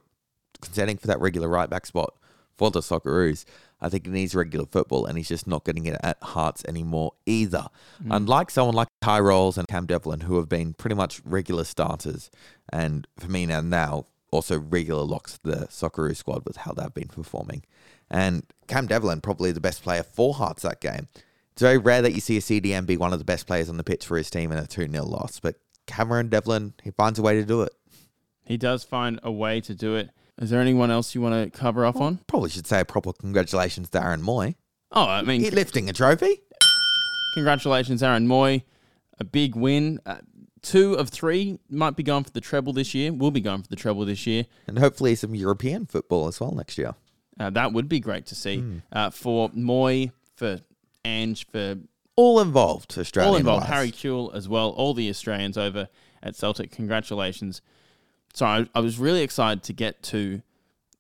contending 0.61 0.99
for 0.99 1.09
that 1.09 1.21
regular 1.21 1.49
right 1.49 1.69
back 1.69 1.87
spot 1.87 2.15
for 2.57 2.71
the 2.71 2.81
Socceroos, 2.81 3.45
I 3.81 3.89
think 3.89 4.07
he 4.07 4.13
needs 4.13 4.35
regular 4.35 4.67
football, 4.67 5.07
and 5.07 5.17
he's 5.17 5.29
just 5.29 5.47
not 5.47 5.65
getting 5.65 5.87
it 5.87 5.99
at 6.03 6.23
Hearts 6.23 6.65
anymore 6.69 7.13
either. 7.27 7.67
Mm. 8.03 8.17
Unlike 8.17 8.51
someone 8.51 8.75
like 8.75 8.89
Kye 9.01 9.21
Rowles 9.21 9.57
and 9.57 9.67
Cam 9.69 9.87
Devlin, 9.87 10.21
who 10.21 10.37
have 10.37 10.49
been 10.49 10.75
pretty 10.75 10.97
much 10.97 11.21
regular 11.25 11.65
starters, 11.65 12.31
and 12.73 13.07
for 13.19 13.31
me 13.31 13.47
now, 13.47 13.61
now 13.61 14.07
also 14.31 14.59
regular 14.59 15.03
locks 15.03 15.39
the 15.43 15.67
Socceroo 15.67 16.15
squad 16.15 16.45
with 16.45 16.59
how 16.59 16.73
they've 16.73 16.95
been 16.95 17.09
performing. 17.09 17.65
And 18.11 18.45
Cam 18.67 18.87
Devlin, 18.87 19.21
probably 19.21 19.53
the 19.53 19.61
best 19.61 19.83
player 19.83 20.03
for 20.03 20.35
Hearts 20.35 20.63
that 20.63 20.81
game. 20.81 21.09
It's 21.53 21.63
very 21.63 21.79
rare 21.79 22.03
that 22.03 22.13
you 22.13 22.21
see 22.21 22.37
a 22.37 22.41
CDM 22.41 22.87
be 22.87 22.97
one 22.97 23.13
of 23.13 23.19
the 23.19 23.25
best 23.25 23.47
players 23.47 23.69
on 23.69 23.77
the 23.77 23.85
pitch 23.85 24.07
for 24.07 24.17
his 24.17 24.31
team 24.31 24.53
in 24.53 24.59
a 24.59 24.67
2 24.67 24.89
0 24.91 25.05
loss, 25.05 25.41
but 25.41 25.57
Cameron 25.87 26.29
Devlin, 26.29 26.75
he 26.83 26.91
finds 26.91 27.19
a 27.19 27.23
way 27.23 27.35
to 27.35 27.45
do 27.45 27.63
it. 27.63 27.73
He 28.45 28.57
does 28.57 28.85
find 28.85 29.21
a 29.23 29.31
way 29.31 29.61
to 29.61 29.75
do 29.75 29.97
it. 29.97 30.11
Is 30.41 30.51
there 30.51 30.61
anyone 30.61 30.91
else 30.91 31.15
you 31.15 31.21
want 31.21 31.53
to 31.53 31.59
cover 31.59 31.85
off 31.85 31.97
on? 31.97 32.19
Probably 32.27 32.49
should 32.51 32.67
say 32.67 32.81
a 32.81 32.85
proper 32.85 33.13
congratulations 33.13 33.91
to 33.91 34.03
Aaron 34.03 34.23
Mooy. 34.23 34.55
Oh, 34.93 35.05
I 35.05 35.23
mean, 35.23 35.41
He 35.43 35.51
lifting 35.51 35.89
a 35.89 35.93
trophy. 35.93 36.41
congratulations, 37.35 38.03
Aaron 38.03 38.27
Mooy. 38.27 38.63
A 39.19 39.25
big 39.25 39.55
win. 39.55 40.01
Uh, 40.07 40.17
two 40.63 40.95
of 40.95 41.11
three 41.11 41.59
might 41.69 41.95
be 41.95 42.03
going 42.03 42.25
for 42.25 42.31
the 42.31 42.41
treble 42.41 42.73
this 42.73 42.95
year. 42.95 43.13
Will 43.13 43.31
be 43.31 43.41
going 43.43 43.63
for 43.63 43.69
the 43.69 43.77
treble 43.77 44.05
this 44.07 44.27
year. 44.27 44.47
And 44.67 44.79
hopefully 44.79 45.15
some 45.15 45.35
European 45.35 45.87
football 45.87 46.27
as 46.27 46.41
well 46.41 46.53
next 46.53 46.79
year. 46.79 46.95
Uh, 47.39 47.51
that 47.51 47.73
would 47.73 47.89
be 47.89 48.01
great 48.01 48.27
to 48.27 48.35
see 48.35 48.63
uh, 48.93 49.11
for 49.11 49.51
Moy, 49.55 50.11
for 50.37 50.61
Ange, 51.05 51.47
for 51.49 51.77
All 52.17 52.41
involved, 52.41 52.97
Australian. 52.99 53.33
all 53.33 53.39
involved. 53.39 53.67
Harry 53.67 53.91
Kewell 53.91 54.35
as 54.35 54.49
well. 54.49 54.71
All 54.71 54.95
the 54.95 55.09
Australians 55.11 55.57
over 55.59 55.89
at 56.23 56.35
Celtic. 56.37 56.71
Congratulations. 56.71 57.61
So 58.35 58.47
I, 58.47 58.67
I 58.75 58.81
was 58.81 58.99
really 58.99 59.23
excited 59.23 59.63
to 59.65 59.73
get 59.73 60.03
to 60.05 60.43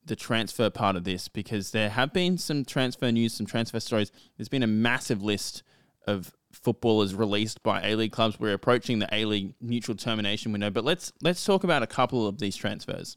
the 0.04 0.16
transfer 0.16 0.70
part 0.70 0.96
of 0.96 1.04
this 1.04 1.28
because 1.28 1.70
there 1.70 1.90
have 1.90 2.12
been 2.12 2.38
some 2.38 2.64
transfer 2.64 3.10
news, 3.12 3.34
some 3.34 3.46
transfer 3.46 3.80
stories. 3.80 4.10
There's 4.36 4.48
been 4.48 4.62
a 4.62 4.68
massive 4.68 5.22
list 5.22 5.62
of 6.06 6.32
footballers 6.52 7.14
released 7.14 7.62
by 7.62 7.80
A 7.82 7.94
League 7.94 8.12
clubs. 8.12 8.40
We're 8.40 8.54
approaching 8.54 8.98
the 8.98 9.08
A 9.14 9.24
League 9.24 9.54
mutual 9.60 9.94
termination 9.94 10.52
window, 10.52 10.70
but 10.70 10.84
let's 10.84 11.12
let's 11.22 11.44
talk 11.44 11.64
about 11.64 11.82
a 11.82 11.86
couple 11.86 12.26
of 12.26 12.38
these 12.38 12.56
transfers. 12.56 13.16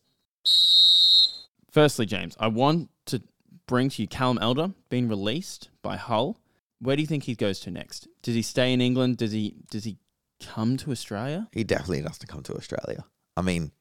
Firstly, 1.72 2.06
James, 2.06 2.36
I 2.40 2.48
want 2.48 2.90
to 3.08 3.24
bring 3.66 3.90
to 3.90 4.02
you 4.02 4.08
Callum 4.08 4.38
Elder 4.40 4.72
being 4.90 5.08
released 5.08 5.70
by 5.82 5.98
Hull. 5.98 6.38
Where 6.80 6.96
do 6.96 7.02
you 7.02 7.08
think 7.08 7.24
he 7.24 7.34
goes 7.34 7.60
to 7.62 7.72
next? 7.72 8.08
Does 8.22 8.36
he 8.36 8.42
stay 8.42 8.74
in 8.74 8.82
England? 8.82 9.18
Does 9.18 9.32
he 9.32 9.56
does 9.72 9.86
he 9.86 9.98
come 10.40 10.78
to 10.78 10.92
Australia? 10.92 11.48
He 11.52 11.64
definitely 11.64 12.02
has 12.02 12.18
to 12.20 12.28
come 12.28 12.44
to 12.44 12.54
Australia. 12.56 13.06
I 13.36 13.42
mean, 13.42 13.72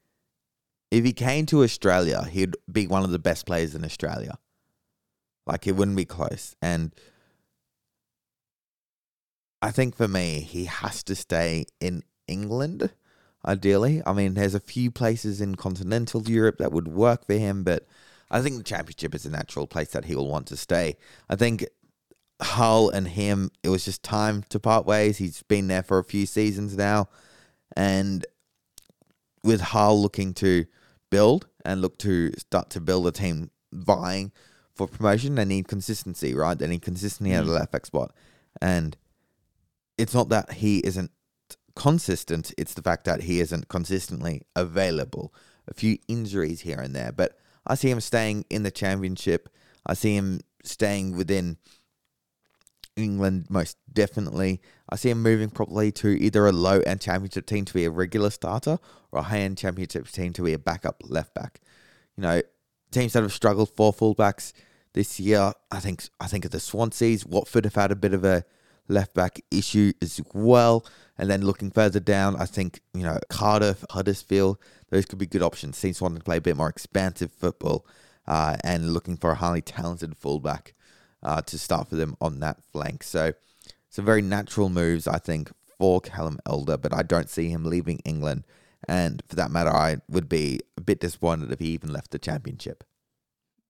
if 0.92 1.06
he 1.06 1.14
came 1.14 1.46
to 1.46 1.62
Australia, 1.62 2.24
he'd 2.30 2.54
be 2.70 2.86
one 2.86 3.02
of 3.02 3.12
the 3.12 3.18
best 3.18 3.46
players 3.46 3.74
in 3.74 3.82
Australia. 3.82 4.38
Like 5.46 5.66
it 5.66 5.74
wouldn't 5.74 5.96
be 5.96 6.04
close. 6.04 6.54
And 6.60 6.94
I 9.62 9.70
think 9.70 9.96
for 9.96 10.06
me, 10.06 10.40
he 10.40 10.66
has 10.66 11.02
to 11.04 11.14
stay 11.14 11.64
in 11.80 12.02
England, 12.28 12.90
ideally. 13.46 14.02
I 14.04 14.12
mean, 14.12 14.34
there's 14.34 14.54
a 14.54 14.60
few 14.60 14.90
places 14.90 15.40
in 15.40 15.54
continental 15.54 16.28
Europe 16.28 16.58
that 16.58 16.72
would 16.72 16.88
work 16.88 17.24
for 17.24 17.38
him, 17.38 17.64
but 17.64 17.86
I 18.30 18.42
think 18.42 18.58
the 18.58 18.62
championship 18.62 19.14
is 19.14 19.24
a 19.24 19.30
natural 19.30 19.66
place 19.66 19.92
that 19.92 20.04
he 20.04 20.14
will 20.14 20.28
want 20.28 20.46
to 20.48 20.58
stay. 20.58 20.96
I 21.26 21.36
think 21.36 21.64
Hull 22.42 22.90
and 22.90 23.08
him, 23.08 23.50
it 23.62 23.70
was 23.70 23.86
just 23.86 24.02
time 24.02 24.44
to 24.50 24.60
part 24.60 24.84
ways. 24.84 25.16
He's 25.16 25.42
been 25.44 25.68
there 25.68 25.82
for 25.82 25.98
a 25.98 26.04
few 26.04 26.26
seasons 26.26 26.76
now. 26.76 27.08
And 27.74 28.26
with 29.42 29.62
Hull 29.62 30.02
looking 30.02 30.34
to 30.34 30.66
build 31.12 31.46
and 31.62 31.82
look 31.82 31.98
to 31.98 32.32
start 32.38 32.70
to 32.70 32.80
build 32.80 33.06
a 33.06 33.12
team 33.12 33.50
vying 33.70 34.32
for 34.74 34.88
promotion, 34.88 35.34
they 35.34 35.44
need 35.44 35.68
consistency, 35.68 36.34
right? 36.34 36.58
They 36.58 36.66
need 36.66 36.80
consistency 36.80 37.32
at 37.34 37.44
the 37.44 37.52
left 37.52 37.70
back 37.70 37.84
spot. 37.84 38.14
And 38.62 38.96
it's 39.98 40.14
not 40.14 40.30
that 40.30 40.54
he 40.54 40.78
isn't 40.78 41.10
consistent, 41.76 42.54
it's 42.56 42.74
the 42.74 42.82
fact 42.82 43.04
that 43.04 43.22
he 43.22 43.40
isn't 43.40 43.68
consistently 43.68 44.42
available. 44.56 45.34
A 45.68 45.74
few 45.74 45.98
injuries 46.08 46.62
here 46.62 46.80
and 46.80 46.96
there, 46.96 47.12
but 47.12 47.38
I 47.66 47.74
see 47.76 47.90
him 47.90 48.00
staying 48.00 48.46
in 48.50 48.62
the 48.62 48.70
championship. 48.70 49.48
I 49.86 49.94
see 49.94 50.16
him 50.16 50.40
staying 50.64 51.16
within 51.16 51.58
England 52.96 53.46
most 53.48 53.76
definitely. 53.92 54.60
I 54.88 54.96
see 54.96 55.10
him 55.10 55.22
moving 55.22 55.50
probably 55.50 55.92
to 55.92 56.08
either 56.08 56.46
a 56.46 56.52
low 56.52 56.80
end 56.80 57.00
championship 57.00 57.46
team 57.46 57.64
to 57.64 57.74
be 57.74 57.84
a 57.84 57.90
regular 57.90 58.30
starter 58.30 58.78
or 59.10 59.20
a 59.20 59.22
high 59.22 59.40
end 59.40 59.58
championship 59.58 60.08
team 60.08 60.32
to 60.34 60.42
be 60.42 60.52
a 60.52 60.58
backup 60.58 61.02
left 61.04 61.34
back. 61.34 61.60
You 62.16 62.22
know, 62.22 62.42
teams 62.90 63.14
that 63.14 63.22
have 63.22 63.32
struggled 63.32 63.70
for 63.74 63.92
fullbacks 63.92 64.52
this 64.92 65.18
year, 65.18 65.52
I 65.70 65.80
think 65.80 66.04
I 66.20 66.26
think 66.26 66.44
of 66.44 66.50
the 66.50 66.58
Swanseas, 66.58 67.26
Watford 67.26 67.64
have 67.64 67.74
had 67.74 67.92
a 67.92 67.96
bit 67.96 68.14
of 68.14 68.24
a 68.24 68.44
left 68.88 69.14
back 69.14 69.40
issue 69.50 69.92
as 70.02 70.20
well. 70.34 70.84
And 71.18 71.30
then 71.30 71.42
looking 71.42 71.70
further 71.70 72.00
down, 72.00 72.36
I 72.36 72.46
think, 72.46 72.80
you 72.94 73.02
know, 73.02 73.18
Cardiff, 73.28 73.84
Huddersfield, 73.90 74.58
those 74.90 75.06
could 75.06 75.18
be 75.18 75.26
good 75.26 75.42
options. 75.42 75.80
Teams 75.80 76.00
wanting 76.00 76.18
to 76.18 76.24
play 76.24 76.38
a 76.38 76.40
bit 76.40 76.56
more 76.56 76.68
expansive 76.68 77.32
football 77.32 77.86
uh, 78.26 78.56
and 78.64 78.92
looking 78.92 79.16
for 79.16 79.30
a 79.30 79.36
highly 79.36 79.62
talented 79.62 80.16
fullback 80.16 80.74
uh, 81.22 81.42
to 81.42 81.58
start 81.58 81.88
for 81.88 81.96
them 81.96 82.16
on 82.20 82.40
that 82.40 82.62
flank. 82.72 83.02
So 83.02 83.32
some 83.88 84.04
very 84.04 84.22
natural 84.22 84.68
moves, 84.68 85.06
I 85.06 85.18
think, 85.18 85.50
for 85.78 86.00
Callum 86.00 86.38
Elder, 86.46 86.76
but 86.76 86.94
I 86.94 87.02
don't 87.02 87.28
see 87.28 87.48
him 87.48 87.64
leaving 87.64 87.98
England. 88.04 88.44
And 88.88 89.22
for 89.28 89.36
that 89.36 89.50
matter, 89.50 89.70
I 89.70 89.98
would 90.08 90.28
be 90.28 90.60
a 90.76 90.80
bit 90.80 91.00
disappointed 91.00 91.52
if 91.52 91.60
he 91.60 91.68
even 91.68 91.92
left 91.92 92.10
the 92.10 92.18
championship. 92.18 92.84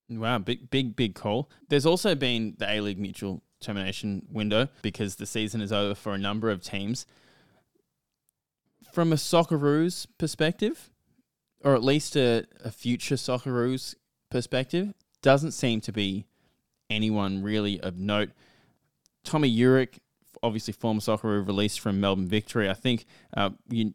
Wow, 0.08 0.38
big, 0.38 0.70
big, 0.70 0.96
big 0.96 1.14
call. 1.14 1.50
There's 1.68 1.86
also 1.86 2.14
been 2.14 2.54
the 2.58 2.70
A 2.70 2.80
League 2.80 2.98
mutual 2.98 3.42
termination 3.60 4.26
window 4.30 4.68
because 4.82 5.16
the 5.16 5.26
season 5.26 5.60
is 5.60 5.72
over 5.72 5.94
for 5.94 6.12
a 6.12 6.18
number 6.18 6.50
of 6.50 6.62
teams. 6.62 7.06
From 8.92 9.12
a 9.12 9.16
Socceroos 9.16 10.06
perspective, 10.18 10.90
or 11.60 11.74
at 11.74 11.82
least 11.82 12.16
a, 12.16 12.44
a 12.64 12.70
future 12.70 13.14
Socceroos 13.14 13.94
perspective, 14.30 14.92
doesn't 15.22 15.52
seem 15.52 15.80
to 15.82 15.92
be 15.92 16.26
anyone 16.94 17.42
really 17.42 17.80
of 17.80 17.98
note. 17.98 18.30
Tomi 19.24 19.54
Juric, 19.54 19.98
obviously 20.42 20.72
former 20.72 21.00
Socceroo, 21.00 21.46
released 21.46 21.80
from 21.80 22.00
Melbourne 22.00 22.28
Victory. 22.28 22.68
I 22.68 22.74
think 22.74 23.06
uh, 23.36 23.50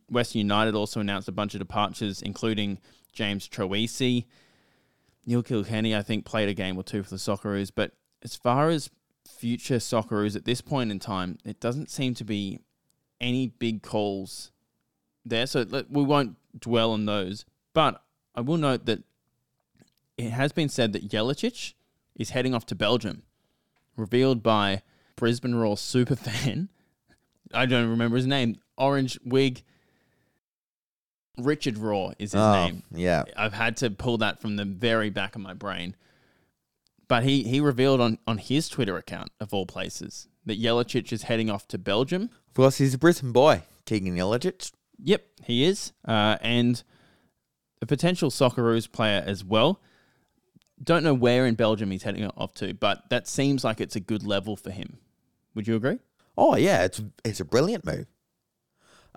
Western 0.10 0.40
United 0.40 0.76
also 0.76 1.00
announced 1.00 1.28
a 1.28 1.34
bunch 1.34 1.54
of 1.54 1.60
departures, 1.60 2.22
including 2.22 2.80
James 3.14 3.48
Troisi. 3.48 4.26
Neil 5.26 5.44
Kilkenny, 5.44 5.96
I 5.96 6.02
think, 6.02 6.26
played 6.26 6.48
a 6.48 6.54
game 6.54 6.78
or 6.78 6.84
two 6.84 7.04
for 7.04 7.10
the 7.10 7.18
Socceroos. 7.18 7.72
But 7.74 7.92
as 8.24 8.36
far 8.36 8.70
as 8.70 8.90
future 9.28 9.78
Socceroos 9.78 10.36
at 10.36 10.46
this 10.46 10.62
point 10.62 10.92
in 10.92 11.00
time, 11.00 11.38
it 11.44 11.60
doesn't 11.60 11.92
seem 11.92 12.14
to 12.16 12.24
be 12.24 12.60
any 13.20 13.48
big 13.48 13.84
calls 13.84 14.52
there. 15.26 15.46
So 15.46 15.66
we 15.90 16.04
won't 16.04 16.38
dwell 16.58 16.92
on 16.92 17.06
those. 17.06 17.46
But 17.74 18.02
I 18.34 18.42
will 18.42 18.58
note 18.58 18.86
that 18.86 19.04
it 20.18 20.32
has 20.32 20.52
been 20.52 20.70
said 20.70 20.94
that 20.94 21.10
Jelacic 21.10 21.74
is 22.18 22.32
heading 22.32 22.54
off 22.54 22.66
to 22.66 22.76
Belgium, 22.76 23.24
revealed 23.96 24.44
by 24.44 24.82
Brisbane 25.16 25.56
Roar 25.56 25.76
superfan. 25.76 26.68
I 27.54 27.66
don't 27.66 27.90
remember 27.90 28.18
his 28.18 28.28
name. 28.28 28.58
Orange 28.78 29.18
wig. 29.24 29.64
Richard 31.38 31.78
Raw 31.78 32.10
is 32.18 32.32
his 32.32 32.42
Oh, 32.42 32.54
name. 32.66 32.84
yeah. 32.92 33.24
I've 33.36 33.54
had 33.54 33.78
to 33.78 33.90
pull 33.92 34.18
that 34.20 34.42
from 34.42 34.56
the 34.56 34.66
very 34.66 35.10
back 35.10 35.36
of 35.36 35.42
my 35.42 35.54
brain. 35.54 35.96
But 37.08 37.24
he, 37.24 37.44
he 37.44 37.60
revealed 37.62 38.02
on, 38.02 38.18
on 38.28 38.38
his 38.38 38.68
Twitter 38.68 38.98
account, 38.98 39.32
of 39.40 39.54
all 39.54 39.66
places, 39.66 40.28
that 40.46 40.60
Jelacic 40.62 41.14
is 41.14 41.24
heading 41.24 41.50
off 41.50 41.68
to 41.70 41.78
Belgium. 41.78 42.24
Of 42.48 42.54
course, 42.56 42.80
he's 42.80 42.96
a 42.96 42.98
Brisbane 42.98 43.32
boy, 43.32 43.62
Keegan 43.86 44.16
Jelacic. 44.16 44.72
Yep, 45.04 45.24
he 45.44 45.64
is. 45.64 45.94
Uh, 46.06 46.38
and 46.42 46.84
a 47.82 47.86
potential 47.86 48.30
Socceroos 48.32 48.92
player 48.92 49.24
as 49.26 49.46
well. 49.46 49.80
Don't 50.82 51.04
know 51.04 51.14
where 51.14 51.46
in 51.46 51.56
Belgium 51.56 51.92
he's 51.92 52.04
heading 52.04 52.26
off 52.38 52.54
to, 52.56 52.74
but 52.74 53.10
that 53.10 53.28
seems 53.28 53.64
like 53.64 53.82
it's 53.82 53.96
a 53.96 54.00
good 54.00 54.24
level 54.24 54.56
for 54.56 54.72
him. 54.72 54.98
Would 55.56 55.68
you 55.68 55.76
agree? 55.76 56.00
Oh 56.38 56.56
yeah, 56.56 56.84
it's 56.84 57.02
it's 57.26 57.40
a 57.40 57.46
brilliant 57.46 57.86
move. 57.86 58.06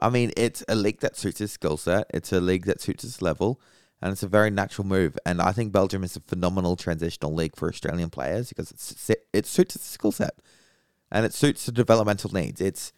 I 0.00 0.08
mean, 0.08 0.32
it's 0.36 0.64
a 0.68 0.74
league 0.74 1.00
that 1.00 1.16
suits 1.16 1.38
his 1.38 1.52
skill 1.52 1.76
set. 1.76 2.06
It's 2.14 2.32
a 2.32 2.40
league 2.40 2.64
that 2.64 2.80
suits 2.80 3.02
his 3.02 3.20
level, 3.20 3.60
and 4.00 4.12
it's 4.12 4.22
a 4.22 4.28
very 4.28 4.50
natural 4.50 4.86
move. 4.86 5.18
And 5.26 5.42
I 5.42 5.52
think 5.52 5.72
Belgium 5.72 6.02
is 6.02 6.16
a 6.16 6.20
phenomenal 6.20 6.76
transitional 6.76 7.34
league 7.34 7.56
for 7.56 7.68
Australian 7.68 8.08
players 8.08 8.48
because 8.48 8.70
it's 8.70 9.10
it 9.32 9.46
suits 9.46 9.74
his 9.74 9.82
skill 9.82 10.12
set, 10.12 10.40
and 11.12 11.26
it 11.26 11.34
suits 11.34 11.66
the 11.66 11.72
developmental 11.72 12.32
needs. 12.32 12.62
It's 12.62 12.92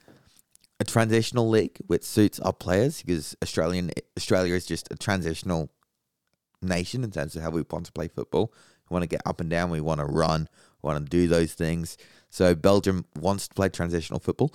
a 0.78 0.84
transitional 0.84 1.48
league 1.48 1.78
which 1.86 2.04
suits 2.04 2.38
our 2.40 2.52
players 2.52 3.02
because 3.02 3.36
Australian 3.42 3.90
Australia 4.16 4.54
is 4.54 4.66
just 4.66 4.88
a 4.92 4.96
transitional 4.96 5.70
nation 6.62 7.04
in 7.04 7.10
terms 7.10 7.36
of 7.36 7.42
how 7.42 7.50
we 7.50 7.64
want 7.70 7.86
to 7.86 7.92
play 7.92 8.08
football. 8.08 8.52
We 8.88 8.94
want 8.94 9.02
to 9.02 9.08
get 9.08 9.22
up 9.26 9.40
and 9.40 9.50
down. 9.50 9.70
We 9.70 9.80
want 9.80 10.00
to 10.00 10.06
run. 10.06 10.48
We 10.82 10.88
want 10.88 11.04
to 11.04 11.10
do 11.10 11.26
those 11.28 11.54
things. 11.54 11.96
So 12.30 12.54
Belgium 12.54 13.04
wants 13.18 13.48
to 13.48 13.54
play 13.54 13.68
transitional 13.68 14.20
football. 14.20 14.54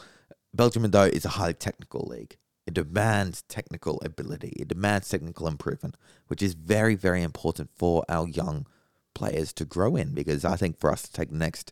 Belgium, 0.53 0.89
though, 0.89 1.03
is 1.03 1.26
a 1.26 1.30
highly 1.30 1.53
technical 1.53 2.08
league. 2.10 2.38
It 2.66 2.74
demands 2.74 3.43
technical 3.43 4.01
ability. 4.03 4.53
It 4.60 4.68
demands 4.68 5.08
technical 5.08 5.47
improvement, 5.47 5.95
which 6.28 6.41
is 6.41 6.53
very, 6.53 6.95
very 6.95 7.24
important 7.24 7.70
for 7.76 8.03
our 8.10 8.28
young 8.28 8.66
players 9.14 9.53
to 9.53 9.66
grow 9.66 9.95
in 9.95 10.14
because 10.14 10.43
I 10.43 10.58
think 10.58 10.78
for 10.78 10.91
us 10.91 11.01
to 11.03 11.12
take 11.12 11.30
the 11.30 11.38
next 11.38 11.72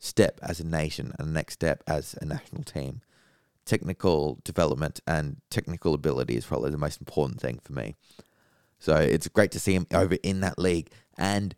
step 0.00 0.38
as 0.42 0.60
a 0.60 0.66
nation 0.66 1.14
and 1.18 1.28
the 1.28 1.32
next 1.32 1.54
step 1.54 1.82
as 1.86 2.14
a 2.20 2.24
national 2.24 2.62
team, 2.62 3.02
technical 3.64 4.38
development 4.44 5.00
and 5.06 5.36
technical 5.50 5.94
ability 5.94 6.36
is 6.36 6.46
probably 6.46 6.70
the 6.70 6.78
most 6.78 7.00
important 7.00 7.40
thing 7.40 7.60
for 7.62 7.72
me. 7.72 7.96
So 8.80 8.96
it's 8.96 9.28
great 9.28 9.52
to 9.52 9.60
see 9.60 9.74
him 9.74 9.86
over 9.94 10.16
in 10.22 10.40
that 10.40 10.58
league. 10.58 10.90
And 11.16 11.54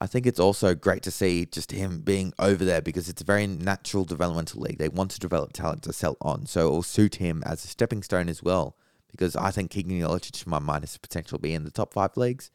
I 0.00 0.06
think 0.06 0.26
it's 0.26 0.40
also 0.40 0.74
great 0.74 1.02
to 1.02 1.10
see 1.10 1.44
just 1.44 1.72
him 1.72 2.00
being 2.00 2.32
over 2.38 2.64
there 2.64 2.80
because 2.80 3.08
it's 3.08 3.20
a 3.20 3.24
very 3.24 3.46
natural 3.46 4.04
developmental 4.04 4.62
league. 4.62 4.78
They 4.78 4.88
want 4.88 5.10
to 5.12 5.20
develop 5.20 5.52
talent 5.52 5.82
to 5.82 5.92
sell 5.92 6.16
on. 6.22 6.46
So 6.46 6.68
it 6.68 6.70
will 6.70 6.82
suit 6.82 7.16
him 7.16 7.42
as 7.44 7.64
a 7.64 7.68
stepping 7.68 8.02
stone 8.02 8.28
as 8.28 8.42
well. 8.42 8.76
Because 9.10 9.36
I 9.36 9.50
think 9.50 9.70
Keegan 9.70 10.00
Jelacic, 10.00 10.46
in 10.46 10.50
my 10.50 10.58
mind, 10.58 10.84
has 10.84 10.96
potential 10.96 11.36
to 11.38 11.42
be 11.42 11.52
in 11.52 11.64
the 11.64 11.70
top 11.70 11.92
five 11.92 12.16
leagues. 12.16 12.50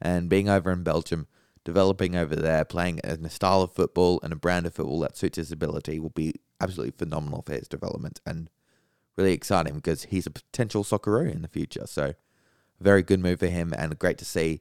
And 0.00 0.28
being 0.28 0.48
over 0.48 0.70
in 0.70 0.82
Belgium, 0.82 1.26
developing 1.64 2.16
over 2.16 2.36
there, 2.36 2.64
playing 2.64 3.00
in 3.04 3.24
a 3.24 3.30
style 3.30 3.62
of 3.62 3.72
football 3.72 4.20
and 4.22 4.32
a 4.32 4.36
brand 4.36 4.66
of 4.66 4.74
football 4.74 5.00
that 5.00 5.16
suits 5.16 5.36
his 5.36 5.52
ability 5.52 6.00
will 6.00 6.10
be 6.10 6.34
absolutely 6.60 6.92
phenomenal 6.96 7.42
for 7.42 7.52
his 7.54 7.68
development 7.68 8.20
and 8.26 8.50
really 9.16 9.32
exciting 9.32 9.74
because 9.74 10.04
he's 10.04 10.26
a 10.26 10.30
potential 10.30 10.84
Socceroo 10.84 11.32
in 11.32 11.42
the 11.42 11.48
future. 11.48 11.86
So, 11.86 12.14
very 12.80 13.02
good 13.02 13.20
move 13.20 13.38
for 13.38 13.46
him 13.46 13.72
and 13.76 13.98
great 13.98 14.18
to 14.18 14.24
see. 14.24 14.60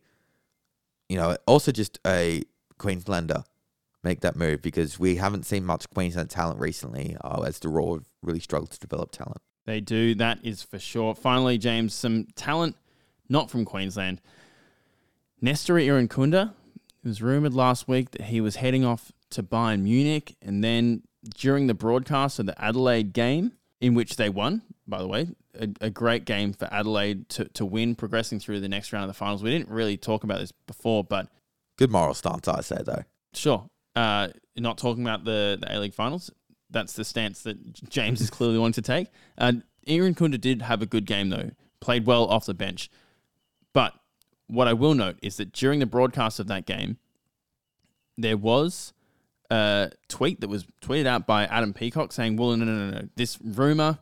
You 1.08 1.18
know, 1.18 1.38
also 1.48 1.72
just 1.72 2.00
a 2.06 2.44
Queenslander 2.78 3.44
make 4.04 4.22
that 4.22 4.36
move 4.36 4.62
because 4.62 5.00
we 5.00 5.16
haven't 5.16 5.46
seen 5.46 5.66
much 5.66 5.90
Queensland 5.90 6.30
talent 6.30 6.60
recently, 6.60 7.18
uh, 7.22 7.42
as 7.42 7.60
the 7.60 7.70
Roar 7.70 8.02
really 8.22 8.40
struggled 8.40 8.72
to 8.72 8.80
develop 8.80 9.12
talent. 9.12 9.42
They 9.66 9.82
do, 9.82 10.16
that 10.16 10.40
is 10.44 10.64
for 10.64 10.80
sure. 10.80 11.14
Finally, 11.14 11.58
James, 11.58 11.94
some 11.94 12.28
talent 12.36 12.76
not 13.28 13.50
from 13.50 13.66
Queensland. 13.66 14.22
Nestor 15.42 15.76
Irankunda. 15.76 16.54
It 17.04 17.08
was 17.08 17.22
rumoured 17.22 17.54
last 17.54 17.88
week 17.88 18.12
that 18.12 18.24
he 18.24 18.42
was 18.42 18.58
heading 18.58 18.84
off 18.84 19.12
to 19.30 19.44
Bayern 19.44 19.82
Munich, 19.84 20.36
and 20.42 20.64
then 20.64 21.04
during 21.38 21.68
the 21.68 21.74
broadcast 21.74 22.40
of 22.40 22.46
the 22.46 22.62
Adelaide 22.62 23.14
game, 23.14 23.54
in 23.80 23.94
which 23.94 24.16
they 24.18 24.28
won, 24.30 24.64
by 24.90 25.00
the 25.00 25.08
way, 25.08 25.28
a, 25.60 25.70
a 25.82 25.90
great 25.90 26.26
game 26.26 26.54
for 26.54 26.68
Adelaide 26.72 27.30
to, 27.30 27.46
to 27.46 27.66
win, 27.66 27.96
progressing 27.96 28.40
through 28.40 28.60
the 28.60 28.70
next 28.70 28.92
round 28.92 29.04
of 29.04 29.10
the 29.10 29.14
finals. 29.14 29.44
We 29.44 29.52
didn't 29.52 29.70
really 29.70 29.98
talk 29.98 30.24
about 30.24 30.40
this 30.40 30.52
before, 30.52 31.04
but 31.04 31.30
Good 31.78 31.92
moral 31.92 32.14
stance, 32.14 32.48
I 32.48 32.62
say 32.62 32.78
though. 32.86 33.04
Sure. 33.34 33.70
Uh, 33.96 34.30
not 34.58 34.78
talking 34.78 35.04
about 35.04 35.24
the, 35.24 35.58
the 35.60 35.76
A 35.76 35.80
League 35.80 35.94
finals. 35.94 36.32
That's 36.70 36.94
the 36.94 37.06
stance 37.06 37.44
that 37.44 37.90
James 37.90 38.22
is 38.22 38.30
clearly 38.30 38.58
wanting 38.58 38.74
to 38.74 38.82
take. 38.82 39.08
Uh, 39.38 39.54
Irankunda 39.88 40.40
did 40.40 40.62
have 40.62 40.82
a 40.82 40.86
good 40.86 41.06
game, 41.06 41.30
though. 41.30 41.52
Played 41.80 42.06
well 42.06 42.26
off 42.26 42.46
the 42.46 42.54
bench. 42.54 42.90
But 43.74 43.94
what 44.48 44.68
I 44.68 44.74
will 44.74 44.94
note 44.94 45.18
is 45.22 45.38
that 45.38 45.52
during 45.52 45.80
the 45.80 45.86
broadcast 45.86 46.40
of 46.40 46.48
that 46.48 46.66
game, 46.66 46.98
there 48.18 48.38
was 48.38 48.94
a 49.50 49.92
tweet 50.08 50.42
that 50.42 50.50
was 50.50 50.66
tweeted 50.82 51.06
out 51.06 51.26
by 51.26 51.46
Adam 51.46 51.74
Peacock 51.74 52.12
saying, 52.12 52.36
well, 52.38 52.56
no, 52.56 52.66
no, 52.66 52.74
no, 52.74 53.00
no. 53.00 53.08
This 53.16 53.40
rumor, 53.42 54.00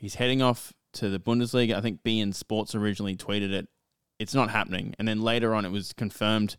he's 0.00 0.16
heading 0.16 0.42
off 0.42 0.72
to 0.94 1.08
the 1.08 1.20
Bundesliga. 1.20 1.74
I 1.74 1.80
think 1.80 2.02
BN 2.02 2.34
Sports 2.34 2.74
originally 2.74 3.16
tweeted 3.16 3.52
it. 3.52 3.68
It's 4.18 4.34
not 4.34 4.50
happening. 4.50 4.94
And 4.98 5.06
then 5.06 5.20
later 5.20 5.54
on, 5.54 5.64
it 5.64 5.70
was 5.70 5.92
confirmed 5.92 6.56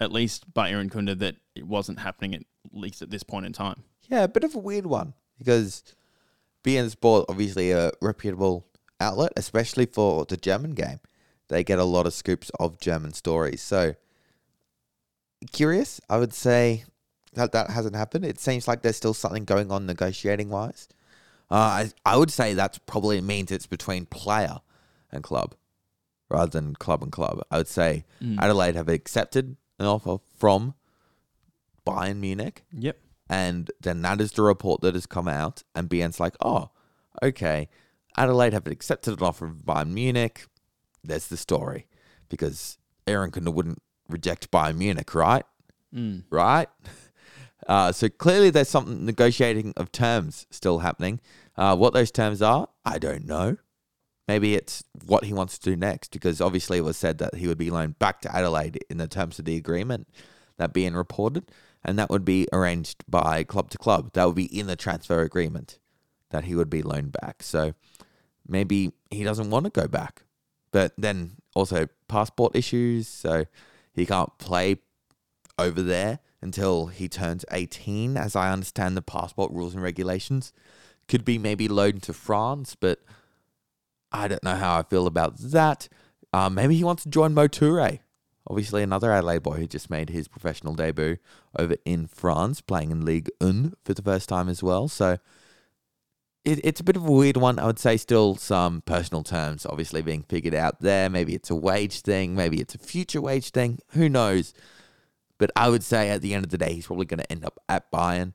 at 0.00 0.12
least 0.12 0.52
by 0.52 0.70
Irankunda, 0.70 1.18
that 1.18 1.36
it 1.54 1.66
wasn't 1.66 2.00
happening 2.00 2.34
at 2.34 2.42
least 2.72 3.02
at 3.02 3.10
this 3.10 3.22
point 3.22 3.46
in 3.46 3.52
time. 3.52 3.82
Yeah, 4.02 4.24
a 4.24 4.28
bit 4.28 4.44
of 4.44 4.54
a 4.54 4.58
weird 4.58 4.86
one 4.86 5.14
because 5.38 5.82
BN 6.64 6.90
Sport 6.90 7.26
obviously 7.28 7.72
a 7.72 7.92
reputable 8.00 8.66
outlet, 9.00 9.32
especially 9.36 9.86
for 9.86 10.24
the 10.24 10.36
German 10.36 10.72
game. 10.72 11.00
They 11.48 11.64
get 11.64 11.78
a 11.78 11.84
lot 11.84 12.06
of 12.06 12.12
scoops 12.12 12.50
of 12.60 12.78
German 12.78 13.12
stories. 13.12 13.62
So 13.62 13.94
curious, 15.52 16.00
I 16.10 16.18
would 16.18 16.34
say 16.34 16.84
that 17.34 17.52
that 17.52 17.70
hasn't 17.70 17.96
happened. 17.96 18.24
It 18.24 18.40
seems 18.40 18.66
like 18.66 18.82
there's 18.82 18.96
still 18.96 19.14
something 19.14 19.44
going 19.44 19.70
on 19.70 19.86
negotiating 19.86 20.48
wise. 20.48 20.88
Uh, 21.50 21.54
I 21.54 21.90
I 22.04 22.16
would 22.16 22.30
say 22.30 22.54
that's 22.54 22.78
probably 22.78 23.20
means 23.20 23.50
it's 23.52 23.66
between 23.66 24.06
player 24.06 24.58
and 25.12 25.22
club 25.22 25.54
rather 26.28 26.50
than 26.50 26.74
club 26.74 27.02
and 27.02 27.12
club. 27.12 27.40
I 27.50 27.58
would 27.58 27.68
say 27.68 28.04
Adelaide 28.38 28.74
have 28.74 28.88
accepted 28.88 29.56
an 29.78 29.86
offer 29.86 30.16
from 30.38 30.74
Bayern 31.86 32.16
Munich 32.18 32.64
Yep. 32.72 32.98
and 33.28 33.70
then 33.80 34.02
that 34.02 34.20
is 34.20 34.32
the 34.32 34.42
report 34.42 34.80
that 34.80 34.94
has 34.94 35.06
come 35.06 35.28
out. 35.28 35.62
And 35.74 35.88
BN's 35.88 36.18
like, 36.18 36.34
oh, 36.40 36.70
okay. 37.22 37.68
Adelaide 38.16 38.52
have 38.52 38.66
accepted 38.66 39.20
an 39.20 39.26
offer 39.26 39.46
from 39.48 39.60
Bayern 39.60 39.90
Munich. 39.92 40.46
There's 41.04 41.28
the 41.28 41.36
story. 41.36 41.86
Because 42.28 42.78
Irankunda 43.06 43.52
wouldn't 43.52 43.80
reject 44.08 44.50
Bayern 44.50 44.78
Munich, 44.78 45.14
right? 45.14 45.44
Right? 46.30 46.68
Uh, 47.66 47.90
so 47.92 48.08
clearly 48.08 48.50
there's 48.50 48.68
something 48.68 49.04
negotiating 49.04 49.74
of 49.76 49.90
terms 49.92 50.46
still 50.50 50.78
happening. 50.78 51.20
Uh, 51.56 51.76
what 51.76 51.92
those 51.92 52.10
terms 52.10 52.40
are, 52.40 52.68
I 52.84 52.98
don't 52.98 53.26
know. 53.26 53.56
Maybe 54.28 54.54
it's 54.54 54.82
what 55.04 55.24
he 55.24 55.32
wants 55.32 55.58
to 55.58 55.70
do 55.70 55.76
next, 55.76 56.10
because 56.12 56.40
obviously 56.40 56.78
it 56.78 56.84
was 56.84 56.96
said 56.96 57.18
that 57.18 57.36
he 57.36 57.46
would 57.46 57.58
be 57.58 57.70
loaned 57.70 57.98
back 57.98 58.20
to 58.22 58.34
Adelaide 58.34 58.84
in 58.90 58.98
the 58.98 59.06
terms 59.06 59.38
of 59.38 59.44
the 59.44 59.56
agreement 59.56 60.08
that 60.56 60.72
being 60.72 60.94
reported, 60.94 61.50
and 61.84 61.98
that 61.98 62.10
would 62.10 62.24
be 62.24 62.48
arranged 62.52 63.04
by 63.08 63.44
club 63.44 63.70
to 63.70 63.78
club. 63.78 64.12
That 64.14 64.26
would 64.26 64.34
be 64.34 64.58
in 64.58 64.66
the 64.66 64.76
transfer 64.76 65.20
agreement 65.20 65.78
that 66.30 66.44
he 66.44 66.54
would 66.56 66.70
be 66.70 66.82
loaned 66.82 67.12
back. 67.12 67.42
So 67.42 67.74
maybe 68.46 68.92
he 69.10 69.22
doesn't 69.22 69.50
want 69.50 69.64
to 69.64 69.70
go 69.70 69.86
back, 69.86 70.22
but 70.72 70.92
then 70.98 71.36
also 71.54 71.86
passport 72.08 72.56
issues, 72.56 73.06
so 73.06 73.44
he 73.92 74.06
can't 74.06 74.36
play 74.38 74.78
over 75.58 75.82
there 75.82 76.18
until 76.42 76.86
he 76.86 77.08
turns 77.08 77.44
18, 77.50 78.16
as 78.16 78.36
I 78.36 78.52
understand 78.52 78.96
the 78.96 79.02
passport 79.02 79.52
rules 79.52 79.74
and 79.74 79.82
regulations. 79.82 80.52
Could 81.08 81.24
be 81.24 81.38
maybe 81.38 81.68
loaned 81.68 82.02
to 82.04 82.12
France, 82.12 82.76
but 82.78 83.00
I 84.10 84.28
don't 84.28 84.42
know 84.42 84.56
how 84.56 84.78
I 84.78 84.82
feel 84.82 85.06
about 85.06 85.38
that. 85.38 85.88
Um, 86.32 86.54
maybe 86.54 86.76
he 86.76 86.84
wants 86.84 87.04
to 87.04 87.08
join 87.08 87.34
Mo 87.34 87.48
Toure. 87.48 88.00
Obviously, 88.48 88.82
another 88.82 89.12
Adelaide 89.12 89.42
boy 89.42 89.56
who 89.56 89.66
just 89.66 89.90
made 89.90 90.10
his 90.10 90.28
professional 90.28 90.74
debut 90.74 91.16
over 91.58 91.76
in 91.84 92.06
France, 92.06 92.60
playing 92.60 92.90
in 92.90 93.04
Ligue 93.04 93.28
1 93.38 93.74
for 93.84 93.94
the 93.94 94.02
first 94.02 94.28
time 94.28 94.48
as 94.48 94.62
well. 94.62 94.86
So 94.86 95.18
it, 96.46 96.60
it's 96.62 96.80
a 96.80 96.84
bit 96.84 96.96
of 96.96 97.04
a 97.04 97.10
weird 97.12 97.36
one. 97.36 97.58
I 97.58 97.66
would 97.66 97.80
say 97.80 97.96
still 97.96 98.36
some 98.36 98.82
personal 98.82 99.24
terms 99.24 99.66
obviously 99.66 100.00
being 100.00 100.22
figured 100.22 100.54
out 100.54 100.80
there. 100.80 101.10
Maybe 101.10 101.34
it's 101.34 101.50
a 101.50 101.56
wage 101.56 102.00
thing. 102.02 102.36
Maybe 102.36 102.60
it's 102.60 102.74
a 102.74 102.78
future 102.78 103.20
wage 103.20 103.50
thing. 103.50 103.80
Who 103.90 104.08
knows? 104.08 104.54
But 105.38 105.50
I 105.54 105.68
would 105.68 105.82
say 105.82 106.10
at 106.10 106.22
the 106.22 106.34
end 106.34 106.44
of 106.44 106.50
the 106.50 106.58
day, 106.58 106.74
he's 106.74 106.86
probably 106.86 107.06
going 107.06 107.20
to 107.20 107.30
end 107.30 107.44
up 107.44 107.58
at 107.68 107.90
Bayern 107.92 108.34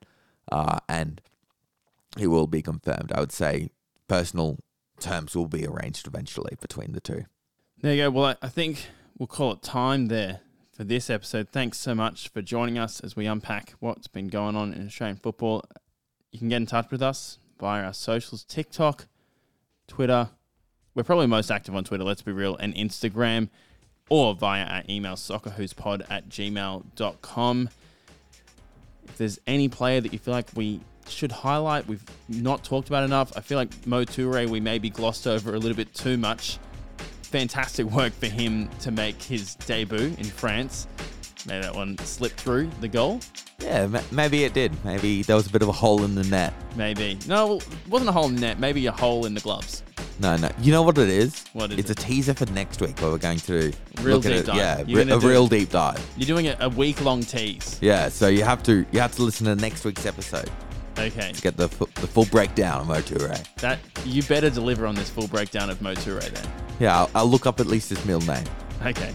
uh, 0.50 0.78
and 0.88 1.20
he 2.16 2.26
will 2.26 2.46
be 2.46 2.62
confirmed. 2.62 3.12
I 3.14 3.20
would 3.20 3.32
say 3.32 3.70
personal 4.08 4.58
terms 5.00 5.34
will 5.34 5.48
be 5.48 5.66
arranged 5.66 6.06
eventually 6.06 6.56
between 6.60 6.92
the 6.92 7.00
two. 7.00 7.24
There 7.80 7.94
you 7.94 8.04
go. 8.04 8.10
Well, 8.10 8.24
I, 8.26 8.36
I 8.42 8.48
think 8.48 8.86
we'll 9.18 9.26
call 9.26 9.52
it 9.52 9.62
time 9.62 10.06
there 10.06 10.40
for 10.72 10.84
this 10.84 11.10
episode. 11.10 11.48
Thanks 11.50 11.78
so 11.78 11.94
much 11.94 12.28
for 12.28 12.42
joining 12.42 12.78
us 12.78 13.00
as 13.00 13.16
we 13.16 13.26
unpack 13.26 13.74
what's 13.80 14.06
been 14.06 14.28
going 14.28 14.56
on 14.56 14.72
in 14.72 14.86
Australian 14.86 15.16
football. 15.16 15.64
You 16.30 16.38
can 16.38 16.48
get 16.48 16.56
in 16.56 16.66
touch 16.66 16.90
with 16.90 17.02
us 17.02 17.38
via 17.58 17.84
our 17.84 17.92
socials 17.92 18.44
TikTok, 18.44 19.06
Twitter. 19.86 20.30
We're 20.94 21.04
probably 21.04 21.26
most 21.26 21.50
active 21.50 21.74
on 21.74 21.84
Twitter, 21.84 22.04
let's 22.04 22.22
be 22.22 22.32
real, 22.32 22.56
and 22.56 22.74
Instagram, 22.74 23.48
or 24.08 24.34
via 24.34 24.64
our 24.64 24.82
email, 24.88 25.14
soccerwhospod 25.14 26.06
at 26.10 26.28
gmail.com. 26.28 27.68
If 29.08 29.18
there's 29.18 29.40
any 29.46 29.68
player 29.68 30.00
that 30.00 30.12
you 30.12 30.18
feel 30.18 30.34
like 30.34 30.48
we 30.54 30.80
should 31.08 31.32
highlight, 31.32 31.86
we've 31.86 32.04
not 32.28 32.64
talked 32.64 32.88
about 32.88 33.04
enough, 33.04 33.32
I 33.36 33.40
feel 33.40 33.58
like 33.58 33.86
Mo 33.86 34.04
Toure, 34.04 34.48
we 34.48 34.60
maybe 34.60 34.90
glossed 34.90 35.26
over 35.26 35.54
a 35.54 35.58
little 35.58 35.76
bit 35.76 35.94
too 35.94 36.16
much 36.16 36.58
fantastic 37.22 37.86
work 37.90 38.12
for 38.12 38.26
him 38.26 38.68
to 38.80 38.90
make 38.90 39.20
his 39.20 39.54
debut 39.56 40.14
in 40.18 40.24
France. 40.24 40.86
Maybe 41.46 41.62
that 41.62 41.74
one 41.74 41.98
slipped 41.98 42.40
through 42.40 42.70
the 42.80 42.88
goal. 42.88 43.20
Yeah, 43.58 44.00
maybe 44.10 44.44
it 44.44 44.54
did. 44.54 44.72
Maybe 44.84 45.22
there 45.22 45.36
was 45.36 45.46
a 45.46 45.50
bit 45.50 45.62
of 45.62 45.68
a 45.68 45.72
hole 45.72 46.04
in 46.04 46.14
the 46.14 46.24
net. 46.24 46.52
Maybe. 46.76 47.18
No, 47.26 47.56
it 47.56 47.66
wasn't 47.88 48.10
a 48.10 48.12
hole 48.12 48.26
in 48.26 48.34
the 48.34 48.40
net. 48.40 48.58
Maybe 48.58 48.86
a 48.86 48.92
hole 48.92 49.24
in 49.26 49.34
the 49.34 49.40
gloves. 49.40 49.82
No, 50.22 50.36
no. 50.36 50.48
You 50.60 50.70
know 50.70 50.82
what 50.82 50.98
it 50.98 51.08
is? 51.08 51.44
What 51.52 51.72
is 51.72 51.78
it's 51.80 51.90
it? 51.90 51.98
a 51.98 52.02
teaser 52.06 52.32
for 52.32 52.46
next 52.52 52.80
week 52.80 52.96
where 53.00 53.10
we're 53.10 53.18
going 53.18 53.40
to 53.40 53.72
Real 54.02 54.18
look 54.18 54.26
at 54.26 54.28
deep 54.30 54.38
it. 54.38 54.46
dive. 54.46 54.56
Yeah, 54.56 54.84
You're 54.86 55.00
a 55.00 55.20
do- 55.20 55.28
real 55.28 55.48
deep 55.48 55.70
dive. 55.70 56.00
You're 56.16 56.28
doing 56.28 56.46
a, 56.46 56.56
a 56.60 56.68
week 56.68 57.00
long 57.04 57.22
tease. 57.22 57.76
Yeah, 57.80 58.08
so 58.08 58.28
you 58.28 58.44
have 58.44 58.62
to 58.62 58.86
you 58.92 59.00
have 59.00 59.14
to 59.16 59.22
listen 59.24 59.46
to 59.46 59.56
next 59.56 59.84
week's 59.84 60.06
episode 60.06 60.48
Okay. 60.96 61.32
to 61.32 61.42
get 61.42 61.56
the 61.56 61.68
fu- 61.68 61.88
the 61.96 62.06
full 62.06 62.26
breakdown 62.26 62.80
of 62.82 62.86
Mo 62.86 63.00
Toure. 63.00 63.36
That 63.56 63.80
you 64.04 64.22
better 64.22 64.48
deliver 64.48 64.86
on 64.86 64.94
this 64.94 65.10
full 65.10 65.26
breakdown 65.26 65.70
of 65.70 65.82
Mo 65.82 65.94
Toure 65.94 66.20
then. 66.30 66.48
Yeah, 66.78 66.96
I'll, 67.00 67.10
I'll 67.16 67.26
look 67.28 67.46
up 67.46 67.58
at 67.58 67.66
least 67.66 67.88
his 67.90 68.04
middle 68.04 68.20
name. 68.22 68.44
Okay. 68.86 69.12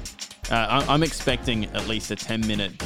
Uh, 0.51 0.55
I- 0.85 0.93
I'm 0.93 1.03
expecting 1.03 1.65
at 1.67 1.87
least 1.87 2.11
a 2.11 2.17
10 2.17 2.45
minute 2.45 2.83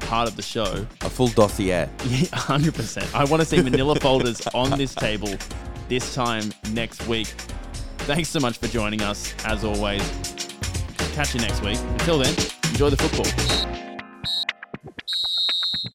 part 0.00 0.28
of 0.28 0.36
the 0.36 0.42
show. 0.42 0.86
A 1.02 1.10
full 1.10 1.28
dossier. 1.28 1.88
Yeah, 2.06 2.24
100%. 2.28 3.14
I 3.14 3.24
want 3.24 3.42
to 3.42 3.46
see 3.46 3.60
manila 3.60 3.96
folders 4.00 4.46
on 4.54 4.78
this 4.78 4.94
table 4.94 5.34
this 5.88 6.14
time 6.14 6.52
next 6.72 7.06
week. 7.08 7.28
Thanks 8.06 8.28
so 8.28 8.40
much 8.40 8.58
for 8.58 8.68
joining 8.68 9.02
us, 9.02 9.34
as 9.44 9.64
always. 9.64 10.02
catch 11.14 11.34
you 11.34 11.40
next 11.40 11.62
week. 11.62 11.78
Until 11.78 12.18
then, 12.18 12.34
enjoy 12.70 12.90
the 12.90 12.96
football. 12.96 13.26